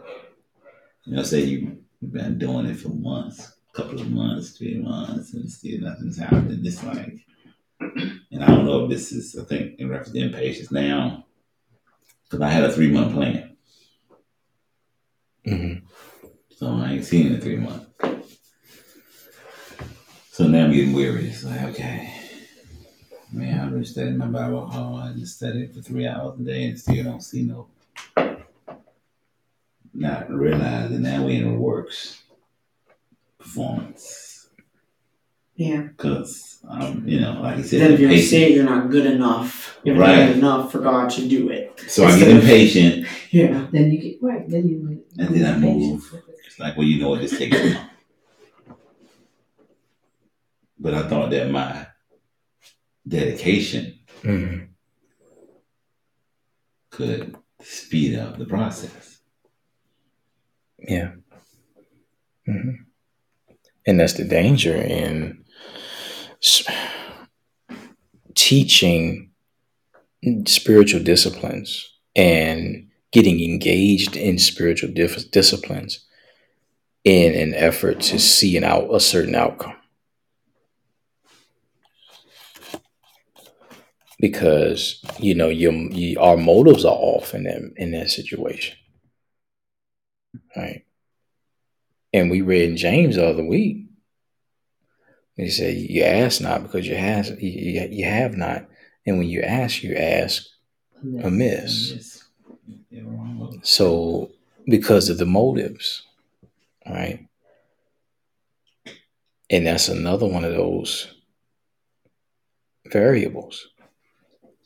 you 1.04 1.16
know, 1.16 1.22
say 1.22 1.42
you've 1.42 1.76
been 2.00 2.38
doing 2.38 2.66
it 2.66 2.76
for 2.76 2.88
months, 2.88 3.56
a 3.74 3.76
couple 3.76 4.00
of 4.00 4.10
months, 4.10 4.50
three 4.56 4.78
months, 4.78 5.34
and 5.34 5.50
still 5.50 5.80
nothing's 5.80 6.18
happening. 6.18 6.60
It's 6.64 6.82
like, 6.84 7.18
and 8.30 8.44
I 8.44 8.46
don't 8.46 8.64
know 8.64 8.84
if 8.84 8.90
this 8.90 9.12
is, 9.12 9.36
I 9.38 9.44
think, 9.44 9.78
in 9.78 9.88
reference 9.88 10.12
to 10.12 10.20
impatience 10.20 10.70
now, 10.70 11.26
because 12.24 12.40
I 12.40 12.50
had 12.50 12.64
a 12.64 12.72
three 12.72 12.90
month 12.90 13.14
plan. 13.14 13.56
hmm 15.44 15.74
So 16.56 16.68
I 16.68 16.92
ain't 16.92 17.04
seen 17.04 17.26
it 17.26 17.32
in 17.32 17.40
three 17.40 17.56
months. 17.56 17.86
So 20.30 20.46
now 20.46 20.64
I'm 20.64 20.72
getting 20.72 20.92
weary. 20.94 21.26
It's 21.28 21.44
like, 21.44 21.62
okay, 21.62 22.14
man, 23.32 23.60
I've 23.60 23.72
been 23.72 23.84
studying 23.84 24.16
my 24.16 24.26
Bible 24.26 24.66
hard 24.66 25.16
and 25.16 25.28
studied 25.28 25.74
for 25.74 25.82
three 25.82 26.06
hours 26.06 26.38
a 26.40 26.44
day 26.44 26.64
and 26.64 26.78
still 26.78 27.04
don't 27.04 27.22
see 27.22 27.42
no. 27.42 27.68
Not 30.00 30.30
realizing 30.30 31.02
that 31.02 31.20
we 31.22 31.36
in 31.36 31.46
a 31.46 31.52
works 31.52 32.22
performance. 33.38 34.48
yeah. 35.56 35.82
Because, 35.82 36.58
um, 36.66 37.04
you 37.06 37.20
know, 37.20 37.40
like 37.42 37.58
you 37.58 37.64
said, 37.64 37.80
Then 37.82 37.92
if 37.92 38.00
you're 38.00 38.08
impatient. 38.08 38.30
saying 38.30 38.54
you're 38.54 38.64
not 38.64 38.88
good 38.90 39.04
enough, 39.04 39.78
you're 39.84 39.96
Right. 39.96 40.16
not 40.16 40.26
good 40.28 40.36
enough 40.38 40.72
for 40.72 40.78
God 40.80 41.10
to 41.10 41.28
do 41.28 41.50
it. 41.50 41.78
So 41.86 42.04
I 42.04 42.18
get 42.18 42.28
Instead 42.28 42.36
of- 42.36 42.42
impatient. 42.44 43.06
Yeah. 43.30 43.66
Then 43.70 43.90
you 43.92 43.98
get, 43.98 44.22
right, 44.22 44.48
then 44.48 44.68
you. 44.68 45.04
And 45.18 45.34
then 45.36 45.44
I 45.54 45.58
move 45.58 45.76
move. 45.76 46.00
patient 46.02 46.12
with 46.26 46.34
it. 46.34 46.40
It's 46.46 46.58
like, 46.58 46.76
well, 46.78 46.86
you 46.86 46.98
know 47.02 47.10
what, 47.10 47.20
this 47.20 47.36
takes 47.38 47.58
a 47.60 47.64
month. 47.74 47.90
But 50.78 50.94
I 50.94 51.08
thought 51.10 51.28
that 51.30 51.50
my 51.50 51.86
dedication 53.06 53.98
hmm 54.22 54.56
could 56.88 57.36
speed 57.62 58.18
up 58.18 58.38
the 58.38 58.46
process. 58.46 59.19
Yeah. 60.88 61.12
hmm 62.46 62.70
And 63.86 63.98
that's 64.00 64.14
the 64.14 64.24
danger 64.24 64.74
in 64.74 65.44
teaching 68.34 69.30
spiritual 70.46 71.02
disciplines 71.02 71.92
and 72.14 72.88
getting 73.12 73.42
engaged 73.42 74.16
in 74.16 74.38
spiritual 74.38 74.90
dif- 74.92 75.30
disciplines 75.30 76.06
in 77.04 77.34
an 77.34 77.54
effort 77.54 78.00
to 78.00 78.18
see 78.18 78.56
an 78.56 78.64
out 78.64 78.94
a 78.94 79.00
certain 79.00 79.34
outcome. 79.34 79.74
Because 84.18 85.02
you 85.18 85.34
know 85.34 85.48
your 85.48 85.72
you, 85.72 86.20
our 86.20 86.36
motives 86.36 86.84
are 86.84 86.92
off 86.92 87.32
in 87.34 87.44
that 87.44 87.72
in 87.76 87.92
that 87.92 88.10
situation, 88.10 88.76
right? 90.56 90.84
And 92.12 92.30
we 92.30 92.40
read 92.40 92.70
in 92.70 92.76
James 92.76 93.16
the 93.16 93.26
other 93.26 93.44
week. 93.44 93.86
He 95.36 95.48
said, 95.48 95.76
"You 95.76 96.02
ask 96.02 96.40
not 96.40 96.62
because 96.62 96.86
you 96.86 96.96
has 96.96 97.30
you, 97.30 97.88
you 97.90 98.04
have 98.04 98.36
not, 98.36 98.68
and 99.06 99.18
when 99.18 99.28
you 99.28 99.40
ask, 99.40 99.82
you 99.82 99.94
ask 99.94 100.44
amiss." 101.22 101.92
Yes. 101.92 102.24
So 103.62 104.32
because 104.66 105.08
of 105.08 105.18
the 105.18 105.26
motives, 105.26 106.02
right? 106.86 107.26
And 109.48 109.66
that's 109.66 109.88
another 109.88 110.26
one 110.26 110.44
of 110.44 110.52
those 110.52 111.12
variables. 112.86 113.68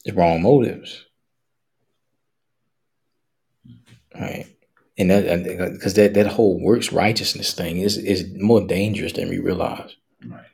The 0.05 0.13
wrong 0.13 0.43
motives, 0.43 1.07
right? 4.15 4.47
And 4.97 5.11
that 5.11 5.43
because 5.73 5.95
that 5.95 6.15
that 6.15 6.29
whole 6.29 6.61
works 6.61 6.93
righteousness 6.93 7.53
thing 7.53 7.79
is 7.79 7.97
is 7.97 8.27
more 8.37 8.65
dangerous 8.67 9.13
than 9.15 9.29
we 9.29 9.39
realize. 9.39 9.97
Right. 10.25 10.47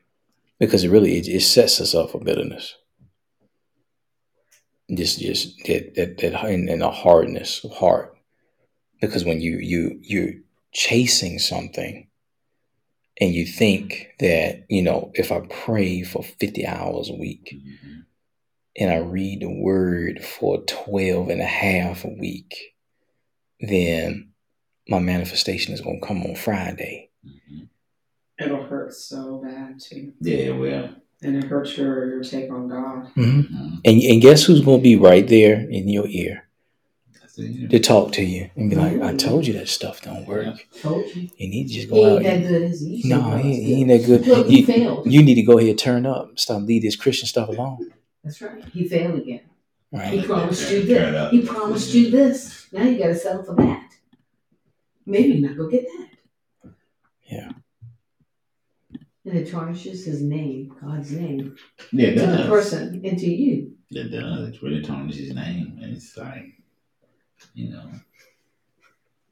because 0.58 0.82
it 0.82 0.90
really 0.90 1.18
it, 1.18 1.28
it 1.28 1.42
sets 1.42 1.80
us 1.80 1.94
up 1.94 2.10
for 2.10 2.18
bitterness. 2.20 2.74
Just 4.92 5.20
just 5.20 5.56
that 5.66 5.94
that 5.94 6.18
that 6.18 6.44
and, 6.44 6.68
and 6.68 6.82
a 6.82 6.90
hardness 6.90 7.62
of 7.64 7.70
heart, 7.72 8.16
because 9.00 9.24
when 9.24 9.40
you 9.40 9.58
you 9.58 10.00
you're 10.02 10.32
chasing 10.72 11.38
something, 11.38 12.08
and 13.20 13.32
you 13.32 13.46
think 13.46 14.08
that 14.18 14.64
you 14.68 14.82
know 14.82 15.12
if 15.14 15.30
I 15.30 15.40
pray 15.48 16.02
for 16.02 16.24
fifty 16.24 16.66
hours 16.66 17.08
a 17.08 17.14
week 17.14 17.54
Mhm. 17.54 18.04
and 18.76 18.90
I 18.90 18.96
read 18.96 19.40
the 19.42 19.50
word 19.62 20.24
for 20.24 20.62
12 20.64 21.28
and 21.28 21.40
a 21.40 21.44
half 21.44 22.04
a 22.04 22.08
week, 22.08 22.74
then 23.60 24.29
my 24.90 24.98
manifestation 24.98 25.72
is 25.72 25.80
going 25.80 26.00
to 26.00 26.06
come 26.06 26.22
on 26.24 26.34
Friday. 26.34 27.10
Mhm. 27.26 27.68
It'll 28.38 28.64
hurt 28.64 28.92
so 28.94 29.40
bad 29.42 29.80
too. 29.80 30.12
Yeah, 30.20 30.50
well. 30.50 30.90
And 31.22 31.36
it 31.36 31.44
hurts 31.44 31.76
your, 31.76 32.08
your 32.08 32.24
take 32.24 32.50
on 32.50 32.68
God. 32.68 33.12
mhm. 33.14 33.80
And, 33.84 34.02
and 34.02 34.22
guess 34.22 34.44
who's 34.44 34.62
going 34.64 34.80
to 34.80 34.82
be 34.82 34.96
right 34.96 35.26
there 35.28 35.60
in 35.68 35.86
your 35.88 36.06
ear 36.08 36.48
That's 37.20 37.38
it, 37.38 37.42
you 37.50 37.62
know. 37.64 37.68
to 37.68 37.78
talk 37.78 38.12
to 38.12 38.24
you 38.24 38.50
and 38.56 38.70
be 38.70 38.76
like, 38.76 39.00
I 39.02 39.14
told 39.14 39.46
you 39.46 39.52
that 39.54 39.68
stuff 39.68 40.00
don't 40.02 40.26
work. 40.26 40.66
Told 40.80 41.14
you. 41.14 41.28
You 41.36 41.48
need 41.50 41.68
to 41.68 41.74
just 41.74 41.88
He 41.88 41.94
go 41.94 42.06
ain't 42.16 42.16
out. 42.18 42.22
that 42.24 42.48
good, 42.48 42.62
is 42.62 42.80
he? 42.80 43.02
No, 43.04 43.36
He 43.36 43.54
he, 43.54 43.62
he 43.64 43.74
ain't 43.80 43.88
that 43.88 44.06
good. 44.06 44.26
Look, 44.26 44.46
he 44.46 44.60
You, 44.60 44.66
failed. 44.66 45.12
you 45.12 45.22
need 45.22 45.34
to 45.34 45.42
go 45.42 45.58
ahead 45.58 45.76
turn 45.78 46.06
up. 46.06 46.38
Stop 46.38 46.62
leave 46.62 46.82
this 46.82 46.96
Christian 46.96 47.26
stuff 47.28 47.48
alone. 47.50 47.90
That's 48.24 48.40
right. 48.40 48.64
He 48.72 48.88
failed 48.88 49.18
again. 49.20 49.40
He 49.92 49.98
Right? 49.98 50.24
promised 50.24 50.70
you 50.70 50.82
this. 50.84 51.30
He 51.32 51.42
promised 51.42 51.92
you 51.94 52.10
this. 52.10 52.66
Now 52.72 52.84
you 52.84 52.96
got 52.98 53.08
to 53.08 53.14
settle 53.14 53.42
for 53.42 53.54
that. 53.56 53.89
Maybe 55.06 55.40
not 55.40 55.56
gonna 55.56 55.70
get 55.70 55.84
that. 55.84 56.08
Yeah. 57.30 57.50
And 59.24 59.38
it 59.38 59.50
tarnishes 59.50 60.04
his 60.04 60.22
name, 60.22 60.74
God's 60.80 61.12
name, 61.12 61.56
Yeah, 61.92 62.08
it 62.08 62.14
to 62.18 62.26
the 62.26 62.48
person 62.48 63.00
and 63.04 63.18
to 63.18 63.26
you. 63.26 63.72
It 63.90 64.10
does. 64.10 64.48
It 64.48 64.62
really 64.62 64.82
tarnishes 64.82 65.28
his 65.28 65.34
name. 65.34 65.78
And 65.82 65.96
it's 65.96 66.16
like, 66.16 66.46
you 67.54 67.70
know. 67.70 67.90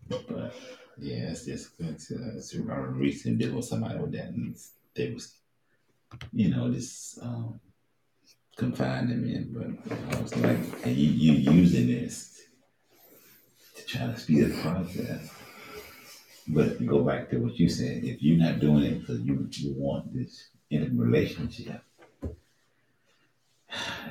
But 0.08 0.54
yeah, 0.98 1.30
it's 1.30 1.44
just 1.44 1.70
it's, 1.78 2.10
uh, 2.10 2.32
it's 2.36 2.54
a 2.54 2.60
recent 2.60 3.38
deal 3.38 3.54
with 3.54 3.64
somebody 3.64 3.98
with 3.98 4.12
that 4.12 4.26
and 4.28 4.56
they 4.94 5.12
was 5.12 5.38
you 6.32 6.50
know, 6.50 6.72
just 6.72 7.18
um 7.22 7.60
confined 8.56 9.10
them 9.10 9.24
in. 9.24 9.52
But 9.52 10.16
I 10.16 10.20
was 10.20 10.36
like, 10.36 10.58
and 10.84 10.96
you 10.96 11.32
you 11.32 11.52
using 11.52 11.88
this 11.88 12.42
to 13.76 13.86
try 13.86 14.06
to 14.06 14.18
speed 14.18 14.44
up 14.44 14.50
the 14.50 14.62
process. 14.62 15.30
But 16.51 16.84
go 16.86 17.05
back 17.05 17.28
to 17.30 17.38
what 17.38 17.59
you 17.59 17.68
said. 17.68 18.05
If 18.05 18.22
you're 18.22 18.38
not 18.38 18.61
doing 18.61 18.84
it 18.84 19.01
because 19.01 19.20
you, 19.20 19.46
you 19.51 19.74
want 19.76 20.14
this 20.14 20.49
intimate 20.70 21.05
relationship, 21.05 21.82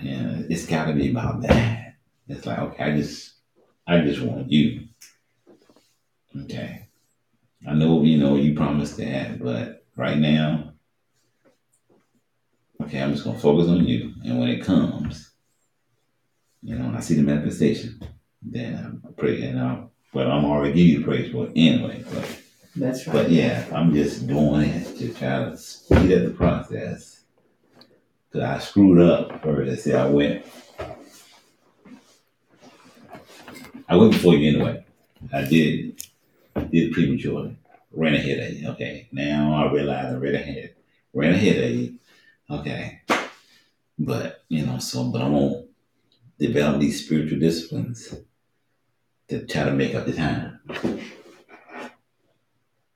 yeah, 0.02 0.42
it's 0.50 0.68
got 0.68 0.86
to 0.86 0.94
be 0.94 1.10
about 1.10 1.42
that. 1.42 1.96
It's 2.28 2.46
like, 2.46 2.60
okay, 2.60 2.84
I 2.84 2.98
just, 2.98 3.34
I 3.88 4.02
just 4.02 4.22
want 4.22 4.52
you. 4.52 4.88
Okay, 6.44 6.88
I 7.68 7.74
know 7.74 8.04
you 8.04 8.18
know 8.18 8.36
you 8.36 8.54
promised 8.54 8.98
that, 8.98 9.40
but 9.40 9.86
right 9.96 10.18
now, 10.18 10.74
okay, 12.84 13.02
I'm 13.02 13.14
just 13.14 13.24
gonna 13.24 13.40
focus 13.40 13.70
on 13.70 13.86
you. 13.86 14.14
And 14.24 14.40
when 14.40 14.50
it 14.50 14.64
comes, 14.64 15.32
you 16.62 16.76
know, 16.76 16.86
when 16.86 16.96
I 16.96 17.00
see 17.00 17.16
the 17.16 17.24
manifestation, 17.24 18.00
then 18.42 19.02
I 19.08 19.12
pray, 19.20 19.42
and 19.44 19.60
I, 19.60 19.84
but 20.14 20.28
I'm 20.28 20.46
already 20.46 20.74
giving 20.74 20.92
you 20.92 21.00
the 21.00 21.06
praise 21.06 21.32
for 21.32 21.46
it 21.48 21.52
anyway. 21.56 22.04
But 22.12 22.42
That's 22.76 23.04
but 23.06 23.30
yeah, 23.30 23.66
I'm 23.74 23.94
just 23.94 24.28
doing 24.28 24.70
it 24.70 24.98
to 24.98 25.14
try 25.14 25.46
to 25.46 25.58
speed 25.58 26.12
up 26.14 26.24
the 26.26 26.34
process. 26.36 27.22
Cause 28.32 28.42
I 28.42 28.60
screwed 28.60 29.00
up 29.02 29.42
first. 29.42 29.72
I 29.72 29.76
said 29.76 29.96
I 29.96 30.10
went. 30.10 30.46
I 33.90 33.96
went 33.96 34.12
before 34.12 34.36
you 34.36 34.50
anyway. 34.50 34.84
I 35.34 35.44
did. 35.44 36.04
Did 36.72 36.92
prematurely. 36.92 37.56
ran 37.92 38.16
ahead 38.16 38.40
of 38.40 38.58
you. 38.58 38.70
Okay, 38.70 39.08
now 39.12 39.54
I 39.54 39.72
realize 39.72 40.14
I 40.14 40.18
ran 40.18 40.36
ahead, 40.36 40.76
ran 41.14 41.34
ahead 41.34 41.64
of 41.64 41.72
you. 41.72 41.94
Okay, 42.50 43.02
but 43.98 44.44
you 44.50 44.66
know, 44.66 44.80
so 44.80 45.06
but 45.12 45.22
I 45.22 45.28
won't 45.30 45.68
develop 46.40 46.82
these 46.82 47.06
spiritual 47.06 47.40
disciplines 47.40 48.14
to 49.30 49.46
try 49.46 49.66
to 49.66 49.72
make 49.72 49.94
up 49.94 50.06
the 50.06 50.14
time 50.14 50.60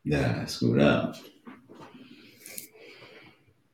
that 0.06 0.40
I 0.40 0.46
screwed 0.46 0.80
up. 0.80 1.16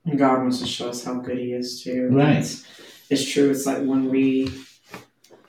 And 0.06 0.18
God 0.18 0.40
wants 0.40 0.60
to 0.60 0.66
show 0.66 0.90
us 0.90 1.04
how 1.04 1.16
good 1.16 1.38
He 1.38 1.54
is 1.54 1.84
too. 1.84 2.10
Right. 2.12 2.38
It's, 2.38 2.66
it's 3.10 3.30
true. 3.30 3.52
It's 3.52 3.66
like 3.66 3.84
when 3.84 4.10
we 4.10 4.52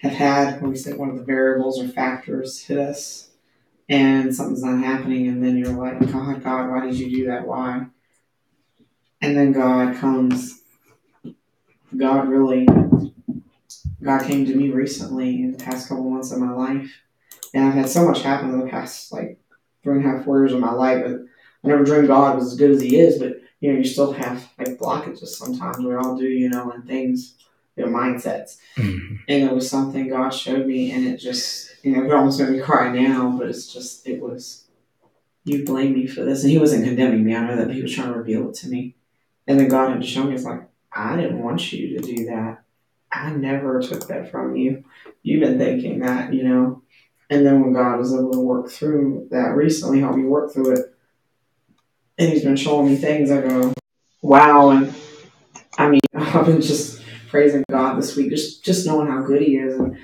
have 0.01 0.13
had, 0.13 0.61
when 0.61 0.71
we 0.71 0.77
say 0.77 0.93
one 0.93 1.11
of 1.11 1.17
the 1.17 1.25
variables 1.25 1.81
or 1.81 1.89
factors 1.89 2.63
hit 2.63 2.79
us, 2.79 3.31
and 3.89 4.35
something's 4.35 4.63
not 4.63 4.85
happening, 4.85 5.29
and 5.29 5.43
then 5.43 5.57
you're 5.57 5.73
like, 5.73 5.99
God, 6.13 6.43
God, 6.45 6.71
why 6.71 6.85
did 6.85 6.95
you 6.97 7.11
do 7.11 7.27
that? 7.27 7.47
Why? 7.47 7.87
And 9.21 9.37
then 9.37 9.53
God 9.53 9.97
comes. 9.97 10.61
God 11.97 12.29
really, 12.29 12.67
God 14.03 14.23
came 14.23 14.47
to 14.47 14.55
me 14.55 14.71
recently 14.71 15.43
in 15.43 15.53
the 15.53 15.65
past 15.65 15.89
couple 15.89 16.09
months 16.09 16.31
of 16.31 16.39
my 16.39 16.53
life, 16.53 16.91
and 17.53 17.65
I've 17.65 17.75
had 17.75 17.89
so 17.89 18.07
much 18.07 18.23
happen 18.23 18.51
in 18.51 18.61
the 18.61 18.67
past 18.67 19.13
like 19.13 19.39
three 19.83 19.97
and 19.97 20.07
a 20.07 20.09
half, 20.09 20.25
four 20.25 20.41
years 20.41 20.53
of 20.53 20.61
my 20.61 20.73
life. 20.73 21.03
But 21.05 21.13
I 21.65 21.69
never 21.69 21.85
dreamed 21.85 22.09
God 22.09 22.37
was 22.37 22.53
as 22.53 22.59
good 22.59 22.71
as 22.71 22.81
He 22.83 22.99
is. 22.99 23.19
But 23.19 23.41
you 23.61 23.73
know, 23.73 23.79
you 23.79 23.85
still 23.85 24.13
have 24.13 24.49
like 24.59 24.79
blockages 24.79 25.29
sometimes. 25.29 25.79
We 25.79 25.95
all 25.95 26.17
do, 26.17 26.27
you 26.27 26.49
know, 26.49 26.71
and 26.71 26.87
things, 26.87 27.35
you 27.77 27.85
know, 27.85 27.91
mindsets. 27.91 28.59
Mhm. 28.77 29.19
And 29.29 29.45
it 29.45 29.53
was 29.53 29.69
something 29.69 30.09
God 30.09 30.31
showed 30.31 30.67
me, 30.67 30.93
and 30.93 31.07
it 31.07 31.17
just, 31.17 31.85
you 31.85 31.97
know, 31.97 32.05
it 32.05 32.13
almost 32.13 32.39
made 32.41 32.51
me 32.51 32.61
cry 32.61 32.93
now. 32.93 33.35
But 33.37 33.49
it's 33.49 33.73
just, 33.73 34.07
it 34.07 34.21
was, 34.21 34.67
you 35.45 35.65
blame 35.65 35.95
me 35.95 36.07
for 36.07 36.25
this, 36.25 36.43
and 36.43 36.53
He 36.53 36.59
wasn't 36.59 36.85
condemning 36.85 37.25
me. 37.25 37.35
I 37.35 37.47
know 37.47 37.57
that 37.57 37.67
but 37.67 37.75
He 37.75 37.83
was 37.83 37.95
trying 37.95 38.13
to 38.13 38.19
reveal 38.19 38.49
it 38.49 38.55
to 38.57 38.69
me, 38.69 38.95
and 39.49 39.59
then 39.59 39.69
God 39.69 39.91
had 39.91 40.01
to 40.01 40.07
show 40.07 40.23
me. 40.23 40.35
It's 40.35 40.45
like 40.45 40.69
I 40.93 41.17
didn't 41.17 41.43
want 41.43 41.73
you 41.73 41.99
to 41.99 42.15
do 42.15 42.27
that. 42.27 42.63
I 43.13 43.31
never 43.31 43.81
took 43.81 44.07
that 44.09 44.31
from 44.31 44.57
you. 44.57 44.85
You've 45.23 45.41
been 45.41 45.59
thinking 45.59 46.01
that, 46.01 46.33
you 46.33 46.45
know. 46.45 46.83
And 47.31 47.45
then 47.45 47.61
when 47.61 47.73
God 47.73 47.99
was 47.99 48.15
able 48.15 48.33
to 48.33 48.41
work 48.41 48.71
through 48.71 49.29
that 49.31 49.55
recently, 49.55 50.01
help 50.01 50.17
me 50.17 50.25
work 50.25 50.53
through 50.53 50.73
it, 50.73 50.95
and 52.17 52.31
He's 52.31 52.45
been 52.45 52.57
showing 52.57 52.87
me 52.87 52.97
things. 52.97 53.31
I 53.31 53.43
go, 53.43 53.75
wow, 54.23 54.71
and 54.71 54.95
I 55.77 55.89
mean, 55.91 56.01
I've 56.15 56.47
been 56.47 56.63
just 56.63 57.03
praising 57.29 57.65
God 57.71 57.99
this 57.99 58.17
week, 58.17 58.31
just 58.31 58.65
just 58.65 58.87
knowing 58.87 59.09
how 59.09 59.23
good 59.23 59.43
He 59.43 59.57
is, 59.57 59.79
and 59.79 59.99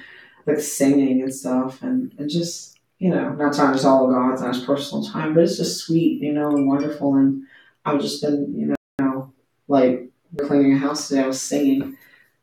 like 0.46 0.60
singing 0.60 1.22
and 1.22 1.34
stuff, 1.34 1.82
and 1.82 2.14
and 2.18 2.28
just 2.28 2.78
you 2.98 3.10
know, 3.10 3.30
not 3.30 3.54
trying 3.54 3.76
to 3.76 3.88
all 3.88 4.06
of 4.06 4.14
God's 4.14 4.42
not 4.42 4.54
His 4.54 4.64
personal 4.64 5.04
time, 5.04 5.34
but 5.34 5.44
it's 5.44 5.56
just 5.56 5.84
sweet, 5.84 6.22
you 6.22 6.32
know, 6.32 6.48
and 6.48 6.68
wonderful. 6.68 7.16
And 7.16 7.44
I've 7.84 8.00
just 8.00 8.22
been, 8.22 8.54
you 8.54 8.74
know, 8.98 9.32
like 9.68 10.08
cleaning 10.46 10.74
a 10.74 10.78
house 10.78 11.08
today, 11.08 11.22
I 11.22 11.26
was 11.26 11.40
singing, 11.40 11.96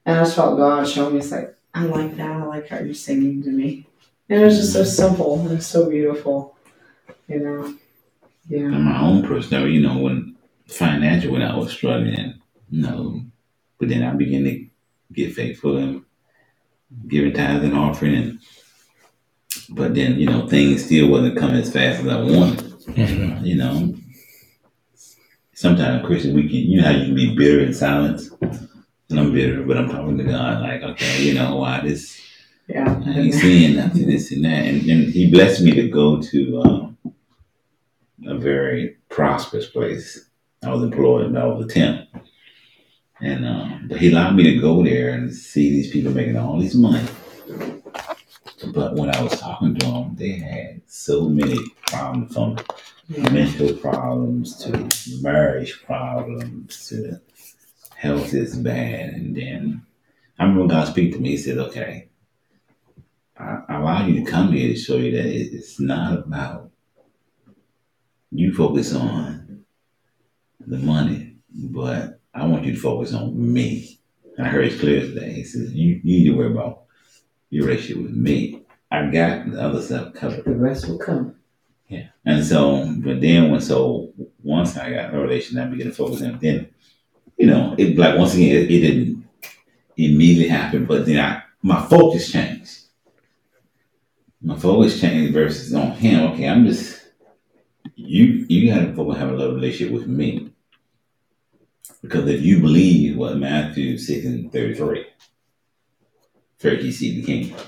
and 0.06 0.18
I 0.18 0.24
just 0.24 0.36
felt 0.36 0.58
God 0.58 0.88
showing 0.88 1.14
me, 1.14 1.20
it's 1.20 1.32
like 1.32 1.56
I 1.74 1.86
like 1.86 2.16
that, 2.18 2.32
I 2.32 2.44
like 2.46 2.68
how 2.68 2.80
you're 2.80 2.94
singing 2.94 3.44
to 3.44 3.50
me, 3.50 3.88
and 4.30 4.42
it 4.42 4.46
was 4.46 4.58
just 4.58 4.74
so 4.74 4.84
simple 4.84 5.46
and 5.48 5.64
so 5.64 5.90
beautiful, 5.90 6.56
you 7.28 7.40
know, 7.40 7.76
yeah, 8.48 8.60
And 8.60 8.84
my 8.84 9.02
own 9.02 9.24
personal, 9.24 9.68
you 9.68 9.82
know, 9.82 9.98
when 9.98 10.36
financial, 10.68 11.32
when 11.34 11.42
I 11.42 11.56
was 11.56 11.72
struggling, 11.72 12.42
you 12.70 12.82
know, 12.82 13.22
but 13.78 13.90
then 13.90 14.04
I 14.04 14.14
began 14.14 14.44
to 14.44 14.66
get 15.14 15.34
faithful 15.34 15.78
and 15.78 16.04
giving 17.08 17.34
tithes 17.34 17.64
and 17.64 17.78
offering, 17.78 18.16
and 18.16 18.40
but 19.70 19.96
then 19.96 20.20
you 20.20 20.26
know 20.26 20.48
things 20.48 20.86
still 20.86 21.08
wasn't 21.10 21.38
coming 21.38 21.58
as 21.58 21.72
fast 21.72 22.02
as 22.02 22.08
I 22.08 22.22
wanted. 22.22 22.60
Mhm. 22.88 23.46
You 23.46 23.56
know, 23.56 23.96
sometimes 25.54 26.06
Christian 26.06 26.36
we 26.36 26.44
can, 26.44 26.58
you 26.58 26.82
know 26.82 26.88
how 26.88 26.92
you 26.92 27.06
can 27.06 27.16
be 27.16 27.36
bitter 27.36 27.62
in 27.62 27.74
silence. 27.74 28.30
And 29.12 29.20
I'm 29.20 29.34
bitter, 29.34 29.64
but 29.64 29.78
I'm 29.78 29.90
talking 29.90 30.18
to 30.18 30.24
God 30.24 30.62
like, 30.62 30.82
okay, 30.82 31.22
you 31.22 31.34
know 31.34 31.58
why 31.58 31.82
this 31.82 32.22
yeah, 32.68 33.02
I 33.06 33.20
ain't 33.20 33.34
seeing 33.34 33.76
nothing, 33.76 34.08
this 34.08 34.32
and 34.32 34.46
that. 34.46 34.66
And, 34.66 34.90
and 34.90 35.14
he 35.14 35.30
blessed 35.30 35.62
me 35.62 35.72
to 35.72 35.90
go 35.90 36.22
to 36.22 36.62
um, 36.62 36.98
a 38.26 38.38
very 38.38 38.98
prosperous 39.10 39.68
place. 39.68 40.30
I 40.64 40.74
was 40.74 40.84
employed, 40.84 41.36
I 41.36 41.46
was 41.46 41.66
a 41.66 41.68
temp. 41.68 42.08
And 43.20 43.46
um, 43.46 43.88
but 43.90 44.00
he 44.00 44.12
allowed 44.12 44.36
me 44.36 44.44
to 44.44 44.62
go 44.62 44.84
there 44.84 45.10
and 45.10 45.34
see 45.34 45.70
these 45.70 45.92
people 45.92 46.12
making 46.12 46.38
all 46.38 46.60
this 46.60 46.74
money. 46.74 47.06
But 48.74 48.96
when 48.96 49.14
I 49.14 49.22
was 49.22 49.40
talking 49.40 49.76
to 49.76 49.86
them, 49.86 50.16
they 50.16 50.34
had 50.34 50.82
so 50.88 51.28
many 51.28 51.58
problems 51.88 52.34
from 52.34 52.58
mental 53.10 53.74
problems 53.74 54.56
to 54.64 55.22
marriage 55.22 55.84
problems 55.84 56.88
to 56.90 57.20
health 58.02 58.34
is 58.34 58.56
bad. 58.56 59.14
And 59.14 59.36
then 59.36 59.86
I 60.40 60.46
remember 60.46 60.74
God 60.74 60.88
speak 60.88 61.14
to 61.14 61.20
me, 61.20 61.30
he 61.30 61.38
said, 61.38 61.60
okay, 61.60 62.10
I, 63.38 63.60
I 63.70 63.76
allow 63.80 64.08
you 64.08 64.24
to 64.24 64.32
come 64.32 64.52
here 64.52 64.70
to 64.70 64.76
show 64.76 64.98
you 64.98 65.12
that 65.12 65.28
it, 65.28 65.54
it's 65.54 65.80
not 65.80 66.18
about 66.18 66.72
you 68.32 68.54
focus 68.56 68.96
on 68.96 69.64
the 70.66 70.78
money, 70.78 71.36
but 71.54 72.20
I 72.34 72.48
want 72.48 72.66
you 72.66 72.74
to 72.74 72.80
focus 72.80 73.14
on 73.14 73.54
me. 73.54 74.00
And 74.36 74.48
I 74.48 74.50
heard 74.50 74.66
it 74.66 74.80
clear 74.80 75.02
today. 75.02 75.34
He 75.34 75.44
says, 75.44 75.72
you, 75.72 76.02
you 76.04 76.20
need 76.20 76.26
to 76.32 76.38
worry 76.38 76.52
about 76.52 76.84
your 77.52 77.68
relationship 77.68 78.02
with 78.02 78.16
me. 78.16 78.64
I 78.90 79.12
got 79.12 79.52
the 79.52 79.62
other 79.62 79.82
stuff 79.82 80.16
covered. 80.16 80.46
The 80.46 80.56
rest 80.56 80.88
will 80.88 80.98
come. 80.98 81.36
Yeah. 81.88 82.08
And 82.26 82.44
so, 82.44 82.92
but 82.98 83.22
then 83.22 83.52
when, 83.52 83.62
so 83.62 84.14
once 84.42 84.76
I 84.78 84.92
got 84.92 85.14
a 85.14 85.20
relation, 85.20 85.60
I 85.60 85.66
began 85.66 85.88
to 85.88 85.94
focus 85.94 86.24
on. 86.24 86.40
Then, 86.40 86.70
you 87.42 87.48
know, 87.48 87.74
it 87.76 87.98
like 87.98 88.20
once 88.20 88.36
again, 88.36 88.56
it, 88.56 88.72
it 88.72 88.80
didn't 88.82 89.28
immediately 89.98 90.48
happen, 90.48 90.86
but 90.86 91.08
then 91.08 91.20
I, 91.20 91.42
my 91.64 91.84
focus 91.88 92.32
changed. 92.32 92.82
My 94.44 94.56
focus 94.56 95.02
changed 95.02 95.34
versus 95.34 95.74
on 95.74 95.94
him. 95.94 96.34
Okay, 96.34 96.48
I'm 96.48 96.68
just, 96.68 97.02
you, 97.96 98.46
you 98.48 98.72
got 98.72 98.82
to 98.82 98.94
focus 98.94 99.18
have 99.18 99.30
a 99.30 99.36
love 99.36 99.56
relationship 99.56 99.92
with 99.92 100.06
me. 100.06 100.52
Because 102.04 102.28
if 102.28 102.44
you 102.44 102.60
believe 102.60 103.18
what 103.18 103.38
Matthew 103.38 103.98
6 103.98 104.26
and 104.26 104.52
33, 104.52 105.08
first 106.60 106.84
you 106.84 106.92
see 106.92 107.22
the 107.22 107.26
kingdom, 107.26 107.60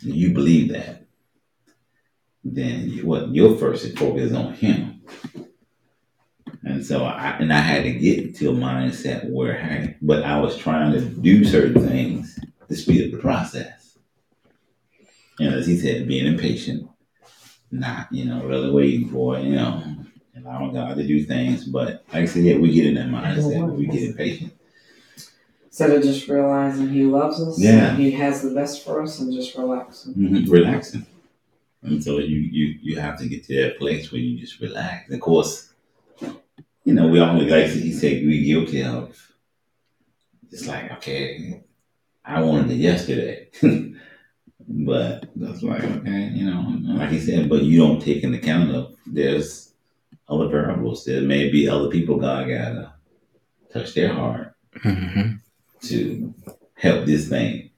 you 0.00 0.34
believe 0.34 0.72
that, 0.72 1.06
then 2.42 2.90
what 3.06 3.32
your 3.32 3.56
first 3.56 3.96
focus 3.96 4.22
is 4.22 4.32
on 4.32 4.54
him. 4.54 5.02
And 6.68 6.84
so 6.84 7.04
I 7.04 7.30
and 7.38 7.50
I 7.50 7.60
had 7.60 7.84
to 7.84 7.92
get 7.92 8.36
to 8.36 8.50
a 8.50 8.52
mindset 8.52 9.30
where 9.30 9.54
hey, 9.54 9.96
but 10.02 10.22
I 10.22 10.38
was 10.38 10.56
trying 10.56 10.92
to 10.92 11.00
do 11.00 11.44
certain 11.44 11.88
things 11.88 12.38
to 12.68 12.76
speed 12.76 13.06
up 13.06 13.12
the 13.12 13.22
process. 13.22 13.96
And 15.40 15.54
as 15.54 15.66
he 15.66 15.78
said, 15.78 16.06
being 16.06 16.26
impatient, 16.26 16.88
not, 17.70 18.12
you 18.12 18.26
know, 18.26 18.44
really 18.44 18.70
waiting 18.70 19.08
for 19.08 19.38
it, 19.38 19.44
you 19.44 19.54
know, 19.54 19.82
allowing 20.36 20.74
God 20.74 20.96
to 20.96 21.06
do 21.06 21.24
things. 21.24 21.64
But 21.64 22.04
like 22.12 22.22
I 22.22 22.26
said, 22.26 22.42
yeah, 22.44 22.58
we 22.58 22.72
get 22.72 22.86
in 22.86 22.94
that 22.96 23.08
mindset, 23.08 23.74
we 23.74 23.86
get 23.86 24.02
impatient. 24.02 24.52
Instead 25.64 25.90
of 25.90 26.02
just 26.02 26.28
realizing 26.28 26.88
He 26.90 27.04
loves 27.04 27.40
us, 27.40 27.58
Yeah. 27.58 27.94
He 27.96 28.10
has 28.10 28.42
the 28.42 28.50
best 28.50 28.84
for 28.84 29.02
us, 29.02 29.20
and 29.20 29.32
just 29.32 29.56
relaxing. 29.56 30.14
Mhm, 30.14 30.50
relaxing. 30.50 31.06
And 31.82 32.02
so 32.04 32.18
you, 32.18 32.36
you 32.36 32.78
you 32.82 32.96
have 32.98 33.18
to 33.20 33.28
get 33.28 33.44
to 33.44 33.62
that 33.62 33.78
place 33.78 34.12
where 34.12 34.20
you 34.20 34.38
just 34.38 34.60
relax. 34.60 35.06
And 35.06 35.14
of 35.14 35.20
course, 35.20 35.67
you 36.88 36.94
know, 36.94 37.06
we 37.06 37.20
all 37.20 37.38
like 37.38 37.66
he 37.66 37.92
said 37.92 38.24
we 38.24 38.44
guilty 38.44 38.82
of 38.82 39.14
it's 40.50 40.66
like, 40.66 40.90
okay, 40.92 41.62
I 42.24 42.40
wanted 42.42 42.70
it 42.70 42.76
yesterday. 42.76 43.50
but 44.66 45.26
that's 45.36 45.62
like, 45.62 45.84
okay, 45.84 46.30
you 46.32 46.46
know, 46.50 46.94
like 46.94 47.10
he 47.10 47.20
said, 47.20 47.50
but 47.50 47.62
you 47.62 47.78
don't 47.78 48.00
take 48.00 48.24
into 48.24 48.38
account 48.38 48.74
of 48.74 48.96
there's 49.04 49.74
other 50.30 50.48
variables. 50.48 51.04
There 51.04 51.20
may 51.20 51.50
be 51.50 51.68
other 51.68 51.90
people 51.90 52.16
God 52.16 52.48
gotta 52.48 52.94
touch 53.70 53.92
their 53.92 54.14
heart 54.14 54.54
Mhm. 54.76 55.40
to 55.82 56.34
help 56.74 57.04
this 57.04 57.28
thing 57.28 57.68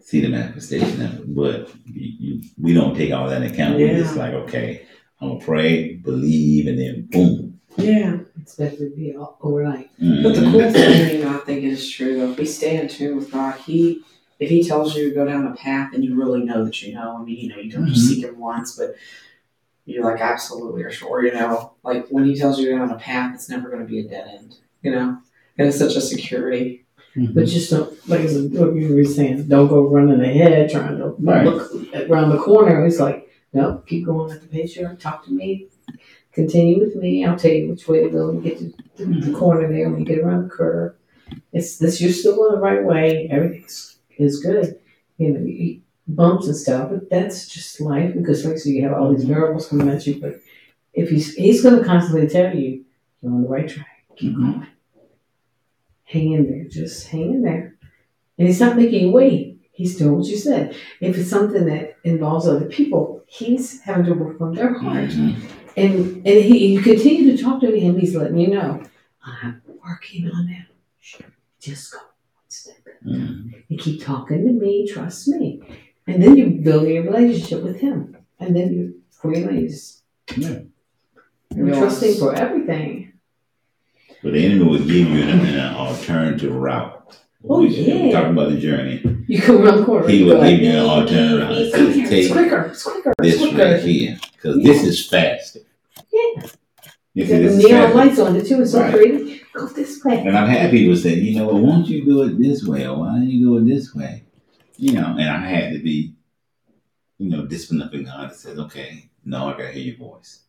see 0.00 0.20
the 0.22 0.28
manifestation 0.28 1.02
of 1.02 1.20
it. 1.20 1.34
But 1.36 1.72
you, 1.86 2.10
you, 2.18 2.42
we 2.60 2.74
don't 2.74 2.96
take 2.96 3.12
all 3.12 3.28
that 3.28 3.42
into 3.42 3.54
account. 3.54 3.76
We're 3.76 3.96
just 3.96 4.16
like, 4.16 4.34
okay, 4.34 4.86
I'm 5.20 5.28
gonna 5.28 5.44
pray, 5.44 5.94
believe, 5.94 6.66
and 6.66 6.78
then 6.78 7.08
boom. 7.10 7.43
Yeah. 7.76 8.18
Expect 8.40 8.74
it 8.74 8.90
to 8.90 8.96
be 8.96 9.16
all 9.16 9.38
overnight. 9.42 9.90
But 9.98 10.34
the 10.34 10.48
cool 10.50 10.70
thing, 10.72 11.18
you 11.18 11.24
know, 11.24 11.34
I 11.36 11.38
think 11.38 11.64
is 11.64 11.90
true 11.90 12.18
though. 12.18 12.32
If 12.32 12.38
we 12.38 12.46
stay 12.46 12.76
in 12.80 12.88
tune 12.88 13.16
with 13.16 13.30
God, 13.32 13.58
He, 13.60 14.02
if 14.38 14.48
He 14.50 14.62
tells 14.62 14.94
you 14.96 15.08
to 15.08 15.14
go 15.14 15.24
down 15.24 15.46
a 15.46 15.54
path, 15.54 15.92
and 15.94 16.04
you 16.04 16.14
really 16.14 16.44
know 16.44 16.64
that 16.64 16.80
you 16.82 16.94
know. 16.94 17.16
I 17.18 17.22
mean, 17.24 17.36
you 17.36 17.48
know, 17.48 17.56
you 17.56 17.70
don't 17.70 17.86
just 17.88 18.04
Mhm. 18.04 18.08
seek 18.14 18.24
Him 18.24 18.38
once, 18.38 18.76
but 18.76 18.94
you're 19.86 20.04
like 20.04 20.20
absolutely 20.20 20.82
are 20.82 20.90
sure. 20.90 21.24
You 21.24 21.32
know, 21.32 21.72
like 21.82 22.06
when 22.08 22.24
He 22.24 22.36
tells 22.36 22.58
you 22.58 22.66
to 22.66 22.72
go 22.72 22.78
down 22.78 22.90
a 22.90 22.96
path, 22.98 23.34
it's 23.34 23.48
never 23.48 23.68
going 23.68 23.82
to 23.82 23.88
be 23.88 24.00
a 24.00 24.08
dead 24.08 24.28
end. 24.38 24.56
You 24.82 24.92
know, 24.92 25.18
and 25.58 25.68
it's 25.68 25.78
such 25.78 25.96
a 25.96 26.00
security. 26.00 26.84
But 27.16 27.46
just 27.46 27.70
don't, 27.70 27.92
like 28.08 28.22
what 28.22 28.74
you 28.74 28.94
were 28.96 29.04
saying, 29.04 29.46
don't 29.46 29.68
go 29.68 29.86
running 29.88 30.20
ahead 30.20 30.68
trying 30.68 30.98
to 30.98 31.14
Right. 31.20 31.44
look 31.46 31.72
around 32.10 32.30
the 32.30 32.38
corner. 32.38 32.84
It's 32.86 32.98
like, 32.98 33.28
No, 33.52 33.82
keep 33.86 34.04
going 34.04 34.32
at 34.32 34.40
the 34.40 34.48
pace 34.48 34.74
you're. 34.76 34.94
Talk 34.94 35.24
to 35.26 35.32
me. 35.32 35.68
Continue 36.34 36.80
with 36.80 36.96
me. 36.96 37.24
I'll 37.24 37.36
tell 37.38 37.52
you 37.52 37.70
which 37.70 37.86
way 37.86 38.02
to 38.02 38.10
go 38.10 38.30
and 38.30 38.42
get 38.42 38.58
to 38.58 38.72
the, 38.96 39.04
the 39.04 39.32
corner 39.38 39.72
there 39.72 39.88
when 39.88 40.00
you 40.00 40.06
get 40.06 40.18
around 40.18 40.44
the 40.44 40.48
curve. 40.50 40.94
It's 41.52 41.78
this. 41.78 42.00
You're 42.00 42.12
still 42.12 42.36
going 42.36 42.54
the 42.54 42.60
right 42.60 42.84
way. 42.84 43.28
Everything's 43.30 43.98
is 44.18 44.40
good. 44.40 44.78
You 45.18 45.28
know, 45.32 45.40
you, 45.44 45.80
bumps 46.08 46.46
and 46.46 46.56
stuff, 46.56 46.90
but 46.90 47.08
that's 47.08 47.48
just 47.48 47.80
life 47.80 48.14
because 48.14 48.44
like 48.44 48.58
so 48.58 48.68
you 48.68 48.82
have 48.82 48.92
all 48.92 49.12
these 49.14 49.24
variables 49.24 49.68
coming 49.68 49.88
at 49.88 50.06
you. 50.06 50.20
But 50.20 50.40
if 50.92 51.08
he's 51.08 51.34
he's 51.34 51.62
going 51.62 51.78
to 51.78 51.84
constantly 51.84 52.26
tell 52.28 52.54
you 52.54 52.84
you're 53.22 53.32
on 53.32 53.42
the 53.42 53.48
right 53.48 53.68
track. 53.68 53.86
Keep 54.16 54.34
Mhm. 54.36 54.40
going. 54.54 54.66
Hang 56.04 56.32
in 56.32 56.50
there. 56.50 56.64
Just 56.64 57.08
hang 57.08 57.32
in 57.34 57.42
there. 57.42 57.76
And 58.38 58.48
he's 58.48 58.60
not 58.60 58.76
making 58.76 59.06
you 59.06 59.10
wait. 59.12 59.60
He's 59.72 59.96
doing 59.96 60.16
what 60.18 60.26
you 60.26 60.36
said. 60.36 60.76
If 61.00 61.16
it's 61.16 61.30
something 61.30 61.64
that 61.66 61.96
involves 62.04 62.46
other 62.46 62.66
people, 62.66 63.22
he's 63.26 63.80
having 63.80 64.04
to 64.06 64.12
work 64.14 64.40
on 64.40 64.54
their 64.54 64.74
heart. 64.78 65.10
Mhm. 65.10 65.34
And 65.76 66.16
and 66.26 66.26
he 66.44 66.74
you 66.74 66.82
continue 66.82 67.36
to 67.36 67.42
talk 67.42 67.60
to 67.60 67.70
him, 67.78 67.98
he's 67.98 68.14
letting 68.14 68.38
you 68.38 68.48
know, 68.48 68.82
I'm 69.24 69.62
working 69.84 70.30
on 70.30 70.46
that. 70.46 70.66
Just 71.60 71.92
go 71.92 71.98
one 71.98 72.48
step. 72.48 72.76
Mhm. 73.04 73.52
You 73.68 73.78
keep 73.78 74.02
talking 74.02 74.46
to 74.46 74.52
me, 74.52 74.86
trust 74.86 75.28
me. 75.28 75.62
And 76.06 76.22
then 76.22 76.36
you 76.36 76.46
build 76.62 76.86
your 76.86 77.02
relationship 77.04 77.62
with 77.62 77.80
him. 77.80 78.16
And 78.38 78.54
then 78.54 78.72
you 78.72 79.00
really 79.22 79.68
just 79.68 80.02
Yeah. 80.36 80.60
you're 81.56 81.68
Yes. 81.68 81.78
trusting 81.78 82.14
for 82.18 82.34
everything. 82.34 83.12
But 84.22 84.32
the 84.34 84.44
enemy 84.44 84.64
will 84.64 84.78
give 84.78 84.90
you 85.08 85.22
an, 85.22 85.40
an 85.40 85.74
alternative 85.74 86.54
route. 86.54 87.18
Oh, 87.46 87.60
We- 87.60 87.68
yeah. 87.68 88.10
Talking 88.12 88.32
about 88.32 88.50
the 88.50 88.58
journey. 88.58 89.02
You 89.26 89.40
come 89.40 89.62
around 89.62 89.78
the 89.80 89.84
corner. 89.84 90.08
He 90.08 90.24
go 90.24 90.40
give 90.42 90.60
you 90.60 90.70
an 90.70 90.76
alternative 90.78 91.48
route. 91.48 91.94
"Nee, 92.10 92.18
it's 92.20 92.32
quicker, 92.32 92.62
it's 92.70 92.82
quicker, 92.82 93.12
This 93.18 93.38
quicker. 93.38 93.56
right 93.58 93.80
here. 93.82 94.18
Because 94.32 94.62
this 94.62 94.82
is 94.84 95.06
fast. 95.08 95.58
Yeah. 96.12 96.42
You 97.14 97.26
see, 97.26 97.38
the 97.46 97.56
neon 97.56 97.94
lights 97.94 98.18
on 98.18 98.34
it 98.36 98.46
too, 98.46 98.60
it's 98.62 98.72
so 98.72 98.80
Right. 98.80 98.92
pretty. 98.94 99.40
Go 99.52 99.66
this 99.68 100.02
way. 100.04 100.18
And 100.26 100.36
I've 100.36 100.48
had 100.48 100.70
people 100.72 100.96
say, 100.96 101.14
you 101.14 101.38
know, 101.38 101.46
well, 101.46 101.60
why 101.60 101.70
don't 101.76 101.86
you 101.88 102.04
do 102.04 102.22
it 102.24 102.38
this 102.38 102.64
way? 102.64 102.86
Or 102.86 102.98
why 102.98 103.14
don't 103.14 103.28
you 103.28 103.40
do 103.46 103.58
it 103.58 103.64
this 103.72 103.94
way? 103.94 104.24
You 104.78 104.94
know, 104.94 105.14
and 105.18 105.28
I 105.30 105.46
had 105.46 105.72
to 105.74 105.78
be, 105.78 106.14
you 107.18 107.30
know, 107.30 107.46
disciplined 107.46 107.84
up 107.84 107.94
in 107.94 108.04
God 108.04 108.30
that 108.30 108.36
says, 108.36 108.58
okay, 108.58 109.10
no, 109.24 109.46
I 109.48 109.52
gotta 109.52 109.68
hear 109.72 109.84
your 109.84 109.96
voice. 109.96 110.40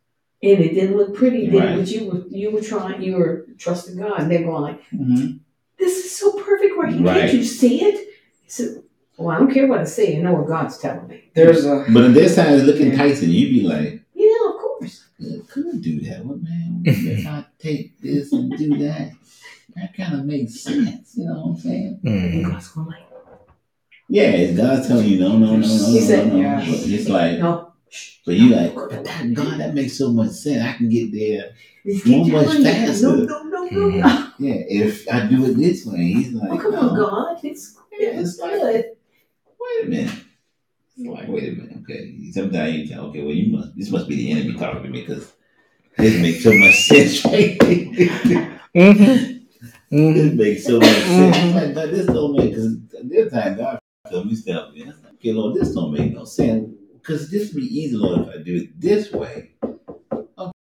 And 0.41 0.59
it 0.59 0.73
didn't 0.73 0.97
look 0.97 1.13
pretty, 1.13 1.47
did 1.47 1.53
Right. 1.55 1.69
it? 1.73 1.77
But 1.79 1.91
you 1.91 2.05
were 2.09 2.23
you 2.29 2.51
were 2.51 2.61
trying 2.61 3.01
you 3.01 3.15
were 3.17 3.45
trusting 3.57 3.97
God. 3.97 4.19
And 4.21 4.31
they're 4.31 4.43
going 4.43 4.61
like, 4.63 4.81
Mm-hmm. 4.91 5.37
This 5.77 6.05
is 6.05 6.17
so 6.17 6.31
perfect 6.33 6.73
right 6.77 6.93
here. 6.93 7.03
Right. 7.03 7.21
Can't 7.21 7.33
you 7.33 7.43
see 7.43 7.83
it? 7.83 7.95
He 8.43 8.49
said, 8.49 8.83
Well, 9.17 9.35
I 9.35 9.39
don't 9.39 9.51
care 9.53 9.67
what 9.67 9.79
I 9.81 9.83
see, 9.85 10.17
I 10.17 10.21
know 10.21 10.33
what 10.33 10.47
God's 10.47 10.77
telling 10.77 11.07
me. 11.07 11.29
There's 11.33 11.65
a 11.65 11.85
But 11.89 12.05
if 12.05 12.13
there's 12.13 12.35
times 12.35 12.63
looking 12.63 12.87
look 12.89 12.93
enticing, 12.99 13.29
you'd 13.29 13.49
be 13.51 13.61
like, 13.67 14.01
Yeah, 14.13 14.49
of 14.49 14.55
course. 14.61 15.05
"Yeah, 15.17 15.37
could 15.49 15.81
do 15.81 16.01
that. 16.01 16.25
What 16.25 16.41
man? 16.41 16.81
If 16.85 17.25
I 17.27 17.45
take 17.59 17.99
this 18.01 18.31
and 18.33 18.51
do 18.57 18.77
that, 18.79 19.11
that 19.75 19.93
kind 19.95 20.19
of 20.19 20.25
makes 20.25 20.61
sense. 20.61 21.13
You 21.17 21.25
know 21.25 21.33
what 21.41 21.47
I'm 21.47 21.57
saying? 21.57 21.99
And 22.03 22.45
Mm. 22.45 22.51
God's 22.51 22.67
going 22.69 22.87
like, 22.87 22.99
Yeah, 24.09 24.29
it's 24.31 24.57
God 24.57 24.87
telling 24.87 25.07
you 25.07 25.19
no, 25.19 25.37
no, 25.37 25.55
no, 25.55 25.57
no, 25.57 25.67
He 25.67 25.99
no, 25.99 26.05
said, 26.05 26.27
no, 26.27 26.33
no. 26.35 26.39
yeah. 26.41 26.59
But 26.59 26.79
it's 26.87 27.09
like, 27.09 27.39
No. 27.39 27.73
but 28.25 28.35
you 28.35 28.49
like, 28.55 28.75
but 28.75 29.03
that 29.03 29.33
God, 29.33 29.59
that 29.59 29.73
makes 29.73 29.97
so 29.97 30.11
much 30.11 30.31
sense. 30.31 30.61
I 30.63 30.73
can 30.73 30.89
get 30.89 31.11
there. 31.11 31.51
so 32.03 32.23
much 32.25 32.47
faster. 32.63 33.07
No, 33.07 33.15
no, 33.15 33.43
no, 33.43 33.54
no, 33.71 33.89
Mhm. 33.89 34.31
Yeah, 34.39 34.53
if 34.67 35.07
I 35.11 35.27
do 35.27 35.45
it 35.45 35.55
this 35.57 35.85
way, 35.85 35.97
he's 35.97 36.33
like, 36.33 36.51
Oh, 36.51 36.57
come 36.57 36.71
no. 36.73 36.79
on, 36.89 36.95
God. 36.97 37.37
It's, 37.43 37.75
Yeah, 37.97 38.09
it's 38.19 38.31
it's 38.31 38.39
like- 38.39 38.51
good. 38.61 38.85
wait 39.59 39.85
a 39.85 39.87
minute. 39.89 40.13
It's 40.97 41.07
like, 41.09 41.27
wait 41.27 41.49
a 41.49 41.51
minute, 41.61 41.77
okay. 41.83 42.31
Sometimes 42.31 42.75
you 42.77 42.87
tell, 42.87 43.05
okay, 43.07 43.21
well, 43.21 43.33
you 43.33 43.51
must, 43.55 43.75
this 43.75 43.91
must 43.91 44.07
be 44.07 44.15
the 44.15 44.31
enemy 44.31 44.53
talking 44.57 44.83
to 44.83 44.89
me 44.89 45.01
because 45.01 45.33
this 45.97 46.21
makes 46.21 46.43
so 46.43 46.53
much 46.53 46.75
sense, 46.75 47.25
right? 47.25 47.57
Mhm. 48.75 49.45
Mhm. 49.91 50.13
this 50.15 50.33
makes 50.33 50.63
so 50.65 50.79
much 50.79 50.87
sense. 50.89 51.37
It's 51.37 51.55
like, 51.55 51.73
but 51.75 51.91
this 51.91 52.05
don't 52.07 52.35
make, 52.35 52.49
because 52.51 52.77
this 53.03 53.31
time 53.31 53.57
God 53.57 53.79
told 54.09 54.27
me 54.27 54.35
stuff, 54.35 54.73
man. 54.75 54.93
Okay, 55.15 55.31
Lord, 55.31 55.55
this 55.55 55.73
don't 55.73 55.93
make 55.93 56.13
no 56.13 56.25
sense. 56.25 56.69
Because 56.93 57.29
this 57.29 57.53
would 57.53 57.61
be 57.61 57.67
easy, 57.79 57.95
Lord, 57.95 58.21
if 58.27 58.35
I 58.35 58.43
do 58.43 58.55
it 58.55 58.79
this 58.81 59.11
way. 59.13 59.51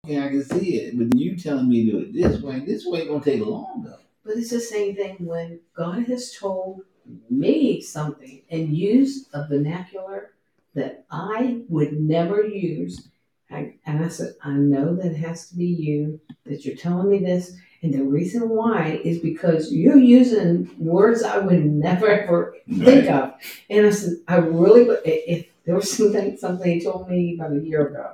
Okay, 0.08 0.24
I 0.24 0.28
can 0.30 0.42
see 0.42 0.76
it. 0.76 0.96
But 0.96 1.14
you 1.18 1.36
telling 1.36 1.68
me 1.68 1.84
to 1.84 1.90
do 1.92 1.98
it 1.98 2.12
this 2.14 2.40
way, 2.40 2.60
this 2.60 2.86
way 2.86 3.06
going 3.06 3.20
to 3.20 3.30
take 3.30 3.44
longer. 3.46 3.96
But 4.24 4.38
it's 4.38 4.50
the 4.50 4.60
same 4.60 4.96
thing 4.96 5.16
when 5.18 5.60
God 5.76 6.04
has 6.04 6.32
told 6.32 6.80
me 7.28 7.82
something 7.82 8.40
and 8.50 8.74
used 8.74 9.28
a 9.34 9.46
vernacular 9.46 10.32
that 10.74 11.04
I 11.10 11.60
would 11.68 12.00
never 12.00 12.42
use. 12.42 13.08
I, 13.50 13.74
and 13.84 14.02
I 14.02 14.08
said, 14.08 14.34
I 14.42 14.52
know 14.52 14.96
that 14.96 15.12
it 15.12 15.16
has 15.16 15.50
to 15.50 15.56
be 15.56 15.66
you, 15.66 16.20
that 16.46 16.64
you're 16.64 16.76
telling 16.76 17.10
me 17.10 17.18
this. 17.18 17.54
And 17.82 17.92
the 17.92 18.02
reason 18.02 18.48
why 18.48 19.00
is 19.04 19.18
because 19.18 19.72
you're 19.72 19.98
using 19.98 20.70
words 20.78 21.22
I 21.22 21.36
would 21.36 21.66
never 21.66 22.08
ever 22.08 22.56
think 22.66 23.08
Right. 23.08 23.08
of. 23.08 23.34
And 23.68 23.86
I 23.86 23.90
said, 23.90 24.14
I 24.26 24.36
really, 24.36 24.88
if 25.04 25.48
there 25.66 25.74
was 25.74 25.94
something, 25.94 26.38
something 26.38 26.72
he 26.72 26.82
told 26.82 27.10
me 27.10 27.34
about 27.34 27.52
a 27.52 27.60
year 27.60 27.88
ago, 27.88 28.12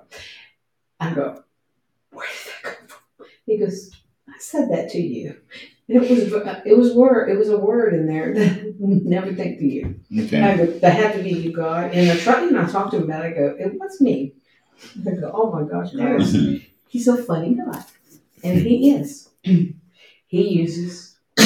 I 1.00 1.14
go, 1.14 1.44
where 2.14 2.26
did 2.26 2.52
that 2.64 2.78
come 2.78 2.86
from? 2.88 3.26
He 3.46 3.58
goes, 3.58 3.90
I 4.28 4.38
said 4.38 4.70
that 4.70 4.90
to 4.90 5.00
you. 5.00 5.36
It 5.86 6.00
was, 6.00 6.32
it 6.64 6.76
was 6.78 6.94
word, 6.94 7.28
it 7.28 7.36
was 7.38 7.50
a 7.50 7.58
word 7.58 7.92
in 7.92 8.06
there 8.06 8.32
that 8.32 8.74
never 8.80 9.34
think 9.34 9.58
to 9.58 9.66
you. 9.66 10.00
Okay. 10.18 10.40
I 10.40 10.56
go, 10.56 10.66
that 10.66 10.94
had 10.94 11.14
to 11.16 11.22
be 11.22 11.30
you, 11.30 11.52
God. 11.52 11.92
And 11.92 12.10
I 12.10 12.16
tried, 12.16 12.44
and 12.44 12.58
I 12.58 12.66
talked 12.66 12.92
to 12.92 12.96
him 12.98 13.04
about 13.04 13.26
it. 13.26 13.32
I 13.34 13.36
go, 13.38 13.56
it 13.58 13.78
was 13.78 14.00
me. 14.00 14.32
I 15.06 15.10
go, 15.10 15.30
oh 15.34 15.52
my 15.52 15.68
gosh, 15.68 15.92
God. 15.96 16.22
He's 16.88 17.06
a 17.08 17.22
funny 17.22 17.54
guy. 17.54 17.84
And 18.42 18.60
he 18.60 18.92
is. 18.92 19.28
he 19.42 20.48
uses, 20.48 21.16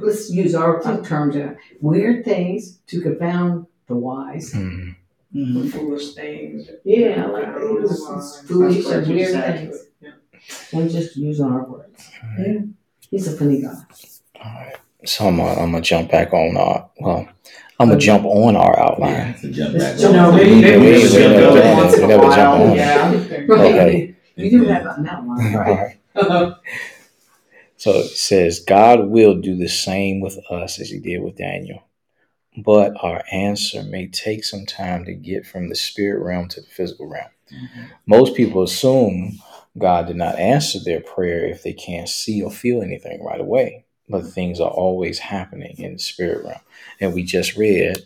let's 0.00 0.30
use 0.30 0.54
our 0.54 0.80
terms, 1.02 1.34
uh, 1.36 1.54
weird 1.80 2.24
things 2.24 2.78
to 2.86 3.00
confound 3.00 3.66
the 3.88 3.96
wise. 3.96 4.52
Mhm. 4.54 4.94
Mhm. 5.34 5.70
foolish 5.72 6.14
things. 6.14 6.68
Yeah, 6.84 7.26
like. 7.26 7.48
It 7.48 7.80
was- 7.82 8.42
foolish 8.46 8.86
and 8.86 9.06
weird 9.08 9.32
things. 9.32 9.85
Yeah. 10.72 10.80
And 10.80 10.90
just 10.90 11.16
use 11.16 11.40
our 11.40 11.64
words. 11.64 12.10
Yeah. 12.38 12.60
He's 13.10 13.26
a 13.28 13.36
funny 13.36 13.62
guy. 13.62 13.74
All 14.44 14.52
right. 14.52 14.76
So 15.04 15.28
I'm 15.28 15.36
gonna, 15.36 15.60
I'm 15.60 15.70
gonna 15.72 15.80
jump 15.82 16.10
back 16.10 16.32
on 16.32 16.56
our 16.56 16.90
well, 17.00 17.28
I'm 17.78 17.88
gonna 17.88 18.00
jump 18.00 18.24
on 18.24 18.56
our 18.56 18.78
outline. 18.78 19.34
to 19.40 19.50
jump 19.50 19.78
back. 19.78 19.98
jump 19.98 20.16
on. 20.16 20.30
No, 20.30 20.36
maybe, 20.36 20.60
maybe 20.60 20.78
we- 20.80 20.86
we 20.86 20.92
we 20.94 21.08
should 21.08 21.30
never 21.30 21.40
go 21.60 21.74
once 21.74 21.94
in 21.94 21.98
We 22.00 22.04
a 22.04 22.08
never 22.08 22.22
jump 22.34 22.36
while. 22.60 22.70
on. 22.70 22.76
Yeah. 22.76 23.08
Right. 23.10 23.50
Okay. 23.50 24.12
You 24.38 24.50
do 24.50 24.64
have 24.66 24.84
an 24.84 25.06
outline, 25.08 25.54
All 25.54 25.60
right? 25.62 25.98
right. 26.14 26.54
So 27.78 27.90
it 28.00 28.08
says 28.08 28.60
God 28.60 29.08
will 29.08 29.40
do 29.40 29.56
the 29.56 29.68
same 29.68 30.20
with 30.20 30.38
us 30.50 30.78
as 30.80 30.90
He 30.90 30.98
did 30.98 31.22
with 31.22 31.36
Daniel, 31.36 31.82
but 32.62 32.92
our 33.02 33.22
answer 33.32 33.82
may 33.82 34.08
take 34.08 34.44
some 34.44 34.66
time 34.66 35.04
to 35.06 35.14
get 35.14 35.46
from 35.46 35.68
the 35.70 35.74
spirit 35.74 36.22
realm 36.22 36.48
to 36.48 36.60
the 36.60 36.66
physical 36.66 37.06
realm. 37.08 37.30
Mhm. 37.50 37.86
Most 38.06 38.34
people 38.34 38.62
assume 38.62 39.38
God 39.78 40.06
did 40.06 40.16
not 40.16 40.38
answer 40.38 40.78
their 40.78 41.00
prayer 41.00 41.44
if 41.46 41.62
they 41.62 41.72
can't 41.72 42.08
see 42.08 42.42
or 42.42 42.50
feel 42.50 42.82
anything 42.82 43.22
right 43.24 43.40
away. 43.40 43.84
But 44.08 44.22
mm-hmm. 44.22 44.30
things 44.30 44.60
are 44.60 44.70
always 44.70 45.18
happening 45.18 45.76
in 45.78 45.94
the 45.94 45.98
spirit 45.98 46.44
realm. 46.44 46.60
And 47.00 47.14
we 47.14 47.24
just 47.24 47.56
read 47.56 48.04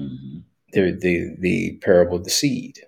Mhm. 0.00 0.42
the 0.72 0.92
the, 0.92 1.34
the 1.38 1.72
parable 1.82 2.16
of 2.16 2.24
the 2.24 2.30
seed. 2.30 2.80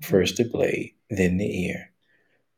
First 0.00 0.36
the 0.36 0.44
mm-hmm. 0.44 0.52
blade, 0.52 0.94
then 1.10 1.36
the 1.36 1.66
ear, 1.66 1.92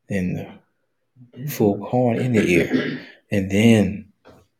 then 0.07 0.33
the 0.33 1.37
mm-hmm. 1.37 1.47
full 1.47 1.85
corn 1.85 2.17
in 2.17 2.33
the 2.33 2.47
ear, 2.47 2.99
and 3.29 3.51
then 3.51 4.13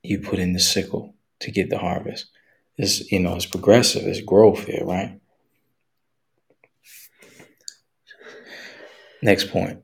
you 0.03 0.19
put 0.19 0.39
in 0.39 0.53
the 0.53 0.59
sickle 0.59 1.15
to 1.39 1.51
get 1.51 1.69
the 1.69 1.77
harvest. 1.77 2.27
It's 2.77 3.09
you 3.11 3.19
know 3.19 3.35
it's 3.35 3.45
progressive, 3.45 4.05
it's 4.05 4.21
growth 4.21 4.65
here, 4.65 4.83
right? 4.83 5.19
Next 9.21 9.49
point. 9.51 9.81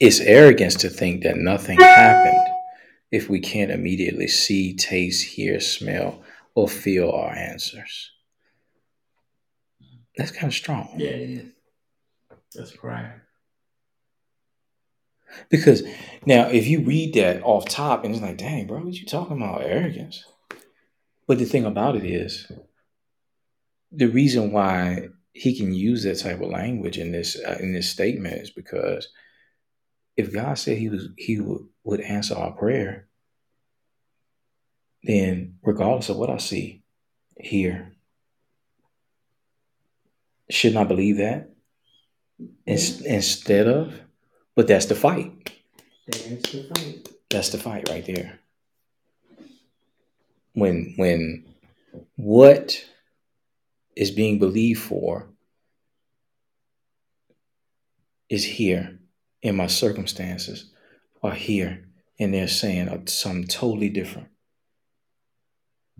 It's 0.00 0.20
arrogance 0.20 0.76
to 0.76 0.90
think 0.90 1.24
that 1.24 1.36
nothing 1.36 1.78
happened 1.78 2.54
if 3.10 3.28
we 3.28 3.40
can't 3.40 3.70
immediately 3.70 4.28
see, 4.28 4.74
taste, 4.74 5.24
hear, 5.24 5.60
smell, 5.60 6.22
or 6.54 6.68
feel 6.68 7.10
our 7.10 7.34
answers. 7.34 8.12
That's 10.16 10.30
kind 10.30 10.48
of 10.48 10.54
strong. 10.54 10.94
Yeah, 10.96 11.10
it 11.10 11.30
is. 11.30 11.46
That's 12.54 12.72
pride. 12.72 13.20
Because 15.48 15.82
now, 16.26 16.48
if 16.48 16.66
you 16.66 16.80
read 16.80 17.14
that 17.14 17.42
off 17.42 17.68
top, 17.68 18.04
and 18.04 18.14
it's 18.14 18.22
like, 18.22 18.38
dang, 18.38 18.66
bro, 18.66 18.80
what 18.80 18.94
you 18.94 19.06
talking 19.06 19.36
about? 19.36 19.62
Arrogance. 19.62 20.24
But 21.26 21.38
the 21.38 21.44
thing 21.44 21.64
about 21.64 21.96
it 21.96 22.04
is, 22.04 22.50
the 23.92 24.06
reason 24.06 24.52
why 24.52 25.08
he 25.32 25.56
can 25.56 25.74
use 25.74 26.02
that 26.02 26.18
type 26.18 26.40
of 26.40 26.50
language 26.50 26.98
in 26.98 27.12
this 27.12 27.38
uh, 27.38 27.58
in 27.60 27.72
this 27.72 27.88
statement 27.88 28.40
is 28.40 28.50
because 28.50 29.08
if 30.18 30.32
God 30.32 30.58
said 30.58 30.76
he 30.76 30.90
was 30.90 31.08
he 31.16 31.40
would, 31.40 31.66
would 31.84 32.00
answer 32.00 32.34
our 32.34 32.50
prayer, 32.50 33.06
then 35.04 35.54
regardless 35.62 36.10
of 36.10 36.16
what 36.16 36.28
I 36.28 36.38
see, 36.38 36.82
here, 37.38 37.92
Shouldn't 40.50 40.80
I 40.80 40.84
believe 40.84 41.18
that? 41.18 41.50
Ins- 42.66 43.02
Instead 43.02 43.68
of, 43.68 44.00
but 44.54 44.66
that's 44.66 44.86
the 44.86 44.94
fight. 44.94 45.52
There's 46.06 46.42
the 46.42 46.70
fight. 46.74 47.08
That's 47.28 47.50
the 47.50 47.58
fight 47.58 47.88
right 47.90 48.04
there. 48.06 48.38
When 50.54 50.94
when 50.96 51.44
what 52.16 52.82
is 53.94 54.10
being 54.10 54.38
believed 54.38 54.80
for 54.80 55.28
is 58.30 58.44
here 58.44 58.98
in 59.42 59.56
my 59.56 59.66
circumstances 59.66 60.72
are 61.22 61.34
here 61.34 61.88
and 62.18 62.34
they're 62.34 62.48
saying 62.48 63.06
something 63.06 63.46
totally 63.46 63.88
different. 63.88 64.28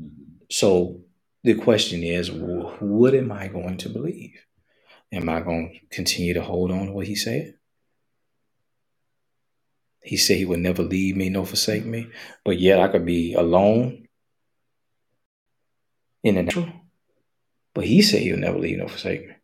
Mhm. 0.01 0.41
So 0.51 1.05
the 1.45 1.55
question 1.55 2.03
is, 2.03 2.30
what 2.30 3.14
am 3.14 3.30
I 3.30 3.49
going 3.49 3.76
to 3.78 3.89
believe? 3.89 4.45
Am 5.12 5.28
I 5.28 5.41
going 5.41 5.72
to 5.72 5.86
continue 5.95 6.34
to 6.34 6.43
hold 6.43 6.70
on 6.70 6.86
to 6.86 6.93
what 6.93 7.07
he 7.07 7.14
said? 7.14 7.55
He 10.03 10.16
said 10.16 10.36
he 10.39 10.45
would 10.45 10.61
never 10.61 10.82
leave 10.82 11.16
me 11.16 11.28
nor 11.28 11.47
forsake 11.47 11.84
me, 11.84 12.09
but 12.45 12.59
yet 12.59 12.80
I 12.80 12.89
could 12.89 13.05
be 13.05 13.34
alone 13.34 14.09
in 16.22 16.34
the 16.36 16.43
natural. 16.43 16.72
But 17.74 17.84
he 17.84 18.03
said 18.03 18.22
he'll 18.22 18.36
never 18.36 18.59
leave 18.59 18.78
nor 18.78 18.89
forsake 18.89 19.28
me. 19.28 19.34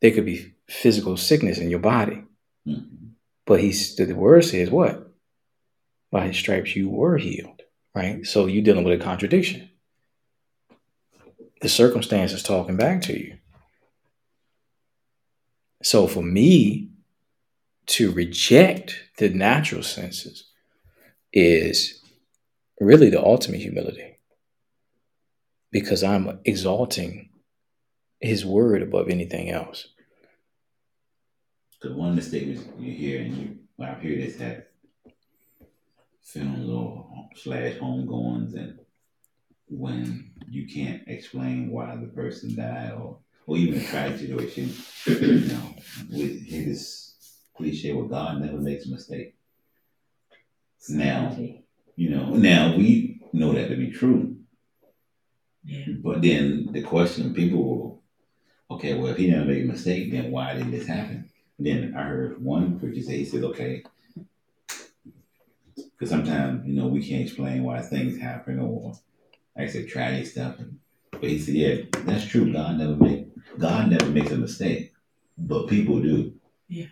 There 0.00 0.10
could 0.10 0.24
be 0.24 0.54
physical 0.68 1.16
sickness 1.16 1.58
in 1.58 1.70
your 1.70 1.80
body, 1.80 2.24
Mhm. 2.66 3.14
but 3.46 3.60
he's 3.60 3.96
the 3.96 4.12
word 4.14 4.44
says 4.44 4.70
what? 4.70 5.12
By 6.10 6.28
his 6.28 6.36
stripes 6.36 6.76
you 6.76 6.88
were 6.88 7.18
healed, 7.18 7.62
right? 7.94 8.24
So 8.24 8.46
you're 8.46 8.62
dealing 8.62 8.84
with 8.84 9.00
a 9.00 9.04
contradiction. 9.04 9.70
The 11.60 11.68
circumstance 11.68 12.32
is 12.32 12.42
talking 12.42 12.76
back 12.76 13.02
to 13.02 13.18
you. 13.18 13.38
So 15.82 16.06
for 16.06 16.22
me 16.22 16.90
to 17.86 18.12
reject 18.12 18.98
the 19.18 19.28
natural 19.28 19.82
senses 19.82 20.50
is 21.32 22.00
really 22.80 23.10
the 23.10 23.22
ultimate 23.22 23.60
humility 23.60 24.18
because 25.70 26.02
I'm 26.04 26.40
exalting 26.44 27.30
his 28.20 28.44
word 28.44 28.82
above 28.82 29.08
anything 29.08 29.50
else. 29.50 29.88
Because 31.82 31.96
one 31.96 32.10
of 32.10 32.16
the 32.16 32.22
statements 32.22 32.62
you 32.78 32.92
hear, 32.92 33.22
and 33.22 33.36
you, 33.36 33.58
when 33.74 33.88
I 33.88 33.98
hear 33.98 34.16
this 34.16 34.40
at 34.40 34.70
films 36.22 36.68
or 36.70 37.28
slash 37.34 37.74
homegoings, 37.74 38.54
and 38.54 38.78
when 39.68 40.30
you 40.48 40.68
can't 40.68 41.02
explain 41.08 41.70
why 41.70 41.96
the 41.96 42.06
person 42.06 42.54
died, 42.54 42.92
or 42.92 43.18
or 43.46 43.56
even 43.56 43.80
a 43.80 43.84
tragic 43.84 44.20
situation, 44.20 44.72
you 45.06 45.48
know, 45.48 45.74
we 46.12 46.28
hear 46.38 46.66
this 46.66 47.16
cliche, 47.56 47.92
"Well, 47.92 48.06
God 48.06 48.40
never 48.40 48.58
makes 48.58 48.86
a 48.86 48.90
mistake." 48.90 49.34
Now, 50.88 51.36
you 51.96 52.10
know, 52.10 52.34
now 52.36 52.76
we 52.76 53.22
know 53.32 53.54
that 53.54 53.68
to 53.68 53.76
be 53.76 53.90
true, 53.90 54.36
Yeah. 55.64 55.86
but 56.00 56.22
then 56.22 56.68
the 56.72 56.82
question 56.82 57.34
people 57.34 57.64
will, 57.64 58.02
okay, 58.70 58.94
well, 58.94 59.08
if 59.08 59.16
he 59.16 59.28
never 59.28 59.46
made 59.46 59.64
a 59.64 59.66
mistake, 59.66 60.12
then 60.12 60.30
why 60.30 60.54
did 60.54 60.70
this 60.70 60.86
happen? 60.86 61.28
Then 61.62 61.94
I 61.96 62.02
heard 62.02 62.42
one 62.42 62.78
preacher 62.78 63.02
say, 63.02 63.18
he 63.18 63.24
said, 63.24 63.44
okay, 63.44 63.84
because 65.76 66.10
sometimes, 66.10 66.66
you 66.66 66.74
know, 66.74 66.88
we 66.88 67.06
can't 67.06 67.22
explain 67.22 67.62
why 67.62 67.80
things 67.80 68.20
happen 68.20 68.58
or, 68.58 68.92
like 69.56 69.68
I 69.68 69.70
said, 69.70 69.88
tragic 69.88 70.26
stuff. 70.26 70.56
But 71.10 71.24
he 71.24 71.38
said, 71.38 71.54
yeah, 71.54 71.76
that's 72.04 72.26
true. 72.26 72.52
God 72.52 72.78
never 72.78 72.96
make 72.96 73.28
God 73.58 73.90
never 73.90 74.06
makes 74.06 74.30
a 74.30 74.36
mistake, 74.36 74.92
but 75.36 75.68
people 75.68 76.00
do. 76.00 76.34
Yeah. 76.68 76.86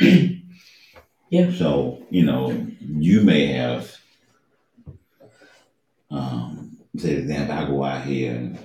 Yeah. 1.28 1.50
So, 1.52 2.06
you 2.08 2.24
know, 2.24 2.68
you 2.78 3.22
may 3.22 3.46
have, 3.48 3.96
um, 6.08 6.78
say, 6.96 7.14
for 7.14 7.20
example, 7.20 7.56
I 7.56 7.66
go 7.66 7.82
out 7.82 8.04
here 8.04 8.32
and 8.32 8.58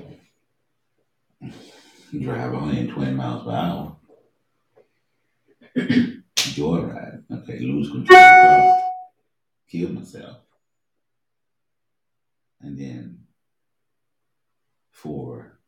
drive 2.21 2.53
120 2.53 3.11
miles 3.13 3.43
per 3.43 3.51
hour, 3.51 3.95
joyride, 5.76 7.24
okay, 7.32 7.59
lose 7.59 7.89
control 7.89 8.19
of 8.19 8.26
the 8.26 8.41
car, 8.41 8.82
kill 9.69 9.89
myself. 9.89 10.38
And 12.61 12.78
then 12.78 13.19
for, 14.91 15.59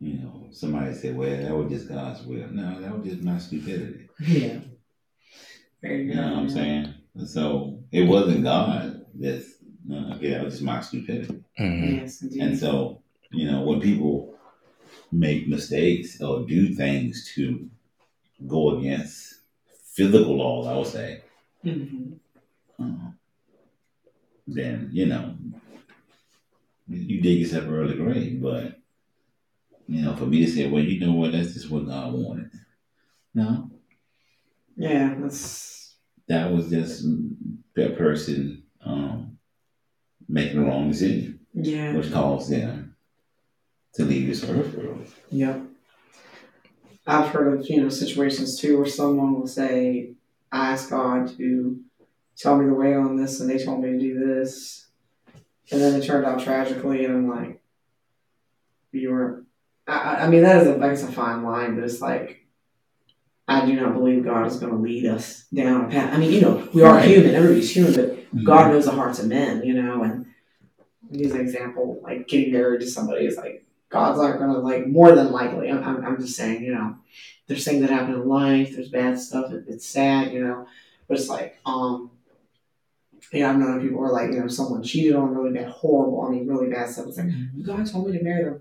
you 0.00 0.18
know, 0.18 0.48
somebody 0.50 0.94
said, 0.94 1.16
well, 1.16 1.30
that 1.30 1.54
was 1.54 1.70
just 1.70 1.88
God's 1.88 2.26
will. 2.26 2.48
No, 2.48 2.80
that 2.80 2.98
was 2.98 3.06
just 3.08 3.22
my 3.22 3.38
stupidity. 3.38 4.08
Yeah. 4.20 4.58
Very 5.80 6.06
You 6.06 6.14
know 6.14 6.22
what 6.22 6.38
I'm 6.38 6.50
saying? 6.50 6.94
So 7.26 7.84
it 7.92 8.02
wasn't 8.02 8.42
God 8.42 9.04
that's, 9.14 9.46
no, 9.86 10.14
okay, 10.16 10.30
that 10.30 10.44
was 10.44 10.54
just 10.54 10.64
my 10.64 10.80
stupidity. 10.80 11.44
Mhm. 11.60 12.00
Yes, 12.00 12.22
indeed. 12.22 12.42
And 12.42 12.58
so, 12.58 13.02
you 13.30 13.50
know, 13.50 13.62
when 13.62 13.80
people 13.80 14.34
make 15.12 15.46
mistakes 15.46 16.20
or 16.20 16.44
do 16.46 16.74
things 16.74 17.30
to 17.34 17.68
go 18.46 18.78
against 18.78 19.40
physical 19.92 20.36
laws, 20.36 20.66
I 20.66 20.76
would 20.76 20.86
say, 20.86 21.22
Mhm. 21.64 22.18
uh, 22.78 23.10
then, 24.46 24.90
you 24.92 25.06
know, 25.06 25.36
you 26.88 27.20
dig 27.20 27.40
yourself 27.40 27.64
early 27.68 27.96
grave. 27.96 28.42
But, 28.42 28.80
you 29.88 30.02
know, 30.02 30.14
for 30.16 30.26
me 30.26 30.44
to 30.44 30.50
say, 30.50 30.68
well, 30.68 30.82
you 30.82 31.00
know 31.00 31.12
what, 31.12 31.32
that's 31.32 31.54
just 31.54 31.70
what 31.70 31.86
God 31.86 32.12
wanted. 32.14 32.50
No, 33.34 33.70
Yeah, 34.76 35.14
that's 35.20 35.96
that 36.28 36.52
was 36.52 36.70
just 36.70 37.04
that 37.74 37.96
person 37.96 38.62
um, 38.80 39.38
making 40.28 40.60
the 40.60 40.66
wrong 40.66 40.88
decision, 40.90 41.40
yeah. 41.52 41.94
which 41.96 42.12
caused 42.12 42.50
them 42.50 42.96
to 43.94 44.04
leave 44.04 44.26
this 44.28 44.44
earth 44.44 44.76
early. 44.78 45.06
Yep. 45.30 45.63
I've 47.06 47.28
heard 47.30 47.60
of, 47.60 47.68
you 47.68 47.82
know, 47.82 47.88
situations 47.88 48.58
too 48.58 48.78
where 48.78 48.86
someone 48.86 49.34
will 49.38 49.46
say, 49.46 50.12
I 50.50 50.72
asked 50.72 50.90
God 50.90 51.36
to 51.36 51.80
tell 52.36 52.56
me 52.56 52.66
the 52.66 52.74
way 52.74 52.94
on 52.94 53.16
this 53.16 53.40
and 53.40 53.48
they 53.50 53.62
told 53.62 53.82
me 53.82 53.90
to 53.92 53.98
do 53.98 54.18
this. 54.18 54.86
And 55.70 55.80
then 55.80 56.00
it 56.00 56.04
turned 56.06 56.24
out 56.24 56.40
tragically 56.42 57.04
and 57.04 57.14
I'm 57.14 57.28
like, 57.28 57.60
you 58.92 59.10
were 59.10 59.44
I, 59.86 60.24
I- 60.24 60.28
mean 60.28 60.42
that 60.42 60.62
is 60.62 60.68
a 60.68 60.78
that's 60.78 61.02
a 61.02 61.12
fine 61.12 61.42
line, 61.42 61.74
but 61.74 61.84
it's 61.84 62.00
like 62.00 62.46
I 63.46 63.66
do 63.66 63.74
not 63.78 63.92
believe 63.94 64.24
God 64.24 64.46
is 64.46 64.56
gonna 64.56 64.76
lead 64.78 65.04
us 65.04 65.44
down 65.52 65.84
a 65.84 65.88
path. 65.88 66.14
I 66.14 66.16
mean, 66.18 66.32
you 66.32 66.40
know, 66.40 66.68
we 66.72 66.82
are 66.82 66.94
Right. 66.94 67.08
human, 67.08 67.34
everybody's 67.34 67.74
human, 67.74 67.94
but 67.94 68.10
mm-hmm. 68.12 68.44
God 68.44 68.70
knows 68.70 68.86
the 68.86 68.92
hearts 68.92 69.18
of 69.18 69.26
men, 69.26 69.62
you 69.62 69.74
know, 69.74 70.02
and 70.02 70.26
use 71.10 71.32
an 71.32 71.40
example, 71.40 72.00
like 72.02 72.26
getting 72.28 72.52
married 72.52 72.80
to 72.80 72.86
somebody 72.90 73.26
is 73.26 73.36
like 73.36 73.66
God's 73.94 74.20
not 74.20 74.38
gonna 74.40 74.58
like 74.58 74.88
more 74.88 75.12
than 75.14 75.30
likely. 75.30 75.70
I'm, 75.70 75.82
I'm, 75.84 76.04
I'm 76.04 76.20
just 76.20 76.34
saying, 76.36 76.64
you 76.64 76.74
know, 76.74 76.96
there's 77.46 77.64
things 77.64 77.80
that 77.80 77.90
happen 77.90 78.14
in 78.14 78.28
life. 78.28 78.74
There's 78.74 78.88
bad 78.88 79.20
stuff. 79.20 79.52
It, 79.52 79.66
it's 79.68 79.86
sad, 79.86 80.32
you 80.32 80.42
know, 80.44 80.66
but 81.06 81.16
it's 81.18 81.28
like, 81.28 81.58
um, 81.64 82.10
yeah, 83.32 83.50
I've 83.50 83.56
known 83.58 83.80
people 83.80 83.98
who 83.98 84.04
are 84.04 84.12
like, 84.12 84.32
you 84.32 84.40
know, 84.40 84.48
someone 84.48 84.82
cheated 84.82 85.14
on 85.14 85.34
really 85.34 85.52
bad, 85.56 85.68
horrible. 85.68 86.22
I 86.22 86.30
mean, 86.30 86.46
really 86.48 86.68
bad 86.70 86.90
stuff. 86.90 87.06
It's 87.06 87.18
like 87.18 87.28
God 87.64 87.86
told 87.86 88.08
me 88.10 88.18
to 88.18 88.24
marry 88.24 88.44
them. 88.44 88.60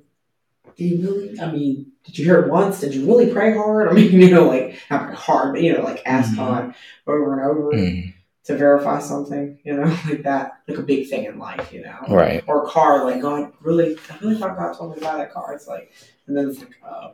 Did 0.78 0.84
you 0.86 0.98
really? 1.02 1.40
I 1.40 1.52
mean, 1.52 1.92
did 2.06 2.18
you 2.20 2.26
hear 2.26 2.40
it 2.42 2.52
once? 2.52 2.80
Did 2.80 2.94
you 2.94 3.06
really 3.08 3.32
pray 3.34 3.54
hard? 3.56 3.88
I 3.90 3.94
mean, 3.94 4.12
you 4.12 4.30
know, 4.30 4.48
like 4.48 4.78
not 4.92 5.16
hard, 5.16 5.54
but 5.54 5.64
you 5.64 5.74
know, 5.74 5.82
like 5.84 6.02
ask 6.06 6.34
Mhm. 6.34 6.38
God 6.38 6.76
over 7.08 7.34
and 7.34 7.50
over 7.50 7.72
Mhm. 7.74 8.14
To 8.46 8.58
verify 8.58 9.00
something, 9.00 9.58
you 9.64 9.74
know, 9.74 9.84
like 10.10 10.24
that, 10.24 10.60
like 10.68 10.78
a 10.78 10.82
big 10.82 11.10
thing 11.10 11.26
in 11.26 11.40
life, 11.40 11.72
you 11.72 11.82
know 11.82 11.98
Right. 12.10 12.44
or 12.48 12.66
a 12.66 12.70
car, 12.70 13.06
like 13.06 13.22
God 13.22 13.54
really, 13.62 13.98
I 14.10 14.18
really 14.20 14.38
thought 14.38 14.58
God 14.58 14.78
told 14.78 14.92
me 14.92 15.00
to 15.00 15.06
buy 15.06 15.18
that 15.18 15.32
car. 15.34 15.54
It's 15.54 15.68
like, 15.68 15.92
and 16.28 16.36
then 16.36 16.50
it's 16.50 16.60
like, 16.60 16.76
uh, 16.86 17.12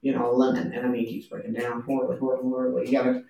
you 0.00 0.12
know, 0.12 0.30
a 0.30 0.34
lemon, 0.34 0.72
and 0.72 0.84
I 0.84 0.88
mean, 0.88 1.04
it 1.04 1.08
keeps 1.10 1.26
breaking 1.26 1.52
down 1.52 1.82
horribly, 1.82 2.18
horribly, 2.18 2.50
horribly. 2.50 2.86
You 2.86 2.92
gotta 2.92 3.24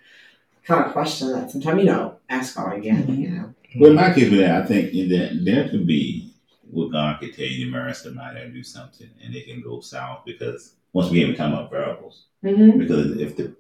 kind 0.65 0.87
of 0.87 0.93
question 0.93 1.31
that. 1.33 1.51
Sometimes, 1.51 1.81
you 1.81 1.87
know, 1.87 2.17
ask 2.31 2.57
God 2.57 2.77
again, 2.79 3.21
you 3.21 3.29
know. 3.31 3.55
Well, 3.77 3.91
in 3.91 3.97
my 3.97 4.13
case 4.13 4.31
with 4.31 4.41
that, 4.41 4.63
I 4.63 4.67
think 4.67 4.93
that 4.93 5.41
there 5.45 5.69
could 5.69 5.87
be 5.87 6.33
what 6.71 6.91
God 6.93 7.21
could 7.21 7.35
tell 7.35 7.45
you 7.45 7.67
to 7.67 7.71
marry 7.71 7.93
somebody 7.95 8.41
or 8.41 8.49
do 8.49 8.63
something, 8.63 9.09
and 9.23 9.35
it 9.35 9.47
can 9.47 9.61
go 9.61 9.81
south 9.81 10.25
because 10.25 10.75
once 10.95 11.11
again 11.11 11.29
we're 11.29 11.37
talking 11.37 11.53
about 11.53 11.71
variables. 11.71 12.25
Mm-hmm. 12.43 12.79
Because 12.79 13.19
if 13.19 13.37
the 13.37 13.55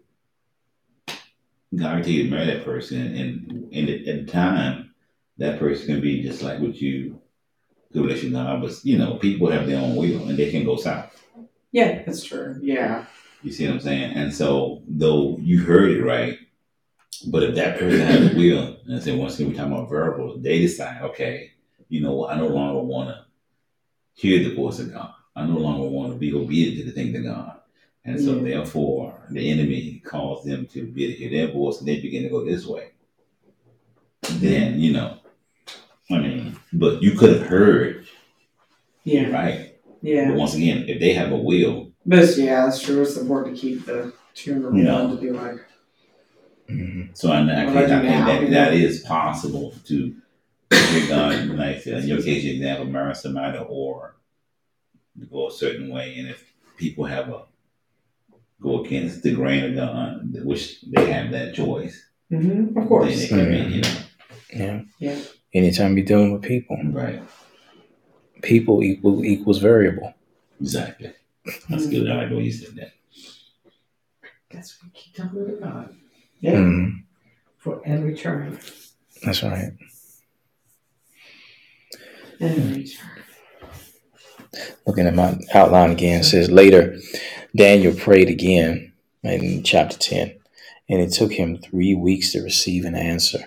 God 1.75 1.95
can 1.95 2.03
tell 2.03 2.13
you 2.13 2.25
to 2.25 2.31
marry 2.31 2.47
that 2.47 2.65
person, 2.65 3.01
and 3.17 3.69
and 3.73 3.89
at 3.89 4.07
at 4.09 4.27
the 4.27 4.33
time 4.33 4.95
that 5.39 5.59
person 5.59 5.87
can 5.87 6.01
be 6.01 6.23
just 6.23 6.43
like 6.43 6.61
what 6.61 6.77
you 6.77 7.21
good 7.93 8.05
relation 8.05 8.33
with 8.33 8.35
God, 8.35 8.61
but 8.63 8.85
you 8.85 8.99
know 8.99 9.17
people 9.17 9.51
have 9.51 9.67
their 9.67 9.81
own 9.81 9.97
will 9.97 10.29
and 10.29 10.39
they 10.39 10.51
can 10.51 10.65
go 10.65 10.77
south. 10.77 11.11
Yeah, 11.73 12.03
that's 12.05 12.25
true. 12.25 12.59
Yeah. 12.63 13.07
You 13.43 13.51
see 13.51 13.67
what 13.67 13.75
I'm 13.75 13.81
saying? 13.81 14.13
And 14.15 14.33
so 14.33 14.83
though 14.87 15.39
you 15.41 15.65
heard 15.65 15.91
it 15.91 16.03
right, 16.05 16.39
but 17.29 17.43
if 17.43 17.55
that 17.57 17.79
person 17.79 18.01
has 18.01 18.33
a 18.33 18.37
will, 18.37 18.79
and 18.87 18.97
I 18.97 19.01
say 19.01 19.17
once 19.17 19.35
again 19.37 19.49
we're 19.49 19.57
talking 19.57 19.73
about 19.73 19.91
variables, 19.91 20.43
they 20.43 20.61
decide, 20.61 21.03
okay, 21.03 21.51
you 21.89 22.01
know 22.01 22.15
what, 22.15 22.35
I 22.35 22.39
no 22.39 22.49
longer 22.49 22.81
want 22.83 23.09
to 23.09 23.25
hear 24.15 24.47
the 24.47 24.55
voice 24.55 24.79
of 24.79 24.93
God. 24.93 25.13
I 25.35 25.47
no 25.47 25.57
longer 25.57 25.89
want 25.89 26.13
to 26.13 26.19
be 26.19 26.35
obedient 26.35 26.79
to 26.79 26.85
the 26.85 26.93
things 26.93 27.17
of 27.19 27.25
God. 27.25 27.61
And 28.05 28.21
so 28.21 28.37
Yeah. 28.37 28.43
therefore 28.57 29.22
the 29.35 29.51
enemy 29.51 30.01
calls 30.05 30.45
them 30.45 30.67
to 30.69 30.87
be 30.87 31.07
to 31.09 31.13
hear 31.13 31.31
their 31.31 31.53
voice 31.53 31.79
and 31.79 31.89
they 31.89 32.01
begin 32.01 32.23
to 32.25 32.29
go 32.29 32.45
this 32.45 32.67
way. 32.67 32.91
Then, 34.35 34.79
you 34.79 34.93
know, 34.93 35.19
I 36.11 36.19
mean, 36.19 36.57
but 36.73 37.03
you 37.03 37.13
could 37.13 37.37
have 37.39 37.47
heard, 37.47 38.07
Yeah. 39.05 39.31
right? 39.31 39.77
Yeah. 40.01 40.29
But 40.31 40.37
once 40.39 40.55
again, 40.55 40.85
if 40.89 41.01
they 41.01 41.13
have 41.15 41.33
a 41.33 41.37
will, 41.37 41.93
But 42.05 42.37
yeah, 42.37 42.67
that's 42.67 42.81
true. 42.81 43.03
It's 43.03 43.17
important 43.17 43.57
to 43.57 43.61
keep 43.61 43.87
the 43.87 44.13
tune 44.35 44.63
one 44.65 45.11
to 45.11 45.17
be 45.21 45.31
like, 45.31 45.61
hmm 46.69 47.03
so 47.15 47.33
in 47.33 47.47
that 47.49 47.67
Well, 47.67 47.79
I 47.79 47.83
I 47.85 47.87
think 47.89 48.03
now, 48.05 48.27
that 48.27 48.51
that 48.51 48.75
is 48.75 49.01
possible 49.01 49.75
to 49.87 50.15
hear 50.71 51.09
God, 51.09 51.47
like 51.51 51.87
in 51.87 52.07
your 52.07 52.23
case, 52.23 52.45
you 52.45 52.53
example, 52.55 52.87
marry 52.87 53.15
somebody 53.15 53.59
or 53.59 54.17
go 55.31 55.49
a 55.49 55.53
certain 55.53 55.91
way. 55.91 56.17
And 56.19 56.29
if 56.29 56.53
people 56.77 57.05
have 57.05 57.29
a 57.29 57.43
go 58.63 58.85
against 58.85 59.23
the 59.23 59.35
grain 59.35 59.65
of 59.65 59.75
God, 59.75 60.21
which 60.45 60.81
they 60.83 61.11
have 61.11 61.31
that 61.33 61.55
choice, 61.55 62.01
mm-hmm, 62.31 62.69
of 62.69 62.75
then 62.75 62.87
course. 62.89 63.21
it 63.23 63.29
can 63.29 63.51
be, 63.51 63.75
you 63.77 63.81
know, 63.83 63.89
Yeah. 64.53 64.83
Yeah. 64.99 65.21
Anytime 65.55 65.97
you're 65.97 66.07
dealing 66.07 66.33
with 66.33 66.43
people, 66.43 66.79
right. 66.93 67.23
people 68.43 68.83
equal 68.83 69.25
equals 69.25 69.59
variable. 69.59 70.15
Exactly. 70.61 71.13
That's 71.69 71.87
good. 71.89 72.09
I 72.11 72.15
like 72.17 72.29
the 72.31 72.37
way 72.37 72.45
you 72.45 72.53
said 72.53 72.75
that. 72.77 72.93
That's 74.51 74.79
what 74.83 74.93
we 74.93 74.99
keep 75.01 75.15
talking 75.15 75.41
about. 75.59 75.61
God 75.89 75.95
Yeah. 76.41 76.55
Mhm. 76.55 77.03
for 77.59 77.83
every 77.85 78.15
turn. 78.17 78.59
That's 79.25 79.43
right. 79.43 79.73
Every 82.41 82.85
turn. 82.85 83.22
Looking 84.87 85.07
at 85.07 85.15
my 85.15 85.39
outline 85.55 85.91
again, 85.91 86.23
says 86.23 86.51
later, 86.51 86.99
Daniel 87.57 87.95
prayed 87.95 88.29
again 88.29 88.93
in 89.23 89.63
chapter 89.63 89.97
10, 89.97 90.35
and 90.89 91.01
it 91.01 91.13
took 91.13 91.33
him 91.33 91.59
three 91.59 91.95
weeks 91.95 92.33
to 92.33 92.43
receive 92.43 92.85
an 92.85 92.95
answer. 92.95 93.41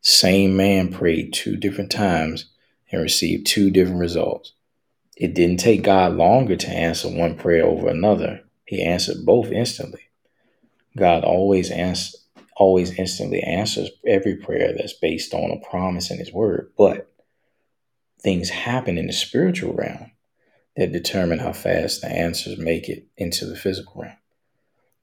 Same 0.00 0.56
man 0.56 0.92
prayed 0.92 1.32
two 1.32 1.56
different 1.56 1.90
times 1.90 2.46
and 2.90 3.00
received 3.00 3.46
two 3.46 3.70
different 3.70 4.00
results. 4.00 4.52
It 5.16 5.34
didn't 5.34 5.58
take 5.60 5.82
God 5.82 6.14
longer 6.14 6.56
to 6.56 6.68
answer 6.68 7.08
one 7.08 7.36
prayer 7.36 7.64
over 7.64 7.88
another. 7.88 8.42
He 8.66 8.82
answered 8.82 9.24
both 9.24 9.50
instantly. 9.50 10.08
God 10.96 11.24
always 11.24 11.70
answers 11.70 12.16
always 12.56 12.96
instantly 12.98 13.40
answers 13.40 13.90
every 14.06 14.36
prayer 14.36 14.72
that's 14.76 14.92
based 14.92 15.34
on 15.34 15.50
a 15.50 15.68
promise 15.68 16.10
in 16.10 16.18
his 16.18 16.32
word, 16.32 16.70
but 16.76 17.10
things 18.20 18.50
happen 18.50 18.98
in 18.98 19.06
the 19.06 19.12
spiritual 19.12 19.72
realm 19.72 20.11
that 20.76 20.92
determine 20.92 21.38
how 21.38 21.52
fast 21.52 22.00
the 22.00 22.08
answers 22.08 22.58
make 22.58 22.88
it 22.88 23.06
into 23.16 23.46
the 23.46 23.56
physical 23.56 24.02
realm. 24.02 24.16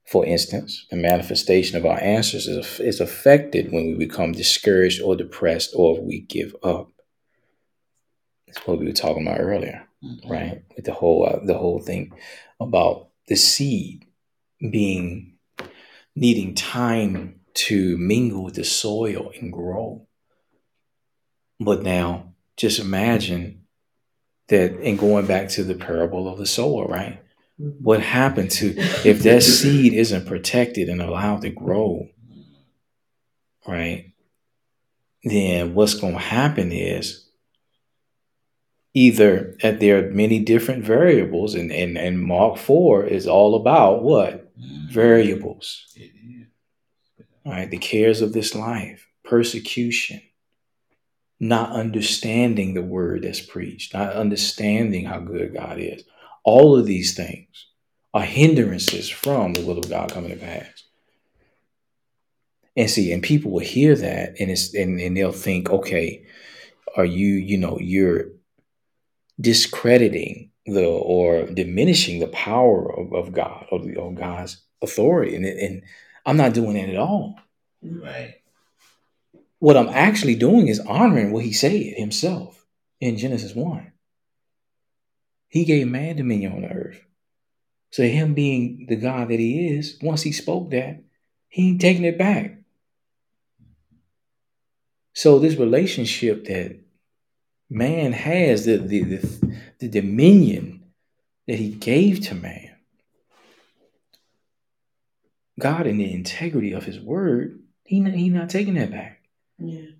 For 0.06 0.26
instance, 0.26 0.86
the 0.90 0.96
manifestation 0.96 1.76
of 1.76 1.86
our 1.86 2.00
answers 2.00 2.48
is, 2.48 2.80
is 2.80 3.00
affected 3.00 3.70
when 3.70 3.86
we 3.86 3.94
become 3.94 4.32
discouraged 4.32 5.00
or 5.00 5.14
depressed 5.14 5.72
or 5.76 5.98
if 5.98 6.02
we 6.02 6.20
give 6.22 6.56
up. 6.64 6.90
That's 8.46 8.66
what 8.66 8.80
we 8.80 8.86
were 8.86 8.92
talking 8.92 9.24
about 9.24 9.38
earlier, 9.38 9.86
right? 10.28 10.64
With 10.74 10.86
the 10.86 10.92
whole 10.92 11.24
uh, 11.24 11.44
the 11.44 11.56
whole 11.56 11.78
thing 11.78 12.12
about 12.58 13.10
the 13.28 13.36
seed 13.36 14.06
being 14.58 15.38
needing 16.16 16.56
time 16.56 17.40
to 17.54 17.96
mingle 17.96 18.42
with 18.42 18.54
the 18.54 18.64
soil 18.64 19.30
and 19.40 19.52
grow. 19.52 20.08
But 21.60 21.82
now, 21.82 22.34
just 22.56 22.80
imagine 22.80 23.59
that, 24.50 24.72
and 24.80 24.98
going 24.98 25.26
back 25.26 25.48
to 25.50 25.64
the 25.64 25.74
parable 25.74 26.28
of 26.28 26.38
the 26.38 26.46
sower, 26.46 26.86
right? 26.86 27.20
Mm-hmm. 27.60 27.82
What 27.82 28.00
happened 28.00 28.50
to 28.52 28.74
if 29.04 29.22
that 29.22 29.42
seed 29.42 29.94
isn't 29.94 30.26
protected 30.26 30.88
and 30.88 31.00
allowed 31.00 31.42
to 31.42 31.50
grow, 31.50 32.08
right? 33.66 34.12
Then 35.24 35.74
what's 35.74 35.94
going 35.94 36.14
to 36.14 36.20
happen 36.20 36.72
is 36.72 37.28
either 38.94 39.56
that 39.62 39.80
there 39.80 40.04
are 40.04 40.10
many 40.10 40.40
different 40.40 40.84
variables, 40.84 41.54
and, 41.54 41.70
and, 41.70 41.96
and 41.96 42.20
Mark 42.20 42.58
4 42.58 43.06
is 43.06 43.26
all 43.26 43.54
about 43.54 44.02
what? 44.02 44.50
Variables, 44.90 45.86
right? 47.46 47.70
The 47.70 47.78
cares 47.78 48.20
of 48.20 48.32
this 48.32 48.54
life, 48.54 49.06
persecution, 49.24 50.22
not 51.40 51.72
understanding 51.72 52.74
the 52.74 52.82
word 52.82 53.22
that's 53.22 53.40
preached, 53.40 53.94
not 53.94 54.12
understanding 54.12 55.06
how 55.06 55.18
good 55.18 55.54
God 55.54 55.78
is. 55.78 56.04
All 56.44 56.76
of 56.76 56.86
these 56.86 57.14
things 57.14 57.66
are 58.12 58.22
hindrances 58.22 59.08
from 59.08 59.54
the 59.54 59.64
will 59.64 59.78
of 59.78 59.88
God 59.88 60.12
coming 60.12 60.30
to 60.30 60.36
pass. 60.36 60.84
And 62.76 62.90
see, 62.90 63.10
and 63.12 63.22
people 63.22 63.50
will 63.50 63.60
hear 63.60 63.96
that 63.96 64.36
and 64.38 64.50
it's 64.50 64.74
and, 64.74 65.00
and 65.00 65.16
they'll 65.16 65.32
think, 65.32 65.70
okay, 65.70 66.24
are 66.96 67.04
you, 67.04 67.34
you 67.34 67.58
know, 67.58 67.78
you're 67.80 68.26
discrediting 69.40 70.50
the 70.66 70.86
or 70.86 71.46
diminishing 71.46 72.20
the 72.20 72.28
power 72.28 72.94
of, 72.98 73.12
of 73.12 73.32
God 73.32 73.66
or, 73.70 73.80
or 73.96 74.14
God's 74.14 74.62
authority. 74.82 75.34
And, 75.36 75.44
and 75.44 75.82
I'm 76.26 76.36
not 76.36 76.54
doing 76.54 76.74
that 76.74 76.90
at 76.90 76.96
all. 76.96 77.38
Right. 77.82 78.39
What 79.60 79.76
I'm 79.76 79.90
actually 79.90 80.36
doing 80.36 80.68
is 80.68 80.80
honoring 80.80 81.32
what 81.32 81.44
he 81.44 81.52
said 81.52 81.72
himself 81.96 82.66
in 82.98 83.18
Genesis 83.18 83.54
1. 83.54 83.92
He 85.48 85.64
gave 85.64 85.86
man 85.86 86.16
dominion 86.16 86.54
on 86.54 86.62
the 86.62 86.68
earth. 86.68 87.04
So 87.90 88.02
him 88.04 88.34
being 88.34 88.86
the 88.88 88.96
God 88.96 89.28
that 89.28 89.38
he 89.38 89.68
is, 89.68 89.98
once 90.00 90.22
he 90.22 90.32
spoke 90.32 90.70
that, 90.70 91.02
he 91.48 91.70
ain't 91.70 91.80
taking 91.80 92.04
it 92.04 92.16
back. 92.16 92.56
So 95.12 95.38
this 95.38 95.56
relationship 95.56 96.46
that 96.46 96.80
man 97.68 98.12
has, 98.12 98.64
the 98.64 98.78
the, 98.78 99.02
the, 99.02 99.58
the 99.80 99.88
dominion 99.88 100.84
that 101.46 101.58
he 101.58 101.70
gave 101.70 102.20
to 102.28 102.34
man, 102.34 102.76
God 105.58 105.86
in 105.86 105.98
the 105.98 106.14
integrity 106.14 106.72
of 106.72 106.84
his 106.84 106.98
word, 106.98 107.60
he 107.84 108.00
not, 108.00 108.14
he 108.14 108.30
not 108.30 108.48
taking 108.48 108.74
that 108.74 108.90
back. 108.90 109.19
Yeah. 109.60 109.90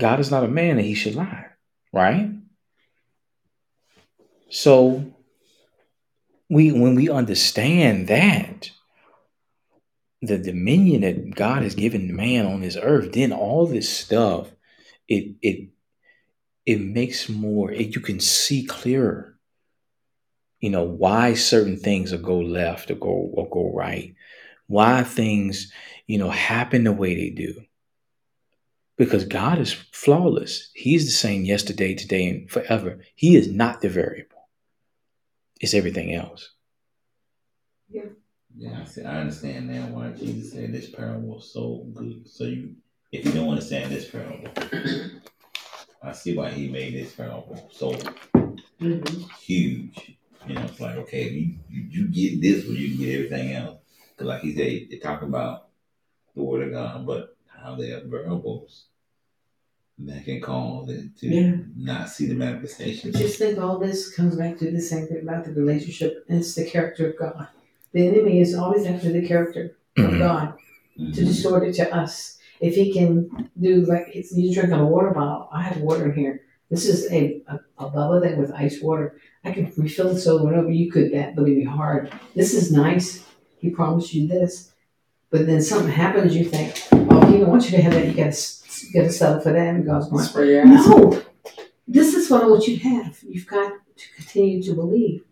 God 0.00 0.20
is 0.20 0.30
not 0.30 0.44
a 0.44 0.48
man 0.48 0.76
that 0.76 0.82
he 0.82 0.94
should 0.94 1.14
lie, 1.14 1.46
right? 1.92 2.30
So 4.50 5.14
we 6.50 6.72
when 6.72 6.94
we 6.94 7.08
understand 7.08 8.08
that 8.08 8.70
the 10.20 10.38
dominion 10.38 11.02
that 11.02 11.34
God 11.34 11.62
has 11.62 11.74
given 11.74 12.14
man 12.14 12.46
on 12.46 12.60
this 12.60 12.76
earth, 12.80 13.12
then 13.12 13.32
all 13.32 13.66
this 13.66 13.88
stuff, 13.88 14.50
it 15.08 15.36
it 15.42 15.68
it 16.66 16.80
makes 16.80 17.28
more 17.28 17.70
it, 17.70 17.94
you 17.94 18.00
can 18.00 18.20
see 18.20 18.64
clearer. 18.64 19.38
You 20.60 20.70
know 20.70 20.84
why 20.84 21.34
certain 21.34 21.76
things 21.76 22.10
will 22.10 22.20
go 22.20 22.38
left 22.38 22.90
or 22.90 22.94
go 22.94 23.08
or 23.08 23.48
go 23.48 23.72
right, 23.72 24.14
why 24.66 25.02
things 25.04 25.72
you 26.06 26.18
know 26.18 26.30
happen 26.30 26.84
the 26.84 26.92
way 26.92 27.14
they 27.14 27.30
do 27.30 27.60
because 28.96 29.24
God 29.24 29.58
is 29.58 29.72
flawless. 29.92 30.70
He's 30.74 31.06
the 31.06 31.10
same 31.12 31.44
yesterday, 31.44 31.94
today, 31.94 32.28
and 32.28 32.50
forever. 32.50 33.00
He 33.14 33.36
is 33.36 33.48
not 33.50 33.80
the 33.80 33.88
variable. 33.88 34.48
It's 35.60 35.74
everything 35.74 36.14
else. 36.14 36.50
Yeah, 37.90 38.02
Yeah, 38.56 38.80
I 38.82 38.84
see. 38.84 39.04
I 39.04 39.20
understand 39.20 39.68
now 39.68 39.86
why 39.88 40.10
Jesus 40.10 40.52
said 40.52 40.72
this 40.72 40.90
parable 40.90 41.36
was 41.36 41.52
so 41.52 41.86
good. 41.94 42.28
So 42.28 42.44
you, 42.44 42.76
if 43.12 43.24
you 43.24 43.32
don't 43.32 43.48
understand 43.50 43.92
this 43.92 44.08
parable, 44.10 44.48
I 46.02 46.12
see 46.12 46.36
why 46.36 46.50
he 46.50 46.68
made 46.68 46.94
this 46.94 47.14
parable 47.14 47.68
so 47.72 47.94
Mm-hmm. 48.80 49.22
huge. 49.40 50.16
You 50.46 50.54
know, 50.54 50.62
it's 50.62 50.80
like 50.80 50.96
okay, 50.96 51.28
you 51.30 51.54
you, 51.70 51.86
you 51.90 52.08
get 52.08 52.40
this, 52.42 52.64
but 52.64 52.76
you 52.76 52.88
can 52.90 52.98
get 52.98 53.14
everything 53.14 53.52
else. 53.52 53.78
Because 54.10 54.26
like 54.28 54.42
he 54.42 54.54
said, 54.54 54.90
they 54.90 54.98
talk 54.98 55.22
about 55.22 55.68
the 56.34 56.42
word 56.42 56.68
of 56.68 56.72
God, 56.72 57.06
but 57.06 57.33
how 57.64 57.74
they 57.74 57.90
are 57.92 58.02
variables 58.04 58.84
that 59.98 60.24
can 60.24 60.40
cause 60.40 60.88
it 60.90 61.16
to 61.18 61.26
Yeah. 61.28 61.56
not 61.76 62.10
see 62.10 62.26
the 62.26 62.34
manifestation. 62.34 63.12
Just 63.12 63.38
think 63.38 63.58
all 63.58 63.78
this 63.78 64.14
comes 64.14 64.36
back 64.36 64.58
to 64.58 64.70
the 64.70 64.80
same 64.80 65.06
thing 65.06 65.22
about 65.22 65.44
the 65.46 65.52
relationship, 65.52 66.24
and 66.28 66.40
it's 66.40 66.54
the 66.54 66.64
character 66.66 67.10
of 67.10 67.18
God. 67.18 67.48
The 67.92 68.06
enemy 68.08 68.40
is 68.40 68.54
always 68.54 68.84
after 68.86 69.10
the 69.10 69.26
character 69.26 69.76
of 69.96 70.04
Mhm. 70.10 70.18
God 70.18 70.54
to 70.98 71.02
Mhm. 71.02 71.14
distort 71.14 71.62
it 71.68 71.74
to 71.76 71.94
us. 71.94 72.38
If 72.60 72.74
he 72.74 72.92
can 72.92 73.48
do 73.60 73.82
like 73.86 74.08
it's, 74.14 74.36
you 74.36 74.52
drink 74.52 74.72
on 74.72 74.80
a 74.80 74.86
water 74.86 75.10
bottle, 75.10 75.48
I 75.52 75.62
have 75.62 75.80
water 75.80 76.06
in 76.10 76.14
here. 76.18 76.40
This 76.70 76.86
is 76.86 77.10
a, 77.12 77.40
a, 77.46 77.60
a 77.78 77.88
bubble 77.90 78.20
thing 78.20 78.36
with 78.38 78.50
ice 78.52 78.82
water. 78.82 79.16
I 79.44 79.52
can 79.52 79.72
refill 79.76 80.12
this 80.12 80.26
over 80.26 80.48
and 80.48 80.56
over. 80.60 80.70
You 80.70 80.90
could 80.90 81.12
that, 81.12 81.34
but 81.36 81.42
it'd 81.42 81.56
be 81.56 81.64
hard. 81.64 82.12
This 82.34 82.52
is 82.52 82.72
nice. 82.72 83.24
He 83.58 83.70
promised 83.70 84.12
you 84.12 84.26
this, 84.26 84.72
but 85.30 85.46
then 85.46 85.62
something 85.62 85.92
happens. 85.92 86.34
You 86.34 86.44
think, 86.46 86.74
don't 87.38 87.48
want 87.48 87.64
you 87.64 87.72
to 87.72 87.82
have 87.82 87.92
that. 87.94 88.06
You 88.06 88.14
got 88.14 88.32
to 88.32 88.86
you 88.86 88.92
got 88.92 89.06
to 89.06 89.12
settle 89.12 89.40
for 89.40 89.52
that. 89.52 89.74
And 89.74 89.86
God's 89.86 90.08
going, 90.08 90.24
where 90.26 90.44
you're 90.44 90.60
at. 90.62 90.66
no, 90.66 91.22
this 91.86 92.14
is 92.14 92.30
what 92.30 92.42
I 92.42 92.46
want 92.46 92.66
you 92.66 92.78
to 92.78 92.88
have. 92.88 93.18
You've 93.22 93.46
got 93.46 93.72
to 93.96 94.04
continue 94.16 94.62
to 94.62 94.74
believe. 94.74 95.24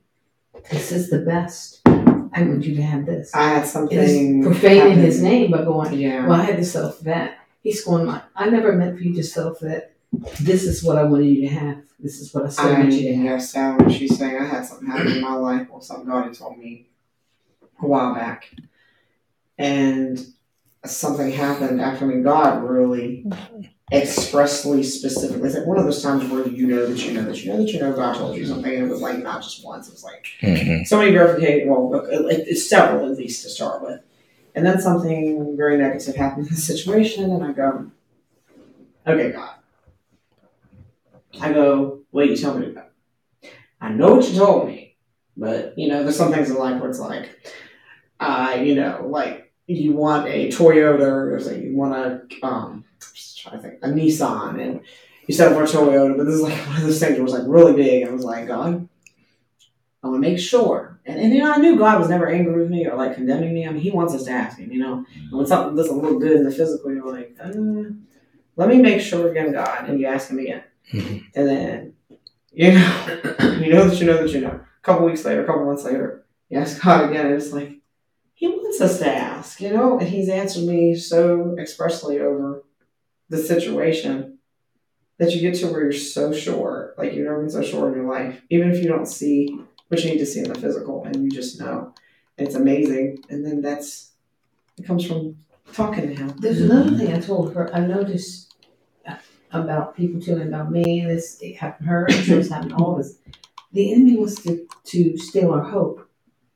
This 0.70 0.92
is 0.92 1.10
the 1.10 1.18
best. 1.18 1.80
I 1.86 2.42
want 2.42 2.64
you 2.64 2.74
to 2.76 2.82
have 2.82 3.04
this. 3.04 3.34
I 3.34 3.42
had 3.44 3.66
something. 3.66 4.42
profaning 4.42 4.98
his 4.98 5.22
name 5.22 5.50
by 5.50 5.64
going, 5.64 5.94
Yeah. 5.94 6.26
Well, 6.26 6.40
I 6.40 6.44
had 6.44 6.56
to 6.56 6.64
settle 6.64 6.92
for 6.92 7.04
that. 7.04 7.38
He's 7.62 7.84
going 7.84 8.08
I 8.34 8.48
never 8.48 8.72
meant 8.72 8.96
for 8.96 9.04
you 9.04 9.14
to 9.14 9.22
settle 9.22 9.54
for 9.54 9.66
that. 9.66 9.92
This 10.40 10.64
is 10.64 10.82
what 10.82 10.98
I 10.98 11.04
wanted 11.04 11.26
you 11.26 11.48
to 11.48 11.54
have. 11.54 11.82
This 11.98 12.20
is 12.20 12.34
what 12.34 12.46
I 12.46 12.48
still 12.48 12.66
I 12.66 12.72
want 12.80 12.92
you 12.92 13.08
to 13.08 13.14
have. 13.14 13.26
understand 13.26 13.80
what 13.80 13.92
she's 13.92 14.18
saying. 14.18 14.36
I 14.36 14.46
had 14.46 14.66
something 14.66 14.88
happen 14.88 15.12
in 15.12 15.20
my 15.20 15.34
life, 15.34 15.68
or 15.70 15.80
something 15.80 16.08
God 16.08 16.24
had 16.24 16.34
told 16.34 16.58
me 16.58 16.88
a 17.80 17.86
while 17.86 18.14
back, 18.14 18.50
and 19.56 20.18
something 20.84 21.30
happened 21.30 21.80
after 21.80 22.06
me. 22.06 22.22
God 22.22 22.62
really 22.64 23.26
expressly, 23.92 24.82
specifically, 24.82 25.46
it's 25.48 25.56
like 25.58 25.66
one 25.66 25.78
of 25.78 25.84
those 25.84 26.02
times 26.02 26.24
where 26.30 26.46
you 26.48 26.66
know 26.66 26.86
that 26.86 27.04
you 27.04 27.12
know 27.12 27.24
that 27.24 27.44
you 27.44 27.52
know 27.52 27.58
that 27.58 27.72
you 27.72 27.80
know 27.80 27.92
God 27.92 28.16
told 28.16 28.36
you 28.36 28.46
something, 28.46 28.72
and 28.74 28.86
it 28.86 28.90
was 28.90 29.00
like 29.02 29.18
not 29.22 29.42
just 29.42 29.64
once. 29.64 29.88
It 29.88 29.92
was 29.92 30.04
like 30.04 30.26
Mhm. 30.40 30.86
so 30.86 30.98
many 30.98 31.12
verification. 31.12 31.68
Well, 31.68 31.94
it- 32.06 32.48
it's 32.48 32.68
several 32.68 33.10
at 33.10 33.18
least 33.18 33.42
to 33.42 33.48
start 33.50 33.82
with, 33.82 34.00
and 34.54 34.64
then 34.66 34.80
something 34.80 35.56
very 35.56 35.76
negative 35.78 36.16
happened 36.16 36.48
in 36.48 36.54
the 36.54 36.60
situation, 36.60 37.30
and 37.30 37.44
I 37.44 37.52
go, 37.52 37.86
"Okay, 39.06 39.30
God." 39.32 39.50
I 41.40 41.52
go, 41.52 42.00
"Wait, 42.12 42.30
you 42.30 42.36
tell 42.36 42.58
me 42.58 42.66
about?" 42.68 42.88
I 43.80 43.90
know 43.90 44.14
what 44.14 44.28
you 44.28 44.36
told 44.38 44.68
me, 44.68 44.96
but 45.36 45.76
you 45.76 45.88
know, 45.88 46.02
there's 46.02 46.16
some 46.16 46.32
things 46.32 46.50
in 46.50 46.56
life 46.56 46.80
where 46.80 46.88
it's 46.90 47.00
like, 47.00 47.28
uh, 48.20 48.56
you 48.62 48.74
know, 48.74 49.06
like 49.08 49.41
you 49.78 49.92
want 49.92 50.26
a 50.28 50.48
Toyota, 50.48 51.32
or 51.32 51.40
say 51.40 51.62
you 51.64 51.76
want 51.76 51.94
a, 51.94 52.46
um, 52.46 52.84
I'm 53.00 53.14
just 53.14 53.40
trying 53.40 53.56
to 53.56 53.62
think, 53.62 53.78
a 53.82 53.88
Nissan, 53.88 54.60
and 54.60 54.80
you 55.26 55.34
settle 55.34 55.54
for 55.56 55.64
a 55.64 55.66
Toyota, 55.66 56.16
but 56.16 56.24
this 56.24 56.34
is 56.34 56.42
like 56.42 56.58
one 56.66 56.76
of 56.76 56.82
those 56.82 57.00
things 57.00 57.16
where 57.16 57.24
it's 57.24 57.34
like 57.34 57.44
really 57.46 57.74
big, 57.74 58.02
and 58.02 58.10
I 58.10 58.14
was 58.14 58.24
like, 58.24 58.46
God, 58.46 58.88
I 60.02 60.08
want 60.08 60.22
to 60.22 60.28
make 60.28 60.38
sure. 60.38 61.00
And, 61.06 61.18
and 61.20 61.32
you 61.32 61.40
know, 61.40 61.52
I 61.52 61.56
knew 61.58 61.78
God 61.78 61.98
was 62.00 62.08
never 62.08 62.28
angry 62.28 62.60
with 62.60 62.70
me 62.70 62.86
or 62.86 62.96
like 62.96 63.14
condemning 63.14 63.54
me. 63.54 63.66
I 63.66 63.70
mean, 63.70 63.82
He 63.82 63.90
wants 63.90 64.14
us 64.14 64.24
to 64.24 64.30
ask 64.30 64.58
Him, 64.58 64.70
you 64.72 64.80
know. 64.80 65.04
And 65.14 65.32
when 65.32 65.46
something 65.46 65.76
doesn't 65.76 65.98
look 65.98 66.20
good 66.20 66.32
in 66.32 66.44
the 66.44 66.50
physical, 66.50 66.92
you're 66.92 67.12
like, 67.12 67.36
uh, 67.42 67.52
let 68.56 68.68
me 68.68 68.78
make 68.78 69.00
sure 69.00 69.30
again, 69.30 69.52
God. 69.52 69.88
And 69.88 70.00
you 70.00 70.06
ask 70.06 70.30
Him 70.30 70.38
again. 70.38 70.62
Mhm. 70.92 71.24
And 71.34 71.48
then, 71.48 71.94
you 72.52 72.72
know, 72.72 73.20
you 73.60 73.72
know 73.72 73.88
that 73.88 74.00
you 74.00 74.06
know 74.06 74.22
that 74.22 74.32
you 74.32 74.40
know. 74.40 74.60
A 74.60 74.84
couple 74.84 75.06
weeks 75.06 75.24
later, 75.24 75.44
a 75.44 75.46
couple 75.46 75.64
months 75.64 75.84
later, 75.84 76.24
you 76.50 76.58
ask 76.58 76.82
God 76.82 77.08
again. 77.08 77.26
And 77.26 77.34
it's 77.36 77.52
like, 77.52 77.78
He 78.42 78.48
wants 78.48 78.80
us 78.80 78.98
to 78.98 79.06
ask, 79.06 79.60
you 79.60 79.72
know. 79.72 80.00
And 80.00 80.08
He's 80.08 80.28
answered 80.28 80.64
me 80.64 80.96
so 80.96 81.54
expressly 81.60 82.18
over 82.18 82.64
the 83.28 83.38
situation 83.38 84.38
that 85.18 85.32
you 85.32 85.40
get 85.40 85.54
to 85.60 85.68
where 85.68 85.84
you're 85.84 85.92
so 85.92 86.32
sure, 86.32 86.92
like 86.98 87.12
you've 87.12 87.24
never 87.24 87.38
been 87.38 87.50
so 87.50 87.62
sure 87.62 87.86
in 87.86 87.94
your 87.94 88.10
life, 88.10 88.42
even 88.50 88.72
if 88.72 88.82
you 88.82 88.88
don't 88.88 89.06
see 89.06 89.60
what 89.86 90.02
you 90.02 90.10
need 90.10 90.18
to 90.18 90.26
see 90.26 90.40
in 90.40 90.52
the 90.52 90.58
physical, 90.58 91.04
and 91.04 91.22
you 91.22 91.30
just 91.30 91.60
know. 91.60 91.94
And 92.36 92.48
it's 92.48 92.56
amazing. 92.56 93.22
And 93.30 93.46
then 93.46 93.62
that's 93.62 94.10
it 94.76 94.86
comes 94.88 95.06
from 95.06 95.36
talking 95.72 96.08
to 96.08 96.12
him. 96.12 96.34
There's 96.40 96.62
another 96.62 96.98
thing 96.98 97.14
I 97.14 97.20
told 97.20 97.54
her. 97.54 97.72
I 97.72 97.86
noticed 97.86 98.56
about 99.52 99.96
people 99.96 100.20
telling 100.20 100.48
about 100.48 100.72
me, 100.72 100.98
and 100.98 101.10
this 101.12 101.38
it 101.40 101.58
happened 101.58 101.86
to 101.86 101.90
her, 101.92 102.06
I'm 102.10 102.24
sure 102.24 102.40
it's 102.40 102.48
happened 102.48 102.70
to 102.70 102.76
all 102.78 102.94
of 102.94 103.06
us. 103.06 103.18
The 103.72 103.92
enemy 103.92 104.16
wants 104.16 104.42
to, 104.42 104.66
to 104.86 105.16
steal 105.16 105.52
our 105.52 105.62
hope. 105.62 106.10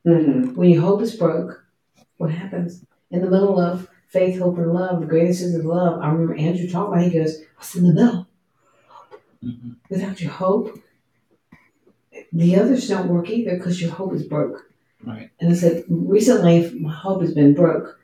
Mm-hmm. 0.05 0.55
When 0.55 0.69
your 0.69 0.81
hope 0.81 1.01
is 1.01 1.15
broke, 1.15 1.63
what 2.17 2.31
happens? 2.31 2.83
In 3.11 3.21
the 3.21 3.29
middle 3.29 3.59
of 3.59 3.87
faith, 4.07 4.39
hope, 4.39 4.57
and 4.57 4.73
love, 4.73 4.99
the 4.99 5.07
greatest 5.07 5.41
is 5.41 5.63
love. 5.63 6.01
I 6.01 6.09
remember 6.09 6.35
Andrew 6.35 6.69
talking 6.69 6.93
about 6.93 7.05
it, 7.05 7.11
he 7.11 7.19
goes, 7.19 7.41
What's 7.55 7.75
in 7.75 7.83
the 7.83 7.93
middle? 7.93 8.27
Mhm. 9.43 9.75
Without 9.89 10.19
your 10.19 10.31
hope, 10.31 10.79
the 12.33 12.55
others 12.55 12.87
don't 12.87 13.09
work 13.09 13.29
either 13.29 13.55
because 13.55 13.81
your 13.81 13.91
hope 13.91 14.13
is 14.13 14.23
broke. 14.23 14.71
Right. 15.03 15.29
And 15.39 15.51
I 15.51 15.55
said, 15.55 15.83
recently, 15.87 16.71
my 16.79 16.91
hope 16.91 17.21
has 17.21 17.33
been 17.33 17.53
broke. 17.53 17.99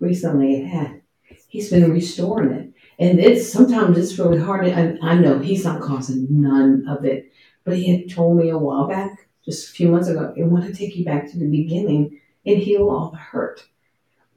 Recently, 0.00 0.60
it 0.60 0.66
had. 0.66 1.02
He's 1.48 1.70
been 1.70 1.90
restoring 1.92 2.52
it. 2.52 2.72
And 2.98 3.20
it's 3.20 3.50
sometimes 3.50 3.96
it's 3.98 4.18
really 4.18 4.38
hard. 4.38 4.66
And 4.66 4.98
I 5.02 5.14
know 5.14 5.38
he's 5.38 5.64
not 5.64 5.82
causing 5.82 6.26
none 6.30 6.86
of 6.88 7.04
it. 7.04 7.30
But 7.64 7.76
he 7.76 7.90
had 7.94 8.10
told 8.10 8.38
me 8.38 8.48
a 8.48 8.58
while 8.58 8.88
back, 8.88 9.28
just 9.44 9.68
a 9.68 9.72
few 9.72 9.88
months 9.88 10.08
ago, 10.08 10.34
I 10.36 10.42
want 10.44 10.64
to 10.64 10.74
take 10.74 10.96
you 10.96 11.04
back 11.04 11.30
to 11.30 11.38
the 11.38 11.48
beginning 11.48 12.17
and 12.46 12.58
heal 12.58 12.88
all 12.88 13.10
the 13.10 13.16
hurt. 13.18 13.64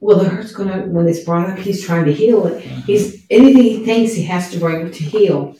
Well, 0.00 0.18
the 0.18 0.28
hurt's 0.28 0.52
gonna 0.52 0.82
when 0.86 1.06
it's 1.08 1.24
brought 1.24 1.48
up, 1.48 1.58
he's 1.58 1.84
trying 1.84 2.06
to 2.06 2.12
heal 2.12 2.46
it. 2.46 2.60
He's 2.60 3.24
anything 3.30 3.62
he 3.62 3.84
thinks 3.84 4.14
he 4.14 4.24
has 4.24 4.50
to 4.50 4.58
bring 4.58 4.90
to 4.90 5.02
heal. 5.04 5.56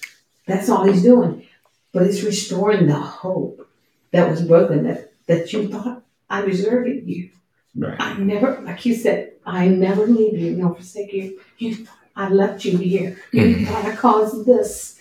That's 0.46 0.68
all 0.68 0.84
he's 0.84 1.02
doing. 1.02 1.46
But 1.92 2.02
it's 2.04 2.22
restoring 2.22 2.86
the 2.86 2.94
hope 2.98 3.68
that 4.10 4.28
was 4.28 4.42
broken 4.42 4.84
that, 4.84 5.12
that 5.26 5.52
you 5.52 5.68
thought 5.68 6.02
I 6.28 6.44
deserved 6.44 6.88
you. 7.06 7.30
Right. 7.76 8.00
I 8.00 8.14
never, 8.18 8.60
like 8.62 8.84
you 8.84 8.94
said, 8.94 9.34
I 9.46 9.68
never 9.68 10.06
leave 10.06 10.38
you 10.38 10.56
nor 10.56 10.74
forsake 10.74 11.12
you. 11.12 11.40
You 11.58 11.74
thought 11.76 11.96
I 12.16 12.28
left 12.28 12.64
you 12.64 12.76
here. 12.78 13.18
You 13.32 13.42
Mhm. 13.42 13.66
thought 13.66 13.84
I 13.84 13.94
caused 13.96 14.44
this. 14.46 14.98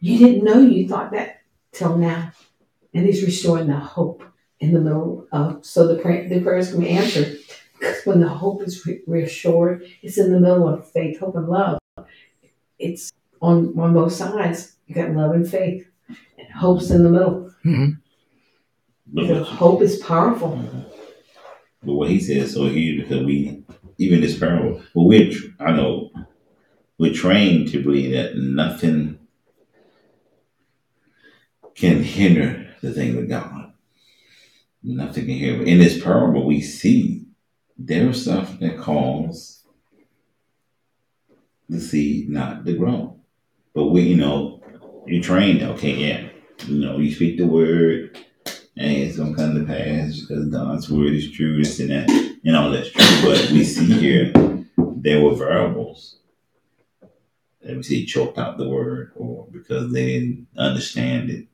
You 0.00 0.18
didn't 0.18 0.44
know 0.44 0.60
you 0.60 0.88
thought 0.88 1.12
that 1.12 1.40
till 1.72 1.96
now. 1.98 2.32
And 2.94 3.06
he's 3.06 3.24
restoring 3.24 3.66
the 3.66 3.76
hope 3.76 4.22
in 4.64 4.74
the 4.74 4.80
middle 4.80 5.26
of, 5.32 5.64
so 5.64 5.86
the, 5.86 6.00
pray, 6.00 6.26
the 6.26 6.40
prayers 6.40 6.70
can 6.70 6.80
be 6.80 6.88
answered. 6.90 7.38
Because 7.78 8.04
when 8.04 8.20
the 8.20 8.28
hope 8.28 8.62
is 8.62 8.86
re- 8.86 9.02
reassured, 9.06 9.84
it's 10.02 10.18
in 10.18 10.32
the 10.32 10.40
middle 10.40 10.68
of 10.68 10.90
faith, 10.90 11.20
hope, 11.20 11.36
and 11.36 11.48
love. 11.48 11.78
It's 12.78 13.12
on, 13.42 13.78
on 13.78 13.92
both 13.92 14.12
sides. 14.12 14.76
You 14.86 14.94
got 14.94 15.10
love 15.10 15.32
and 15.32 15.48
faith. 15.48 15.86
And 16.38 16.48
hope's 16.54 16.90
in 16.90 17.02
the 17.04 17.10
middle. 17.10 17.52
Mm-hmm. 17.64 17.90
But 19.08 19.26
The 19.26 19.34
what, 19.40 19.48
hope 19.48 19.82
is 19.82 19.98
powerful. 19.98 20.52
Mm-hmm. 20.52 20.80
but 21.82 21.94
what 21.94 22.08
he 22.10 22.18
says 22.20 22.54
so 22.54 22.66
huge 22.68 23.02
because 23.02 23.24
we, 23.24 23.62
even 23.98 24.20
this 24.20 24.38
parable, 24.38 24.82
but 24.94 25.02
we're, 25.02 25.32
I 25.60 25.72
know, 25.72 26.10
we're 26.98 27.12
trained 27.12 27.68
to 27.72 27.82
believe 27.82 28.12
that 28.12 28.36
nothing 28.36 29.18
can 31.74 32.02
hinder 32.02 32.74
the 32.82 32.92
thing 32.92 33.16
with 33.16 33.28
God. 33.28 33.63
Nothing 34.86 35.24
can 35.24 35.34
hinder. 35.34 35.64
In 35.64 35.78
this 35.78 36.02
parable, 36.02 36.44
we 36.44 36.60
see 36.60 37.24
there's 37.78 38.22
stuff 38.22 38.58
that 38.60 38.78
cause 38.78 39.64
the 41.68 41.80
seed 41.80 42.28
not 42.28 42.66
to 42.66 42.76
grow. 42.76 43.18
But 43.74 43.86
we, 43.86 44.02
you 44.02 44.16
know, 44.16 44.62
you 45.06 45.22
trained, 45.22 45.62
okay, 45.62 45.94
yeah, 45.94 46.28
you 46.66 46.84
know, 46.84 46.98
you 46.98 47.12
speak 47.12 47.38
the 47.38 47.46
word, 47.46 48.18
and 48.76 48.92
it's 48.92 49.16
gonna 49.16 49.34
come 49.34 49.54
to 49.54 49.64
pass 49.64 50.20
because 50.20 50.48
God's 50.50 50.90
word 50.90 51.14
is 51.14 51.30
true, 51.30 51.62
this 51.62 51.80
and 51.80 51.90
that, 51.90 52.08
You 52.42 52.52
know, 52.52 52.70
that's 52.70 52.90
true. 52.90 53.04
But 53.22 53.50
we 53.50 53.64
see 53.64 53.90
here 53.92 54.32
there 54.76 55.22
were 55.22 55.34
variables. 55.34 56.18
Let 57.62 57.78
me 57.78 57.82
see, 57.82 58.04
choked 58.04 58.38
out 58.38 58.58
the 58.58 58.68
word, 58.68 59.12
or 59.16 59.48
because 59.50 59.92
they 59.92 60.06
didn't 60.06 60.46
understand 60.56 61.30
it. 61.30 61.46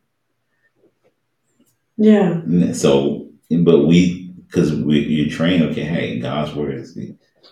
Yeah. 1.97 2.43
So, 2.73 3.20
but 3.59 3.87
we, 3.87 4.29
because 4.47 4.73
we, 4.75 5.01
you're 5.01 5.29
trained, 5.29 5.63
okay, 5.65 5.83
hey, 5.85 6.19
God's 6.21 6.55
word 6.55 6.75
is 6.75 6.97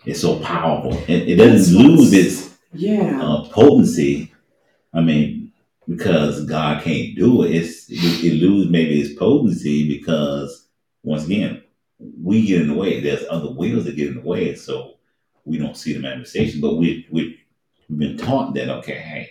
it's 0.04 0.20
so 0.20 0.38
powerful. 0.40 0.92
It, 1.08 1.28
it 1.28 1.36
doesn't 1.36 1.76
lose 1.76 2.12
its 2.12 2.56
Yeah. 2.72 3.20
uh, 3.20 3.48
potency. 3.50 4.32
I 4.94 5.00
mean, 5.00 5.52
because 5.88 6.44
God 6.46 6.82
can't 6.82 7.16
do 7.16 7.42
it, 7.42 7.54
it's 7.54 7.90
it, 7.90 8.24
it 8.24 8.34
lose 8.34 8.68
maybe 8.70 9.00
its 9.00 9.18
potency 9.18 9.88
because 9.88 10.68
once 11.02 11.26
again, 11.26 11.62
we 11.98 12.46
get 12.46 12.62
in 12.62 12.68
the 12.68 12.74
way. 12.74 13.00
There's 13.00 13.24
other 13.28 13.50
wheels 13.50 13.84
that 13.84 13.96
get 13.96 14.08
in 14.08 14.14
the 14.16 14.20
way, 14.20 14.54
so 14.54 14.94
we 15.44 15.58
don't 15.58 15.76
see 15.76 15.92
the 15.92 16.00
manifestation. 16.00 16.60
But 16.60 16.76
we 16.76 17.06
we 17.10 17.38
we've 17.88 17.98
been 17.98 18.16
taught 18.18 18.54
that 18.54 18.68
okay, 18.78 18.98
hey, 18.98 19.30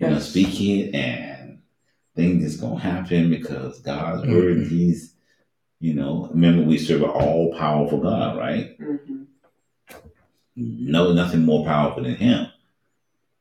you 0.00 0.06
know, 0.08 0.14
Yes. 0.14 0.28
speak 0.30 0.60
it 0.60 0.94
and 0.94 1.58
things 2.16 2.44
is 2.44 2.60
gonna 2.60 2.78
happen 2.80 3.30
because 3.30 3.80
God's 3.80 4.22
Mhm. 4.22 4.32
word, 4.32 4.66
He's 4.66 5.14
you 5.80 5.94
know, 5.94 6.28
remember 6.32 6.62
we 6.62 6.78
serve 6.78 7.02
an 7.02 7.10
all 7.10 7.54
powerful 7.56 8.00
God, 8.00 8.36
right? 8.36 8.76
hmm 8.78 9.24
no 10.60 11.12
nothing 11.12 11.44
more 11.44 11.64
powerful 11.64 12.02
than 12.02 12.16
him. 12.16 12.48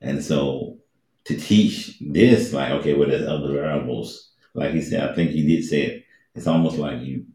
And 0.02 0.24
so 0.24 0.78
to 1.26 1.36
teach 1.36 1.98
this, 2.00 2.54
like, 2.54 2.72
okay, 2.74 2.94
well, 2.94 3.10
there's 3.10 3.28
other 3.28 3.54
variables. 3.54 4.30
Like 4.54 4.74
he 4.74 4.82
said, 4.82 5.10
I 5.10 5.16
think 5.16 5.32
he 5.32 5.46
did 5.46 5.66
say 5.66 5.82
it. 5.82 6.04
It's 6.36 6.48
almost 6.48 6.78
like 6.78 7.02
you 7.02 7.26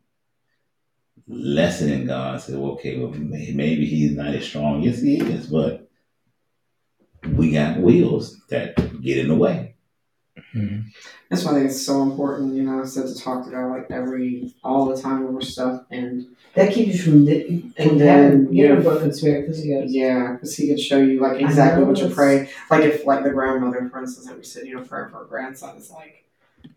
lessening 1.26 2.06
God. 2.06 2.40
Said, 2.40 2.58
well, 2.58 2.72
okay, 2.72 2.96
well, 2.98 3.10
maybe 3.10 3.84
he's 3.86 4.12
not 4.12 4.34
as 4.34 4.46
strong. 4.46 4.82
Yes, 4.82 5.00
he 5.00 5.18
is, 5.18 5.48
but 5.48 5.88
we 7.28 7.50
got 7.50 7.80
wheels 7.80 8.40
that 8.50 8.76
get 9.02 9.18
in 9.18 9.28
the 9.28 9.34
way. 9.34 9.74
Mhm. 10.54 10.84
That's 11.32 11.44
why 11.46 11.52
I 11.52 11.54
think 11.54 11.70
it's 11.70 11.86
so 11.86 12.02
important, 12.02 12.54
you 12.54 12.62
know, 12.62 12.84
so 12.84 13.06
to 13.06 13.14
talk 13.18 13.46
to 13.46 13.50
God 13.50 13.70
like 13.70 13.90
every, 13.90 14.54
all 14.62 14.84
the 14.84 15.00
time 15.00 15.26
over 15.26 15.40
stuff. 15.40 15.84
And 15.90 16.26
That 16.54 16.74
keeps 16.74 16.94
you 16.94 17.02
from, 17.02 17.24
di- 17.24 17.72
from 17.74 17.74
And 17.78 18.00
then, 18.00 18.48
yeah. 18.52 18.72
a 18.74 18.80
broken 18.82 19.14
spirit 19.14 19.46
because 19.46 19.62
he 19.62 19.72
goes, 19.72 19.90
yeah, 19.90 20.32
because 20.34 20.54
He 20.54 20.68
could 20.68 20.78
show 20.78 20.98
you 20.98 21.22
like 21.22 21.40
exactly 21.40 21.84
what 21.84 21.96
to 21.96 22.10
pray. 22.10 22.50
Like 22.70 22.84
if, 22.84 23.06
like 23.06 23.24
the 23.24 23.30
grandmother, 23.30 23.88
for 23.90 24.00
instance, 24.00 24.26
that 24.26 24.36
we 24.36 24.44
said, 24.44 24.66
you 24.66 24.76
know, 24.76 24.82
praying 24.82 25.08
for 25.08 25.20
her 25.20 25.24
grandson, 25.24 25.74
is 25.78 25.90
like, 25.90 26.26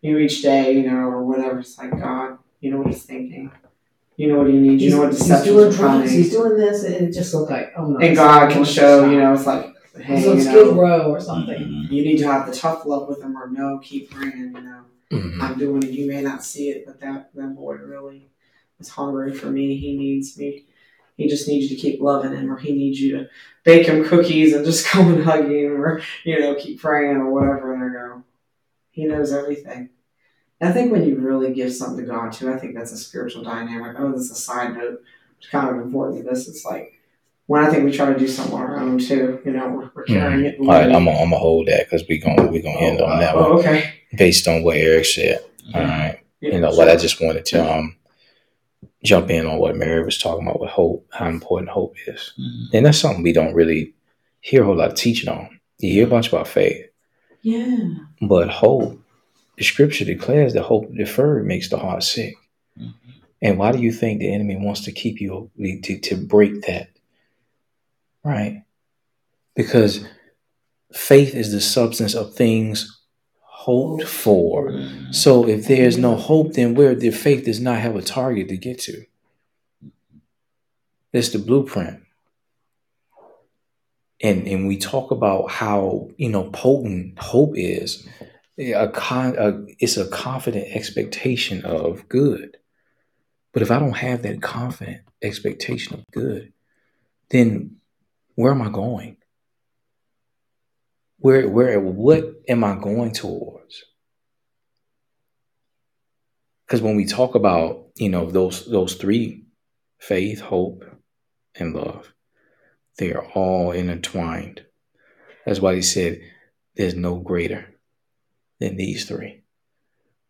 you 0.01 0.13
know, 0.13 0.19
each 0.19 0.41
day, 0.41 0.71
you 0.71 0.89
know, 0.89 0.99
or 0.99 1.25
whatever, 1.25 1.59
it's 1.59 1.77
like, 1.77 1.91
God, 1.91 2.37
You 2.61 2.71
know 2.71 2.77
what 2.77 2.87
he's 2.87 3.03
thinking. 3.03 3.51
You 4.15 4.29
know 4.29 4.37
what 4.37 4.47
he 4.47 4.53
needs. 4.53 4.81
You 4.81 4.91
know 4.91 4.99
what 4.99 5.09
he's 5.11 5.19
deceptions 5.19 5.53
doing 5.53 5.67
are 5.67 5.75
drugs, 5.75 6.11
he's 6.11 6.31
doing 6.31 6.55
this, 6.57 6.85
and 6.85 6.95
it 6.95 7.11
just 7.11 7.33
looked 7.33 7.51
like, 7.51 7.73
oh 7.75 7.87
no. 7.87 7.99
And 7.99 8.15
God 8.15 8.51
can 8.53 8.63
show, 8.63 9.09
you 9.09 9.19
know, 9.19 9.33
it's 9.33 9.45
like, 9.45 9.74
hey, 9.97 10.17
It's 10.17 10.27
on 10.27 10.37
you 10.37 10.41
Skid 10.43 10.53
know, 10.67 10.73
Row 10.81 11.11
or 11.11 11.19
something. 11.19 11.61
Mhm. 11.61 11.91
you 11.91 12.03
need 12.03 12.17
to 12.17 12.27
have 12.27 12.47
the 12.47 12.53
tough 12.53 12.85
love 12.85 13.07
with 13.07 13.21
him 13.21 13.37
or 13.37 13.47
no, 13.49 13.79
keep 13.83 14.11
praying, 14.11 14.53
you 14.55 14.61
know. 14.61 14.81
Mhm. 15.11 15.41
I'm 15.41 15.57
doing 15.57 15.83
it. 15.83 15.91
You 15.91 16.07
may 16.07 16.21
not 16.21 16.43
see 16.43 16.69
it, 16.69 16.85
but 16.85 16.99
that 17.01 17.29
that 17.35 17.55
boy 17.55 17.75
really 17.75 18.29
is 18.79 18.89
hungry 18.89 19.33
for 19.33 19.47
me. 19.47 19.75
He 19.77 19.95
needs 19.97 20.37
me. 20.37 20.65
He 21.17 21.27
just 21.29 21.47
needs 21.47 21.69
you 21.71 21.77
to 21.77 21.81
keep 21.81 22.01
loving 22.01 22.33
him, 22.33 22.51
or 22.51 22.57
he 22.57 22.73
needs 22.73 22.99
you 22.99 23.17
to 23.17 23.29
bake 23.63 23.87
him 23.87 24.03
cookies 24.03 24.53
and 24.53 24.65
just 24.65 24.85
come 24.91 25.13
and 25.13 25.23
hug 25.23 25.45
him, 25.49 25.81
or 25.81 26.01
you 26.23 26.39
know, 26.39 26.55
keep 26.55 26.81
praying 26.81 27.17
or 27.17 27.31
whatever. 27.31 27.73
And 27.73 27.83
I 27.83 27.87
go, 27.89 28.23
he 28.91 29.05
knows 29.05 29.31
everything. 29.31 29.89
And 30.59 30.69
I 30.69 30.73
think 30.73 30.91
when 30.91 31.05
you 31.05 31.15
really 31.17 31.53
give 31.53 31.73
something 31.73 32.05
to 32.05 32.11
God 32.11 32.31
too, 32.33 32.51
I 32.51 32.57
think 32.57 32.75
that's 32.75 32.91
a 32.91 32.97
spiritual 32.97 33.43
dynamic. 33.43 33.95
Oh, 33.99 34.11
this 34.11 34.21
is 34.21 34.31
a 34.31 34.35
side 34.35 34.73
note, 34.73 35.01
which 35.37 35.45
is 35.45 35.49
kind 35.51 35.69
of 35.69 35.81
important 35.81 36.23
to 36.23 36.29
this. 36.29 36.47
It's 36.47 36.65
like 36.65 36.94
when 37.47 37.63
I 37.63 37.69
think 37.69 37.85
we 37.85 37.91
try 37.91 38.11
to 38.11 38.17
do 38.19 38.27
something 38.27 38.55
on 38.55 38.61
our 38.61 38.79
own 38.79 38.97
too. 38.99 39.39
You 39.45 39.51
know, 39.51 39.67
we're, 39.69 39.91
we're 39.95 40.03
carrying 40.03 40.45
it. 40.45 40.59
All 40.59 40.67
right, 40.67 40.85
I'm 40.85 41.05
gonna 41.05 41.11
I'm 41.11 41.29
gonna 41.29 41.37
hold 41.37 41.67
that 41.67 41.85
because 41.85 42.07
we 42.07 42.17
gonna 42.17 42.47
we 42.47 42.61
gonna 42.61 42.79
end 42.79 43.01
on 43.01 43.19
that 43.19 43.35
one 43.35 43.45
Oh, 43.45 43.59
okay. 43.59 43.93
based 44.17 44.47
on 44.47 44.63
what 44.63 44.77
Eric 44.77 45.05
said. 45.05 45.43
All 45.73 45.81
right, 45.81 46.19
you 46.41 46.59
know 46.59 46.71
what 46.75 46.89
I 46.89 46.95
just 46.95 47.21
wanted 47.21 47.45
to 47.47 47.71
um 47.71 47.95
jump 49.03 49.29
in 49.29 49.45
on 49.45 49.57
what 49.59 49.75
Mary 49.75 50.03
was 50.03 50.17
talking 50.17 50.47
about 50.47 50.59
with 50.59 50.69
hope, 50.71 51.07
how 51.11 51.27
important 51.27 51.69
hope 51.69 51.95
is, 52.07 52.33
Mhm. 52.39 52.73
and 52.73 52.85
that's 52.85 52.97
something 52.97 53.23
we 53.23 53.33
don't 53.33 53.53
really 53.53 53.93
hear 54.41 54.63
a 54.63 54.65
whole 54.65 54.75
lot 54.77 54.89
of 54.91 54.95
teaching 54.95 55.29
on. 55.29 55.59
You 55.79 55.91
hear 55.91 56.07
a 56.07 56.09
bunch 56.09 56.27
about 56.29 56.47
faith, 56.47 56.85
Yeah. 57.41 57.89
but 58.21 58.49
hope, 58.49 58.99
the 59.57 59.63
Scripture 59.63 60.05
declares 60.05 60.53
that 60.53 60.63
hope 60.63 60.91
deferred 60.95 61.45
makes 61.45 61.69
the 61.69 61.77
heart 61.77 62.03
sick. 62.03 62.35
Mhm. 62.79 62.93
And 63.41 63.57
why 63.59 63.71
do 63.71 63.79
you 63.79 63.91
think 63.91 64.19
the 64.19 64.33
enemy 64.33 64.55
wants 64.57 64.81
to 64.85 64.91
keep 64.91 65.21
you 65.21 65.51
to, 65.83 65.99
to 65.99 66.15
break 66.15 66.61
that? 66.63 66.89
Right? 68.25 68.63
Because 69.55 70.05
faith 70.91 71.35
is 71.35 71.51
the 71.51 71.61
substance 71.61 72.15
of 72.15 72.33
things 72.33 73.01
hoped 73.41 74.07
for. 74.07 74.71
So 75.11 75.47
if 75.47 75.67
there's 75.67 75.97
no 75.97 76.15
hope, 76.15 76.53
then 76.53 76.73
where 76.73 76.95
the 76.95 77.11
faith 77.11 77.45
does 77.45 77.59
not 77.59 77.79
have 77.79 77.95
a 77.95 78.01
target 78.01 78.49
to 78.49 78.57
get 78.57 78.79
to. 78.79 79.05
It's 81.13 81.29
the 81.29 81.39
blueprint. 81.39 82.01
And 84.21 84.47
and 84.47 84.67
we 84.67 84.77
talk 84.77 85.11
about 85.11 85.51
how 85.51 86.09
you 86.17 86.29
know 86.29 86.49
potent 86.51 87.19
hope 87.19 87.53
is. 87.55 88.07
A 88.57 88.87
con, 88.87 89.35
a, 89.37 89.65
it's 89.79 89.97
a 89.97 90.07
confident 90.07 90.67
expectation 90.75 91.63
of 91.65 92.07
good. 92.09 92.57
But 93.51 93.61
if 93.61 93.71
I 93.71 93.79
don't 93.79 93.97
have 93.97 94.21
that 94.23 94.41
confident 94.41 95.01
expectation 95.21 95.93
of 95.93 96.05
good, 96.11 96.53
then 97.29 97.77
where 98.35 98.51
am 98.51 98.61
I 98.61 98.69
going? 98.69 99.17
Where 101.17 101.47
where 101.49 101.79
what 101.79 102.25
am 102.47 102.63
I 102.63 102.75
going 102.75 103.13
towards? 103.13 103.83
Because 106.67 106.81
when 106.81 106.95
we 106.95 107.05
talk 107.05 107.35
about, 107.35 107.87
you 107.95 108.09
know, 108.09 108.29
those 108.29 108.65
those 108.65 108.95
three 108.95 109.45
faith, 109.99 110.39
hope, 110.39 110.83
and 111.55 111.73
love, 111.73 112.13
they 112.97 113.13
are 113.13 113.25
all 113.33 113.71
intertwined. 113.71 114.65
That's 115.45 115.59
why 115.59 115.75
he 115.75 115.81
said 115.81 116.21
there's 116.75 116.95
no 116.95 117.15
greater 117.15 117.75
than 118.59 118.75
these 118.75 119.05
three. 119.05 119.43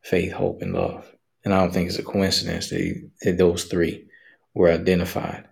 Faith, 0.01 0.33
hope, 0.33 0.61
and 0.61 0.73
love. 0.73 1.11
And 1.43 1.53
I 1.53 1.59
don't 1.59 1.73
think 1.73 1.89
it's 1.89 1.99
a 1.99 2.03
coincidence 2.03 2.69
that, 2.69 3.09
that 3.21 3.37
those 3.37 3.65
three 3.65 4.07
were 4.53 4.71
identified. 4.71 5.47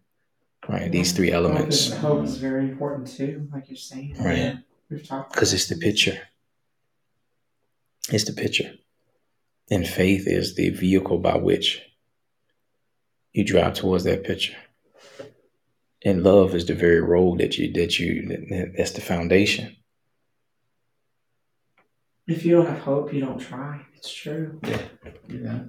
Right? 0.67 0.91
These 0.91 1.11
three 1.11 1.31
elements. 1.31 1.89
Hope 1.89 1.93
is, 1.93 2.01
hope 2.01 2.23
is 2.25 2.37
very 2.37 2.69
important 2.69 3.07
too, 3.07 3.47
like 3.51 3.69
you're 3.69 3.77
saying. 3.77 4.15
Right. 4.19 4.57
We've 4.89 5.05
talked 5.05 5.33
Because 5.33 5.53
it's 5.53 5.67
the 5.67 5.75
picture. 5.75 6.19
It's 8.09 8.25
the 8.25 8.33
picture. 8.33 8.73
And 9.71 9.87
faith 9.87 10.27
is 10.27 10.55
the 10.55 10.69
vehicle 10.69 11.19
by 11.19 11.37
which 11.37 11.81
you 13.31 13.43
drive 13.43 13.73
towards 13.73 14.03
that 14.03 14.23
picture. 14.23 14.55
And 16.05 16.23
love 16.23 16.53
is 16.53 16.65
the 16.65 16.75
very 16.75 17.01
road 17.01 17.39
that 17.39 17.57
you 17.57 17.71
that 17.73 17.97
you 17.97 18.27
that, 18.27 18.73
that's 18.77 18.91
the 18.91 19.01
foundation. 19.01 19.77
If 22.27 22.45
you 22.45 22.55
don't 22.55 22.67
have 22.67 22.79
hope, 22.79 23.13
you 23.13 23.21
don't 23.21 23.39
try. 23.39 23.85
It's 23.95 24.13
true. 24.13 24.59
Yeah. 24.63 24.81
Yeah. 25.27 25.59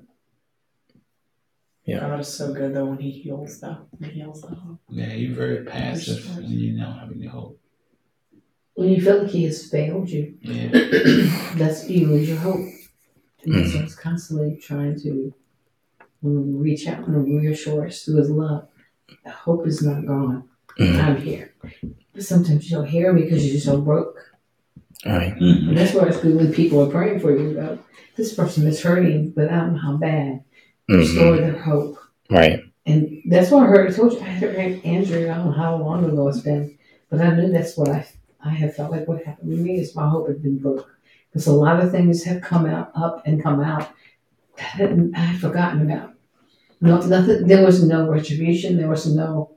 God 1.86 2.20
is 2.20 2.28
so 2.28 2.52
good 2.52 2.74
though 2.74 2.86
when 2.86 2.98
He 2.98 3.10
heals 3.10 3.60
though. 3.60 3.78
He 4.00 4.06
heals 4.10 4.40
the 4.42 4.48
hope. 4.48 4.78
Yeah, 4.88 5.12
you're 5.12 5.34
very 5.36 5.64
passive 5.64 6.36
when 6.36 6.50
you 6.50 6.78
don't 6.78 6.92
have 6.98 7.10
any 7.12 7.26
hope. 7.26 7.60
When 8.74 8.88
you 8.88 9.00
feel 9.02 9.22
like 9.22 9.30
he 9.30 9.44
has 9.44 9.70
failed 9.70 10.08
you, 10.10 10.34
Yeah. 10.40 10.68
that's 11.56 11.88
you 11.88 12.08
lose 12.08 12.28
your 12.28 12.38
hope. 12.38 12.66
And 13.44 13.54
that's 13.54 13.72
Mhm. 13.72 13.80
what's 13.82 13.94
constantly 13.94 14.56
trying 14.60 14.98
to 15.00 15.34
um, 16.24 16.56
reach 16.58 16.86
out 16.88 17.06
and 17.06 17.26
reassure 17.40 17.86
us 17.86 18.02
through 18.02 18.16
his 18.16 18.30
love. 18.30 18.66
The 19.24 19.30
hope 19.30 19.66
is 19.66 19.82
not 19.82 20.06
gone. 20.06 20.44
Mhm. 20.78 20.98
I'm 20.98 21.16
here. 21.18 21.52
But 22.14 22.24
sometimes 22.24 22.70
you 22.70 22.78
don't 22.78 22.88
hear 22.88 23.10
him 23.10 23.16
because 23.16 23.46
you're 23.46 23.60
so 23.60 23.80
broke. 23.82 24.16
All 25.04 25.12
right. 25.12 25.34
Mhm. 25.34 25.68
And 25.68 25.76
that's 25.76 25.92
why 25.92 26.06
it's 26.08 26.20
good 26.20 26.34
when 26.34 26.52
people 26.52 26.80
are 26.82 26.90
praying 26.90 27.20
for 27.20 27.36
you. 27.36 27.50
about 27.58 27.84
this 28.16 28.32
person 28.32 28.66
is 28.66 28.80
hurting, 28.80 29.30
but 29.36 29.50
I 29.50 29.56
don't 29.60 29.74
know 29.74 29.80
how 29.80 29.96
bad. 29.98 30.43
Restore 30.88 31.36
Mhm. 31.36 31.38
their 31.38 31.58
hope. 31.58 31.98
Right. 32.30 32.60
And 32.86 33.22
that's 33.26 33.50
what 33.50 33.62
I 33.62 33.66
heard. 33.66 33.90
I 33.90 33.94
told 33.94 34.12
you, 34.12 34.20
I 34.20 34.24
had 34.24 34.54
heard 34.54 34.84
Andrew, 34.84 35.30
I 35.30 35.34
don't 35.36 35.46
know 35.46 35.52
how 35.52 35.76
long 35.76 36.04
ago 36.04 36.28
it's 36.28 36.40
been, 36.40 36.76
but 37.08 37.20
I 37.20 37.34
knew 37.34 37.50
that's 37.50 37.76
what 37.76 37.88
I, 37.88 38.06
I 38.44 38.50
have 38.50 38.74
felt 38.76 38.92
like 38.92 39.08
what 39.08 39.24
happened 39.24 39.50
to 39.50 39.56
me 39.56 39.78
is 39.78 39.94
my 39.96 40.08
hope 40.08 40.28
had 40.28 40.42
been 40.42 40.58
broke. 40.58 40.90
Because 41.30 41.46
a 41.46 41.52
lot 41.52 41.82
of 41.82 41.90
things 41.90 42.22
have 42.24 42.42
come 42.42 42.66
out, 42.66 42.92
up 42.94 43.22
and 43.26 43.42
come 43.42 43.60
out 43.60 43.88
that 44.78 45.12
I 45.14 45.18
had 45.18 45.40
forgotten 45.40 45.90
about. 45.90 46.12
No, 46.80 47.00
nothing, 47.00 47.46
there 47.46 47.64
was 47.64 47.82
no 47.82 48.08
retribution, 48.08 48.76
there 48.76 48.88
was 48.88 49.06
no, 49.12 49.56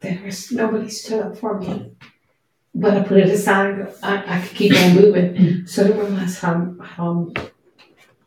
there 0.00 0.20
was, 0.24 0.52
nobody 0.52 0.88
stood 0.88 1.20
up 1.22 1.36
for 1.36 1.58
me. 1.58 1.92
But 2.74 2.96
I 2.96 3.02
put 3.02 3.18
it 3.18 3.28
aside 3.28 3.70
and 3.80 3.88
I, 4.02 4.38
I 4.38 4.40
could 4.40 4.56
keep 4.56 4.72
on 4.74 4.94
moving. 4.94 5.66
So 5.66 5.82
I 5.82 5.86
didn't 5.88 6.06
realize 6.06 6.38
how, 6.38 6.74
how 6.80 7.32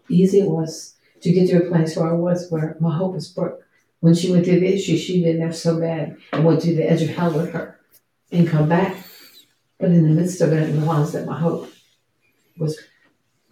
easy 0.10 0.42
it 0.42 0.50
was 0.50 0.95
to 1.26 1.34
get 1.34 1.50
to 1.50 1.58
a 1.64 1.70
place 1.70 1.98
where 1.98 2.08
I 2.10 2.14
was 2.14 2.50
where 2.52 2.78
my 2.80 2.96
hope 2.96 3.14
was 3.14 3.28
broke. 3.28 3.62
When 4.00 4.14
she 4.14 4.32
went 4.32 4.46
through 4.46 4.60
the 4.60 4.74
issue, 4.74 4.98
she 4.98 5.24
didn't 5.24 5.42
have 5.42 5.56
so 5.56 5.80
bad 5.80 6.18
and 6.32 6.46
went 6.46 6.62
through 6.62 6.76
the 6.76 6.90
edge 6.90 7.02
of 7.02 7.10
hell 7.10 7.34
with 7.34 7.52
her 7.54 7.80
and 8.32 8.48
come 8.48 8.70
back. 8.70 8.96
But 9.80 9.90
in 9.90 10.04
the 10.04 10.10
midst 10.22 10.42
of 10.42 10.54
it, 10.54 10.62
I 10.62 10.72
realized 10.72 11.14
that 11.14 11.26
my 11.26 11.38
hope 11.40 11.70
was 12.58 12.78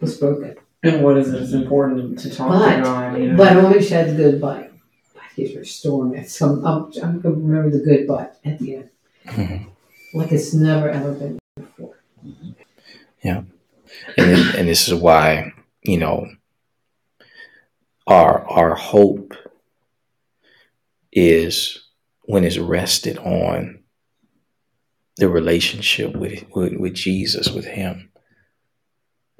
was 0.00 0.16
broken. 0.18 0.54
And 0.84 1.02
what 1.02 1.16
is 1.18 1.32
it? 1.32 1.42
It's 1.42 1.52
important 1.52 2.18
to 2.20 2.30
talk 2.34 2.48
But- 2.50 2.76
to 2.76 2.82
God. 2.82 3.18
You 3.18 3.32
know? 3.32 3.36
But 3.36 3.52
I 3.52 3.60
only 3.60 3.82
said 3.82 4.10
the 4.10 4.16
good 4.22 4.40
but. 4.40 4.70
But 5.14 5.22
he's 5.34 5.56
restoring 5.56 6.14
it. 6.14 6.30
So 6.30 6.46
I'm, 6.50 6.64
I'm, 6.64 6.92
I'm 7.02 7.20
going 7.20 7.34
to 7.34 7.40
remember 7.40 7.70
the 7.76 7.84
good 7.84 8.06
but 8.06 8.38
at 8.44 8.58
the 8.60 8.76
end. 8.76 8.90
Mhm. 9.26 9.66
Like 10.14 10.30
it's 10.30 10.54
never 10.54 10.88
ever 10.90 11.12
been 11.14 11.38
before. 11.56 11.96
And 13.22 13.46
it- 14.16 14.54
and 14.56 14.68
this 14.68 14.86
is 14.88 14.94
why 14.94 15.52
you 15.82 15.98
know 15.98 16.26
our 18.06 18.46
our 18.48 18.74
hope 18.74 19.34
is 21.12 21.88
when 22.22 22.44
it's 22.44 22.58
rested 22.58 23.18
on 23.18 23.82
the 25.16 25.28
relationship 25.28 26.14
with, 26.16 26.44
with 26.54 26.74
with 26.74 26.94
Jesus 26.94 27.50
with 27.50 27.66
him 27.66 28.10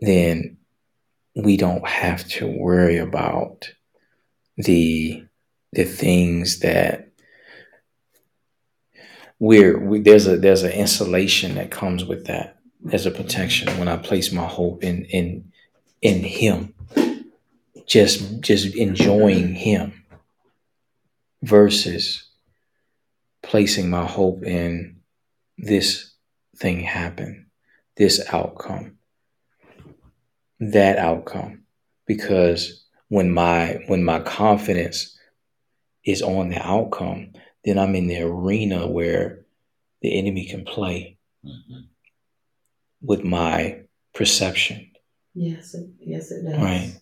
then 0.01 0.57
we 1.35 1.57
don't 1.57 1.87
have 1.87 2.27
to 2.29 2.47
worry 2.47 2.99
about 2.99 3.71
the 4.57 5.25
the 5.73 5.85
things 5.85 6.61
that 6.61 7.11
we're 9.39 9.79
we, 9.79 10.01
there's 10.01 10.27
a 10.27 10.37
there's 10.37 10.63
an 10.63 10.73
insulation 10.73 11.57
that 11.57 11.71
comes 11.71 12.05
with 12.05 12.27
that. 12.27 12.59
There's 12.81 13.07
a 13.07 13.11
protection. 13.11 13.79
When 13.79 13.89
I 13.89 13.97
place 13.97 14.33
my 14.33 14.47
hope 14.47 14.85
in 14.85 15.05
in 15.07 15.53
in 16.03 16.23
him 16.23 16.74
just 17.87 18.41
just 18.41 18.75
enjoying 18.75 19.55
him 19.55 20.05
versus 21.43 22.29
placing 23.43 23.91
my 23.91 24.07
hope 24.07 24.43
in 24.45 24.97
this 25.59 26.13
thing 26.57 26.81
happen 26.81 27.47
this 27.97 28.21
outcome 28.33 28.97
that 30.61 30.99
outcome 30.99 31.65
because 32.07 32.85
when 33.09 33.31
my 33.31 33.79
when 33.87 34.03
my 34.03 34.19
confidence 34.21 35.19
is 36.05 36.23
on 36.23 36.49
the 36.49 36.67
outcome 36.67 37.33
then 37.65 37.79
i'm 37.79 37.95
in 37.95 38.07
the 38.07 38.21
arena 38.23 38.87
where 38.87 39.45
the 40.01 40.19
enemy 40.19 40.47
can 40.47 40.65
play 40.65 41.19
Mhm. 41.45 41.89
with 43.03 43.23
my 43.25 43.81
perception 44.15 44.91
Yes, 45.37 45.75
it, 45.75 45.91
yes, 45.99 46.31
it 46.31 46.45
does. 46.45 46.57
Right. 46.63 46.95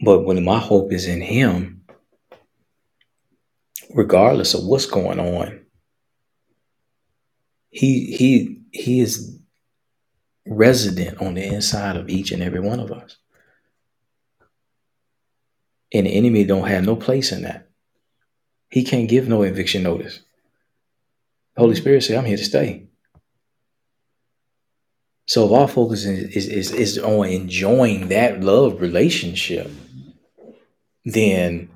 But 0.00 0.20
when 0.20 0.44
my 0.44 0.58
hope 0.58 0.92
is 0.92 1.06
in 1.06 1.20
Him, 1.20 1.82
regardless 3.94 4.54
of 4.54 4.64
what's 4.64 4.86
going 4.86 5.18
on, 5.18 5.60
He 7.70 8.16
He 8.16 8.60
He 8.72 9.00
is 9.00 9.38
resident 10.46 11.20
on 11.20 11.34
the 11.34 11.44
inside 11.44 11.96
of 11.96 12.08
each 12.08 12.32
and 12.32 12.42
every 12.42 12.60
one 12.60 12.80
of 12.80 12.90
us. 12.90 13.16
And 15.92 16.06
the 16.06 16.10
enemy 16.10 16.44
don't 16.44 16.68
have 16.68 16.84
no 16.84 16.96
place 16.96 17.32
in 17.32 17.42
that. 17.42 17.68
He 18.70 18.84
can't 18.84 19.08
give 19.08 19.28
no 19.28 19.42
eviction 19.42 19.82
notice. 19.82 20.20
The 21.54 21.62
Holy 21.62 21.74
Spirit 21.74 22.04
said, 22.04 22.18
I'm 22.18 22.24
here 22.24 22.36
to 22.36 22.44
stay. 22.44 22.88
So 25.26 25.46
if 25.46 25.52
our 25.52 25.68
focus 25.68 26.04
is, 26.04 26.36
is, 26.36 26.48
is, 26.48 26.72
is 26.72 26.98
on 26.98 27.28
enjoying 27.28 28.08
that 28.08 28.40
love 28.40 28.80
relationship, 28.80 29.70
then 31.12 31.70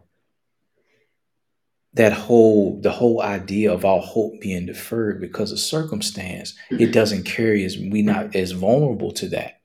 that 1.94 2.12
whole 2.12 2.80
the 2.80 2.90
whole 2.90 3.20
idea 3.20 3.72
of 3.72 3.84
our 3.84 4.00
hope 4.00 4.40
being 4.40 4.66
deferred 4.66 5.20
because 5.20 5.52
of 5.52 5.59
circumstance, 5.59 6.54
it 6.70 6.92
doesn't 6.92 7.24
carry 7.24 7.64
as 7.64 7.76
we 7.76 8.02
not 8.02 8.34
as 8.34 8.52
vulnerable 8.52 9.12
to 9.12 9.28
that. 9.28 9.60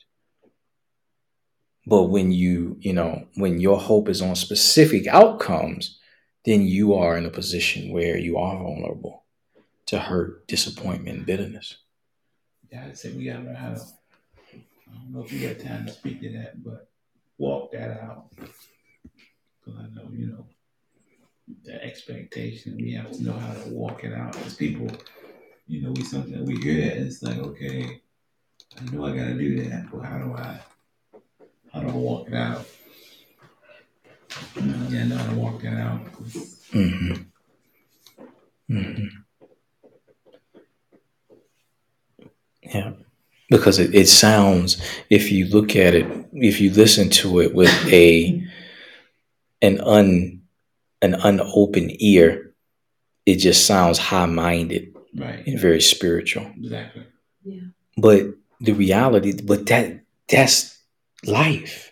But 1.86 2.04
when 2.04 2.34
you, 2.34 2.78
you 2.82 2.92
know, 2.92 3.28
when 3.36 3.62
your 3.62 3.80
hope 3.80 4.10
is 4.10 4.22
on 4.22 4.36
specific 4.36 5.08
outcomes, 5.08 6.00
then 6.44 6.68
you 6.68 6.94
are 6.96 7.18
in 7.18 7.26
a 7.26 7.30
position 7.30 7.94
where 7.94 8.18
you 8.18 8.38
are 8.38 8.58
vulnerable 8.62 9.24
to 9.86 10.00
hurt, 10.00 10.46
disappointment, 10.48 11.18
and 11.18 11.26
bitterness. 11.26 11.78
Yeah, 12.70 12.88
I 12.90 12.94
said 12.94 13.16
we 13.16 13.26
gotta 13.26 13.44
learn 13.44 13.56
how 13.56 13.74
to. 13.74 13.80
I 13.80 14.98
don't 14.98 15.14
know 15.14 15.24
if 15.24 15.32
you 15.32 15.48
got 15.48 15.66
time 15.66 15.86
to 15.86 15.94
speak 15.94 16.20
to 16.22 16.32
that, 16.34 16.62
but 16.62 16.90
walk 17.38 17.72
that 17.72 18.02
out. 18.02 18.28
Because 19.68 19.84
I 19.84 19.88
know, 19.94 20.10
you 20.12 20.28
know, 20.28 20.46
the 21.64 21.84
expectation, 21.84 22.78
we 22.78 22.94
have 22.94 23.12
to 23.12 23.24
know 23.24 23.34
how 23.34 23.54
to 23.54 23.70
walk 23.70 24.04
it 24.04 24.14
out. 24.14 24.36
as 24.46 24.56
people, 24.56 24.90
you 25.68 25.82
know, 25.82 25.92
we 25.92 26.04
something 26.04 26.46
we 26.46 26.56
hear 26.58 26.86
that 26.86 26.98
it's 26.98 27.22
like, 27.22 27.38
okay, 27.38 28.02
I 28.80 28.92
know 28.92 29.06
I 29.06 29.16
gotta 29.16 29.34
do 29.34 29.64
that, 29.64 29.92
but 29.92 30.06
how 30.06 30.20
do 30.20 30.34
I, 30.34 30.60
how 31.74 31.82
do 31.82 31.88
I 31.90 31.92
walk 31.92 32.28
it 32.28 32.34
out? 32.34 32.66
Know, 34.62 34.88
yeah, 34.90 35.02
I 35.02 35.04
know 35.06 35.18
how 35.18 35.30
to 35.32 35.36
walk 35.36 35.62
that 35.62 35.78
out. 35.78 36.02
hmm 36.72 37.14
hmm 38.70 39.06
Yeah. 42.64 42.94
Because 43.50 43.80
it, 43.80 43.96
it 43.96 44.08
sounds, 44.08 44.82
if 45.10 45.32
you 45.32 45.46
look 45.46 45.76
at 45.76 45.96
it, 45.96 46.06
if 46.34 46.60
you 46.60 46.72
listen 46.72 47.10
to 47.10 47.40
it 47.40 47.54
with 47.54 47.70
a 47.88 48.47
an 49.62 49.80
un 49.82 50.42
an 51.02 51.14
unopened 51.16 51.92
ear, 52.02 52.54
it 53.26 53.36
just 53.36 53.66
sounds 53.66 53.98
high 54.00 54.26
minded 54.26 54.96
Right, 55.16 55.46
and 55.48 55.60
very 55.60 55.82
spiritual. 55.82 56.52
exactly. 56.58 57.04
Yeah. 57.44 57.62
But 57.98 58.26
the 58.62 58.72
reality, 58.74 59.34
but 59.44 59.66
that 59.68 60.02
that's 60.28 60.78
life. 61.26 61.92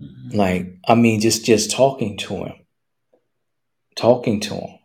Mhm. 0.00 0.34
Like, 0.34 0.78
I 0.86 0.94
mean, 0.94 1.20
just 1.20 1.44
just 1.44 1.70
talking 1.70 2.16
to 2.18 2.36
him, 2.44 2.52
talking 3.96 4.40
to 4.40 4.54
him, 4.54 4.78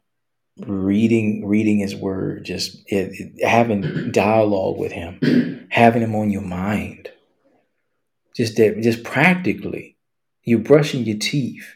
reading 0.65 1.45
reading 1.45 1.79
his 1.79 1.95
word, 1.95 2.45
just 2.45 2.77
it, 2.87 3.11
it- 3.13 3.45
having 3.47 4.11
dialogue 4.11 4.77
with 4.77 4.91
him, 4.91 5.67
having 5.71 6.01
him 6.01 6.15
on 6.15 6.29
your 6.31 6.41
mind. 6.43 7.09
Just 8.35 8.55
that, 8.57 8.79
just 8.81 9.03
practically, 9.03 9.96
you're 10.47 10.59
brushing 10.59 11.03
your 11.03 11.17
teeth, 11.17 11.75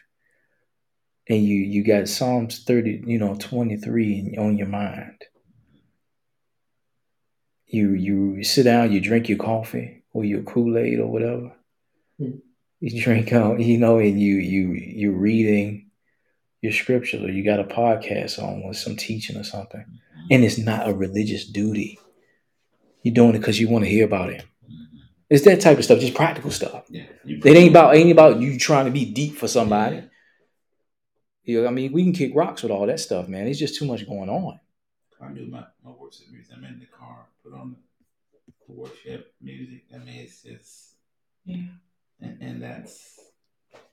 and 1.28 1.44
you 1.44 1.56
you 1.56 1.84
got 1.84 2.08
Psalms 2.08 2.64
thirty, 2.64 3.02
you 3.06 3.18
know, 3.18 3.36
twenty 3.38 3.76
three 3.76 4.34
on 4.38 4.56
your 4.56 4.66
mind. 4.66 5.26
You 7.66 7.92
you 7.92 8.42
sit 8.42 8.62
down, 8.62 8.90
you 8.90 8.98
drink 8.98 9.28
your 9.28 9.36
coffee 9.36 10.04
or 10.14 10.24
your 10.24 10.40
Kool 10.40 10.78
Aid 10.78 11.00
or 11.00 11.06
whatever. 11.06 11.52
Hmm. 12.16 12.38
You 12.80 13.02
drink 13.02 13.30
out, 13.34 13.60
you 13.60 13.76
know, 13.76 13.98
and 13.98 14.18
you 14.18 14.36
you 14.36 14.72
you're 14.72 15.12
reading 15.12 15.90
your 16.62 16.72
scriptures 16.72 17.22
or 17.22 17.30
you 17.30 17.44
got 17.44 17.60
a 17.60 17.64
podcast 17.64 18.42
on 18.42 18.66
with 18.66 18.78
some 18.78 18.96
teaching 18.96 19.36
or 19.36 19.44
something, 19.44 19.84
and 20.30 20.44
it's 20.44 20.56
not 20.56 20.88
a 20.88 20.94
religious 20.94 21.44
duty. 21.44 21.98
You're 23.02 23.14
doing 23.14 23.34
it 23.34 23.40
because 23.40 23.60
you 23.60 23.68
want 23.68 23.84
to 23.84 23.90
hear 23.90 24.06
about 24.06 24.32
him. 24.32 24.46
It's 25.32 25.44
that 25.44 25.62
type 25.62 25.78
of 25.78 25.84
stuff, 25.84 25.98
just 25.98 26.14
practical 26.14 26.50
stuff. 26.50 26.84
Yeah. 26.90 27.04
It 27.24 27.46
ain't 27.56 27.70
about 27.70 27.94
ain't 27.96 28.12
about 28.12 28.40
you 28.40 28.58
trying 28.58 28.84
to 28.84 28.90
be 28.90 29.06
deep 29.06 29.36
for 29.38 29.48
somebody. 29.48 30.02
You 31.44 31.62
know, 31.62 31.68
I 31.68 31.70
mean, 31.70 31.90
we 31.92 32.02
can 32.04 32.12
kick 32.12 32.32
rocks 32.34 32.62
with 32.62 32.70
all 32.70 32.86
that 32.86 33.00
stuff, 33.00 33.28
man. 33.28 33.46
It's 33.46 33.58
just 33.58 33.78
too 33.78 33.86
much 33.86 34.06
going 34.06 34.28
on. 34.28 34.60
I 35.22 35.32
do 35.32 35.46
my, 35.46 35.64
my 35.82 35.90
worship 35.92 36.26
music. 36.30 36.52
I'm 36.54 36.64
in 36.64 36.80
the 36.80 36.86
car, 36.86 37.26
put 37.42 37.54
on 37.54 37.76
the 38.68 38.74
worship 38.74 39.32
music. 39.40 39.84
I 39.94 39.98
mean, 39.98 40.16
it's 40.20 40.42
just, 40.42 40.96
Yeah. 41.46 41.64
and, 42.20 42.42
and 42.42 42.62
that's 42.62 43.18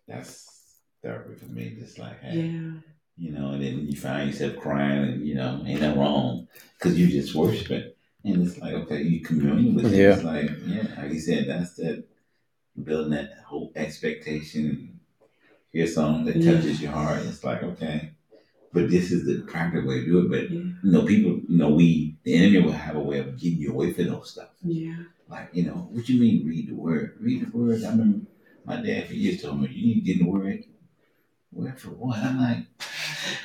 that's 0.07 0.75
therapy 1.01 1.35
for 1.35 1.45
me. 1.45 1.77
Just 1.79 1.99
like, 1.99 2.19
hey, 2.21 2.35
Yeah. 2.35 2.71
you 3.15 3.31
know, 3.31 3.51
and 3.51 3.63
then 3.63 3.87
you 3.87 3.95
find 3.95 4.29
yourself 4.29 4.57
crying, 4.57 5.03
and 5.03 5.25
you 5.27 5.35
know, 5.35 5.63
ain't 5.65 5.79
that 5.79 5.95
wrong 5.95 6.47
because 6.77 6.99
you 6.99 7.07
just 7.07 7.33
worshiping, 7.33 7.93
and 8.23 8.45
it's 8.45 8.57
like, 8.57 8.73
okay, 8.73 9.01
you 9.01 9.21
communing 9.21 9.75
with 9.75 9.93
it. 9.93 9.97
Yeah. 9.97 10.13
It's 10.15 10.23
like, 10.23 10.49
yeah, 10.65 11.01
like 11.01 11.13
you 11.13 11.19
said, 11.19 11.47
that's 11.47 11.75
that 11.75 12.03
building 12.83 13.11
that 13.11 13.31
whole 13.45 13.71
expectation. 13.75 14.99
Hear 15.71 15.87
something 15.87 16.25
that 16.25 16.35
Yeah. 16.37 16.53
touches 16.55 16.81
your 16.81 16.91
heart. 16.91 17.21
It's 17.25 17.43
like, 17.43 17.61
okay, 17.63 18.11
but 18.73 18.89
this 18.89 19.11
is 19.11 19.25
the 19.25 19.43
practical 19.43 19.87
way 19.87 19.99
to 20.01 20.05
do 20.05 20.19
it. 20.19 20.29
But 20.29 20.51
Yeah. 20.51 20.59
you 20.83 20.91
know, 20.91 21.03
people, 21.05 21.41
you 21.47 21.57
know, 21.57 21.69
we 21.69 22.17
the 22.23 22.33
enemy 22.35 22.61
will 22.61 22.71
have 22.71 22.95
a 22.95 22.99
way 22.99 23.19
of 23.19 23.39
getting 23.39 23.59
you 23.59 23.71
away 23.71 23.93
from 23.93 24.05
those 24.07 24.31
stuff. 24.31 24.49
Yeah. 24.63 24.95
Like, 25.29 25.49
you 25.53 25.63
know, 25.67 25.87
what 25.91 26.09
you 26.09 26.19
mean 26.19 26.47
read 26.47 26.69
the 26.69 26.73
word? 26.75 27.17
Read 27.21 27.45
the 27.45 27.55
word. 27.57 27.83
I 27.83 27.89
remember 27.91 28.25
my 28.65 28.81
dad 28.81 29.07
for 29.07 29.13
years 29.13 29.41
told 29.41 29.61
me, 29.61 29.67
you 29.69 29.85
need 29.87 29.95
to 29.95 30.01
get 30.01 30.19
in 30.19 30.25
the 30.25 30.31
word. 30.31 30.63
Word 31.51 31.79
for 31.79 31.89
what? 31.89 32.17
I'm 32.17 32.39
like, 32.39 32.65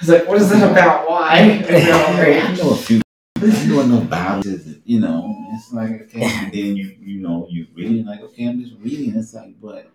It's 0.01 0.09
like, 0.09 0.27
what 0.27 0.39
is 0.39 0.49
that 0.51 0.71
about? 0.71 1.09
Why? 1.09 1.39
And 1.39 1.67
we 1.67 1.91
all 1.91 2.07
I 2.07 2.55
know 2.57 2.71
a 2.71 2.77
few. 2.77 3.04
I 3.45 3.65
know 3.67 3.81
enough 3.81 4.09
Bible, 4.11 4.43
you 4.85 5.01
know. 5.01 5.35
It's 5.53 5.73
like 5.73 6.03
okay, 6.03 6.23
and 6.23 6.53
then 6.53 6.77
you 6.77 6.97
you 7.01 7.21
know 7.21 7.47
you 7.51 7.67
reading 7.75 8.07
like 8.07 8.21
okay, 8.23 8.47
I'm 8.47 8.61
just 8.63 8.75
reading. 8.81 9.15
It's 9.17 9.35
like, 9.35 9.61
but 9.61 9.91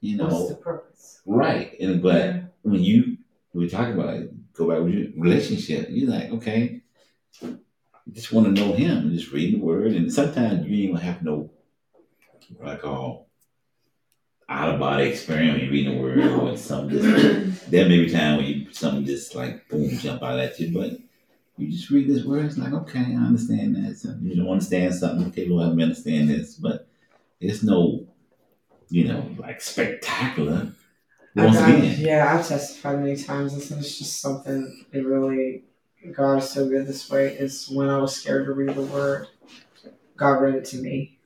you 0.00 0.16
know, 0.16 0.26
What's 0.28 0.48
the 0.48 0.54
purpose? 0.56 1.20
right? 1.26 1.78
And 1.80 2.02
but 2.02 2.24
Yeah. 2.24 2.42
when 2.62 2.82
you 2.82 3.18
we 3.52 3.68
talk 3.68 3.88
about 3.88 4.14
it, 4.14 4.52
go 4.54 4.68
back 4.68 4.82
with 4.82 4.94
your 4.94 5.08
relationship, 5.16 5.88
you're 5.90 6.10
like, 6.10 6.30
okay, 6.30 6.82
just 8.12 8.32
want 8.32 8.46
to 8.46 8.52
know 8.62 8.72
him, 8.72 9.12
just 9.12 9.32
read 9.32 9.54
the 9.54 9.58
word, 9.58 9.92
and 9.92 10.12
sometimes 10.12 10.66
you 10.66 10.84
ain't 10.84 10.94
gonna 10.94 11.04
have 11.04 11.22
no 11.22 11.50
what 12.56 12.68
I 12.68 12.76
call 12.76 13.28
out 14.48 14.72
of 14.74 14.80
body 14.80 15.04
experience 15.08 15.54
when 15.56 15.64
you 15.66 15.70
read 15.70 15.86
the 15.88 16.00
word 16.00 16.18
or 16.20 16.56
something. 16.56 16.98
Just, 16.98 17.70
there 17.70 17.86
may 17.88 18.04
be 18.04 18.10
time 18.10 18.38
when 18.38 18.46
you 18.46 18.72
something 18.72 19.04
just 19.04 19.34
like 19.34 19.68
boom 19.68 19.90
jump 19.98 20.22
out 20.22 20.38
at 20.38 20.58
you, 20.58 20.72
but 20.72 20.92
you 21.58 21.70
just 21.70 21.90
read 21.90 22.08
this 22.08 22.24
word, 22.24 22.46
it's 22.46 22.58
like 22.58 22.72
okay, 22.72 23.00
I 23.00 23.26
understand 23.26 23.76
that. 23.76 23.96
So 23.96 24.14
you 24.20 24.36
don't 24.36 24.48
understand 24.48 24.94
something, 24.94 25.28
okay, 25.28 25.46
Lord, 25.46 25.64
help 25.64 25.74
me 25.76 25.82
understand 25.82 26.28
this, 26.30 26.54
but 26.54 26.86
it's 27.40 27.62
no, 27.62 28.06
you 28.90 29.04
know, 29.04 29.28
like 29.36 29.60
spectacular. 29.60 30.72
Once 31.34 31.56
again, 31.56 31.94
yeah, 31.98 32.34
I've 32.34 32.46
testified 32.46 33.00
many 33.00 33.16
times. 33.16 33.54
This 33.54 33.70
is 33.70 33.98
just 33.98 34.20
something 34.20 34.86
that 34.90 35.04
really, 35.04 35.64
God 36.12 36.38
is 36.38 36.50
so 36.50 36.68
good 36.68 36.86
this 36.86 37.08
way. 37.10 37.36
Is 37.36 37.68
when 37.68 37.88
I 37.88 37.98
was 37.98 38.16
scared 38.16 38.46
to 38.46 38.52
read 38.52 38.74
the 38.74 38.82
Word, 38.82 39.28
God 40.16 40.40
read 40.40 40.54
it 40.54 40.64
to 40.66 40.78
me, 40.78 41.18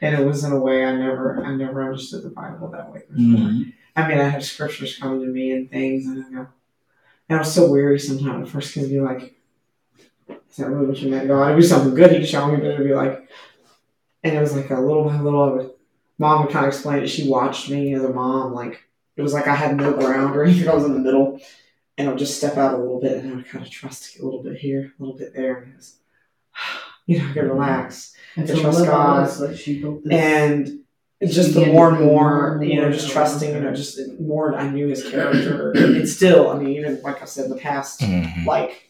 and 0.00 0.14
it 0.14 0.24
was 0.24 0.44
in 0.44 0.52
a 0.52 0.60
way 0.60 0.84
I 0.84 0.94
never, 0.94 1.44
I 1.44 1.54
never 1.54 1.82
understood 1.82 2.22
the 2.22 2.30
Bible 2.30 2.68
that 2.70 2.92
way 2.92 3.02
before. 3.10 3.16
Mhm. 3.16 3.72
I 3.96 4.08
mean, 4.08 4.18
I 4.18 4.28
have 4.28 4.44
scriptures 4.44 4.96
coming 4.96 5.20
to 5.20 5.26
me 5.26 5.50
and 5.50 5.70
things, 5.70 6.06
and 6.06 6.24
I 6.24 6.30
go, 6.30 6.46
and 7.28 7.36
I 7.36 7.38
was 7.38 7.52
so 7.52 7.70
weary 7.70 7.98
sometimes 7.98 8.46
at 8.46 8.52
first 8.52 8.74
because 8.74 8.88
be 8.88 9.00
like, 9.00 9.34
is 10.28 10.56
that 10.56 10.68
really 10.70 10.86
what 10.86 10.98
you 10.98 11.10
meant, 11.10 11.28
God? 11.28 11.44
It'd 11.46 11.56
be 11.56 11.66
something 11.66 11.94
good 11.94 12.12
he'd 12.12 12.26
show 12.26 12.46
me, 12.50 12.56
but 12.56 12.66
it'd 12.66 12.86
be 12.86 12.94
like, 12.94 13.28
and 14.22 14.36
it 14.36 14.40
was 14.40 14.54
like 14.54 14.70
a 14.70 14.80
little 14.80 15.04
by 15.04 15.18
little. 15.20 15.42
I 15.42 15.48
would, 15.52 15.70
mom 16.18 16.44
would 16.44 16.52
kind 16.52 16.66
of 16.66 16.72
explain 16.72 17.02
it. 17.02 17.08
She 17.08 17.28
watched 17.28 17.70
me 17.70 17.94
as 17.94 18.02
a 18.04 18.10
mom, 18.12 18.52
like 18.54 18.82
it 19.16 19.22
was 19.22 19.32
like 19.32 19.46
I 19.48 19.54
had 19.54 19.76
no 19.76 19.92
ground 19.92 20.36
or 20.36 20.44
anything. 20.44 20.68
I 20.68 20.74
was 20.74 20.84
in 20.84 20.92
the 20.94 20.98
middle, 21.00 21.40
and 21.98 22.08
I 22.08 22.10
would 22.10 22.18
just 22.18 22.36
step 22.36 22.56
out 22.56 22.74
a 22.74 22.78
little 22.78 23.00
bit, 23.00 23.18
and 23.18 23.32
I 23.32 23.36
would 23.36 23.46
kind 23.48 23.64
of 23.64 23.70
trust 23.70 24.18
a 24.18 24.24
little 24.24 24.42
bit 24.42 24.56
here, 24.58 24.92
a 24.98 25.02
little 25.02 25.16
bit 25.18 25.34
there, 25.34 25.58
and 25.58 25.72
it 25.72 25.76
was, 25.76 25.96
you 27.06 27.18
know, 27.18 27.28
I 27.28 27.32
could 27.32 27.44
relax. 27.44 28.14
And 28.36 28.48
so 28.48 28.60
trust 28.60 28.84
God. 28.86 29.20
was 29.22 29.40
like 29.40 29.56
she 29.56 29.80
built 29.80 30.04
this 30.04 30.12
And 30.14 30.78
it's 31.20 31.34
just 31.34 31.54
the 31.54 31.66
more 31.66 31.90
and 31.90 32.00
more, 32.00 32.56
more 32.56 32.64
you 32.64 32.80
know, 32.80 32.90
just 32.90 33.10
trusting, 33.10 33.54
you 33.54 33.60
know, 33.60 33.72
just 33.74 33.96
the 33.96 34.16
more 34.20 34.56
I 34.56 34.68
knew 34.70 34.88
his 34.88 35.08
character. 35.08 35.72
and 35.72 36.08
still, 36.08 36.50
I 36.50 36.58
mean, 36.58 36.70
even 36.70 37.00
like 37.02 37.20
I 37.22 37.26
said, 37.26 37.44
in 37.44 37.50
the 37.50 37.56
past 37.58 38.00
Mhm. 38.00 38.46
like 38.46 38.88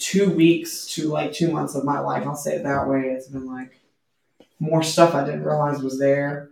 two 0.00 0.30
weeks 0.30 0.86
to 0.94 1.08
like 1.08 1.32
two 1.32 1.52
months 1.52 1.74
of 1.76 1.84
my 1.84 2.00
life, 2.00 2.26
I'll 2.26 2.34
say 2.34 2.56
it 2.56 2.64
that 2.64 2.88
way, 2.88 3.02
it's 3.02 3.28
been 3.28 3.46
like 3.46 3.78
more 4.58 4.82
stuff 4.82 5.14
I 5.14 5.24
didn't 5.24 5.44
realize 5.44 5.82
was 5.82 5.98
there. 5.98 6.48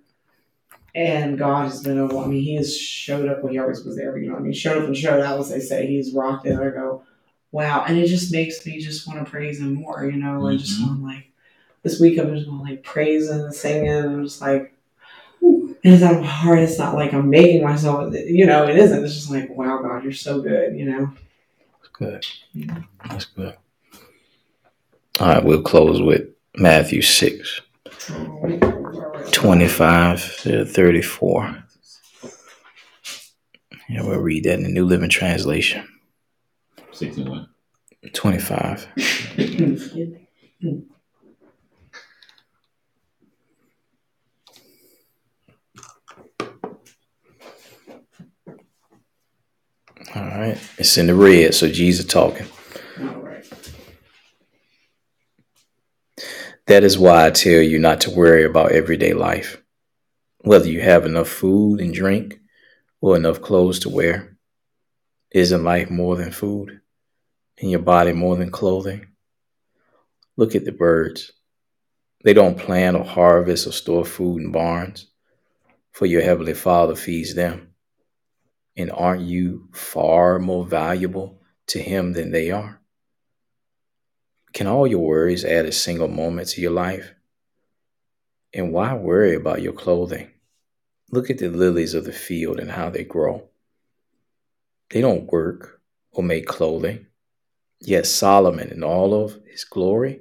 And 0.95 1.39
God 1.39 1.65
has 1.65 1.83
been 1.83 2.03
able, 2.03 2.19
I 2.21 2.27
mean, 2.27 2.43
He 2.43 2.57
has 2.57 2.77
showed 2.77 3.29
up 3.29 3.43
when 3.43 3.53
He 3.53 3.59
always 3.59 3.85
was 3.85 3.97
there, 3.97 4.17
you 4.19 4.31
know, 4.31 4.37
I 4.37 4.41
mean, 4.41 4.53
showed 4.53 4.79
up 4.81 4.85
and 4.89 4.97
showed 4.97 5.21
out, 5.21 5.39
as 5.41 5.51
they 5.51 5.61
say. 5.61 5.87
He's 5.87 6.13
rocked 6.15 6.47
it. 6.47 6.59
I 6.59 6.71
go, 6.71 7.05
wow. 7.53 7.85
And 7.87 7.99
it 7.99 8.07
just 8.07 8.33
makes 8.33 8.65
me 8.67 8.81
just 8.81 9.07
want 9.07 9.25
to 9.25 9.31
praise 9.31 9.61
Him 9.61 9.75
more, 9.75 10.05
you 10.05 10.17
know, 10.17 10.47
and 10.47 10.59
just 10.59 10.81
Mhm. 10.81 10.89
on 10.91 11.03
like, 11.03 11.31
this 11.83 12.01
week 12.01 12.19
I'm 12.19 12.35
just 12.35 12.49
gonna 12.49 12.63
like 12.63 12.83
praising 12.83 13.41
and 13.41 13.55
singing. 13.55 13.91
I'm 13.93 14.25
just 14.25 14.41
like, 14.41 14.73
and 15.41 15.77
it's 15.85 16.03
not 16.03 16.25
hard. 16.25 16.59
It's 16.59 16.79
not 16.79 16.95
like 16.95 17.13
I'm 17.15 17.31
making 17.31 17.63
myself, 17.63 18.13
you 18.15 18.47
know, 18.47 18.67
it 18.67 18.77
isn't. 18.77 19.05
It's 19.05 19.15
just 19.15 19.31
like, 19.31 19.49
wow, 19.51 19.81
God, 19.81 20.03
you're 20.03 20.13
so 20.13 20.41
good, 20.41 20.77
you 20.77 20.91
know. 20.91 21.13
That's 21.99 22.43
good. 22.55 22.63
Mm-hmm. 22.65 23.09
That's 23.09 23.25
good. 23.27 23.57
All 25.21 25.29
right, 25.29 25.45
we'll 25.45 25.63
close 25.63 26.01
with 26.01 26.29
Matthew 26.57 27.03
6, 27.03 27.61
25 29.33 30.37
to 30.43 30.65
34. 30.65 31.65
Yeah, 33.89 34.03
we'll 34.03 34.21
read 34.21 34.45
that 34.45 34.55
in 34.55 34.63
the 34.65 34.69
New 34.69 34.85
Living 34.85 35.09
Translation. 35.09 35.89
61. 36.93 37.49
25. 38.13 38.87
All 50.15 50.23
right. 50.23 50.59
It's 50.79 50.97
in 50.97 51.07
the 51.07 51.15
red, 51.15 51.55
so 51.55 51.69
Jesus 51.69 52.07
talking. 52.07 52.47
All 53.01 53.21
right. 53.21 53.45
That 56.67 56.83
is 56.83 56.99
why 56.99 57.27
I 57.27 57.31
tell 57.31 57.61
you 57.61 57.79
not 57.79 58.01
to 58.03 58.11
worry 58.11 58.45
about 58.45 58.73
everyday 58.73 59.13
life, 59.13 59.63
whether 60.39 60.69
you 60.69 60.81
have 60.81 61.05
enough 61.05 61.29
food 61.29 61.81
and 61.81 61.93
drink 61.93 62.41
or 63.01 63.17
enough 63.17 63.43
clothes 63.43 63.81
to 63.81 63.89
wear. 63.89 64.37
Isn't 65.31 65.65
life 65.65 65.91
more 65.91 66.17
than 66.17 66.33
food 66.33 66.81
and 67.61 67.71
your 67.71 67.81
body 67.81 68.13
more 68.13 68.37
than 68.37 68.51
clothing? 68.51 69.09
Look 70.37 70.55
at 70.55 70.65
the 70.65 70.73
birds. 70.73 71.33
They 72.25 72.33
don't 72.33 72.59
plant 72.59 72.97
or 72.97 73.05
harvest 73.05 73.67
or 73.67 73.73
store 73.73 74.05
food 74.05 74.43
in 74.43 74.53
barns, 74.53 75.07
for 75.93 76.07
your 76.07 76.23
heavenly 76.23 76.55
Father 76.55 76.97
feeds 76.97 77.35
them. 77.35 77.68
And 78.79 78.93
aren't 78.93 79.23
you 79.23 79.69
far 79.73 80.39
more 80.39 80.65
valuable 80.65 81.43
to 81.67 81.83
Him 81.83 82.13
than 82.13 82.31
they 82.31 82.53
are? 82.53 82.81
Can 84.53 84.69
all 84.69 84.87
your 84.87 85.01
worries 85.01 85.45
add 85.45 85.67
a 85.67 85.73
single 85.73 86.09
moment 86.09 86.49
to 86.51 86.61
your 86.61 86.71
life? 86.71 87.13
And 88.55 88.73
why 88.73 88.95
worry 88.95 89.35
about 89.35 89.63
your 89.63 89.73
clothing? 89.73 90.31
Look 91.11 91.29
at 91.29 91.39
the 91.39 91.49
lilies 91.49 91.93
of 91.93 92.05
the 92.05 92.13
field 92.13 92.61
and 92.61 92.71
how 92.71 92.89
they 92.89 93.03
grow. 93.03 93.49
They 94.91 95.01
don't 95.01 95.31
work 95.31 95.81
or 96.13 96.23
make 96.23 96.47
clothing. 96.47 97.07
Yet 97.81 98.07
Solomon, 98.07 98.71
in 98.71 98.85
all 98.85 99.13
of 99.13 99.41
his 99.51 99.65
glory, 99.65 100.21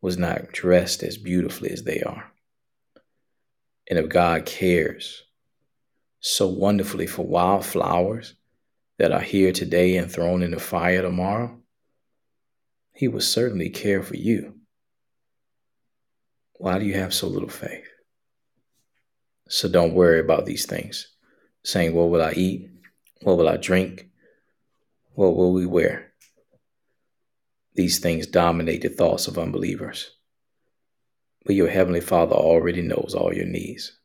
was 0.00 0.16
not 0.16 0.52
dressed 0.52 1.02
as 1.02 1.18
beautifully 1.18 1.70
as 1.70 1.84
they 1.84 2.00
are. 2.00 2.32
And 3.88 3.98
if 3.98 4.08
God 4.08 4.46
cares 4.46 5.25
so 6.20 6.46
wonderfully 6.46 7.06
for 7.06 7.26
wildflowers 7.26 8.34
that 8.98 9.12
are 9.12 9.20
here 9.20 9.52
today 9.52 9.96
and 9.96 10.10
thrown 10.10 10.42
in 10.42 10.50
the 10.50 10.60
fire 10.60 11.02
tomorrow, 11.02 11.58
he 12.92 13.08
will 13.08 13.20
certainly 13.20 13.68
care 13.68 14.02
for 14.02 14.16
you. 14.16 14.54
Why 16.54 16.78
do 16.78 16.86
you 16.86 16.94
have 16.94 17.12
so 17.12 17.26
little 17.28 17.48
faith? 17.48 17.84
So 19.48 19.68
don't 19.68 19.94
worry 19.94 20.18
about 20.18 20.46
these 20.46 20.66
things, 20.66 21.08
saying, 21.62 21.94
What 21.94 22.08
will 22.08 22.22
I 22.22 22.32
eat? 22.32 22.70
What 23.22 23.36
will 23.36 23.48
I 23.48 23.58
drink? 23.58 24.08
What 25.14 25.36
will 25.36 25.52
we 25.52 25.66
wear? 25.66 26.12
These 27.74 27.98
things 27.98 28.26
dominate 28.26 28.82
the 28.82 28.88
thoughts 28.88 29.28
of 29.28 29.38
unbelievers. 29.38 30.10
But 31.44 31.54
your 31.54 31.68
Heavenly 31.68 32.00
Father 32.00 32.34
already 32.34 32.82
knows 32.82 33.14
all 33.14 33.32
your 33.32 33.46
needs. 33.46 33.98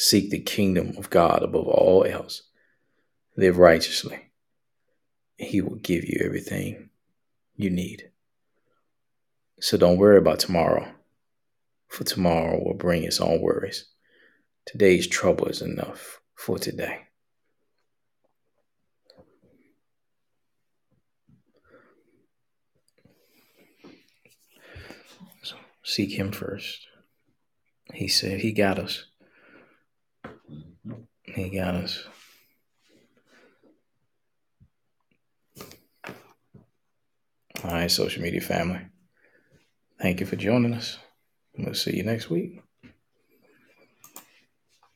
Seek 0.00 0.30
the 0.30 0.38
kingdom 0.38 0.94
of 0.96 1.10
God 1.10 1.42
above 1.42 1.66
all 1.66 2.04
else. 2.04 2.42
Live 3.36 3.58
righteously. 3.58 4.30
He 5.36 5.60
will 5.60 5.74
give 5.74 6.04
you 6.04 6.20
everything 6.24 6.90
you 7.56 7.68
need. 7.68 8.12
So 9.58 9.76
don't 9.76 9.98
worry 9.98 10.16
about 10.16 10.38
tomorrow, 10.38 10.92
for 11.88 12.04
tomorrow 12.04 12.62
will 12.62 12.74
bring 12.74 13.02
its 13.02 13.20
own 13.20 13.40
worries. 13.40 13.86
Today's 14.66 15.08
trouble 15.08 15.46
is 15.46 15.62
enough 15.62 16.20
for 16.36 16.60
today. 16.60 17.00
So 25.42 25.56
seek 25.82 26.16
Him 26.16 26.30
first. 26.30 26.86
He 27.94 28.06
said 28.06 28.42
He 28.42 28.52
got 28.52 28.78
us. 28.78 29.06
He 31.34 31.50
got 31.50 31.74
us. 31.74 32.06
All 37.64 37.72
right, 37.72 37.90
social 37.90 38.22
media 38.22 38.40
family. 38.40 38.80
Thank 40.00 40.20
you 40.20 40.26
for 40.26 40.36
joining 40.36 40.74
us. 40.74 40.98
We'll 41.56 41.74
see 41.74 41.96
you 41.96 42.04
next 42.04 42.30
week. 42.30 42.60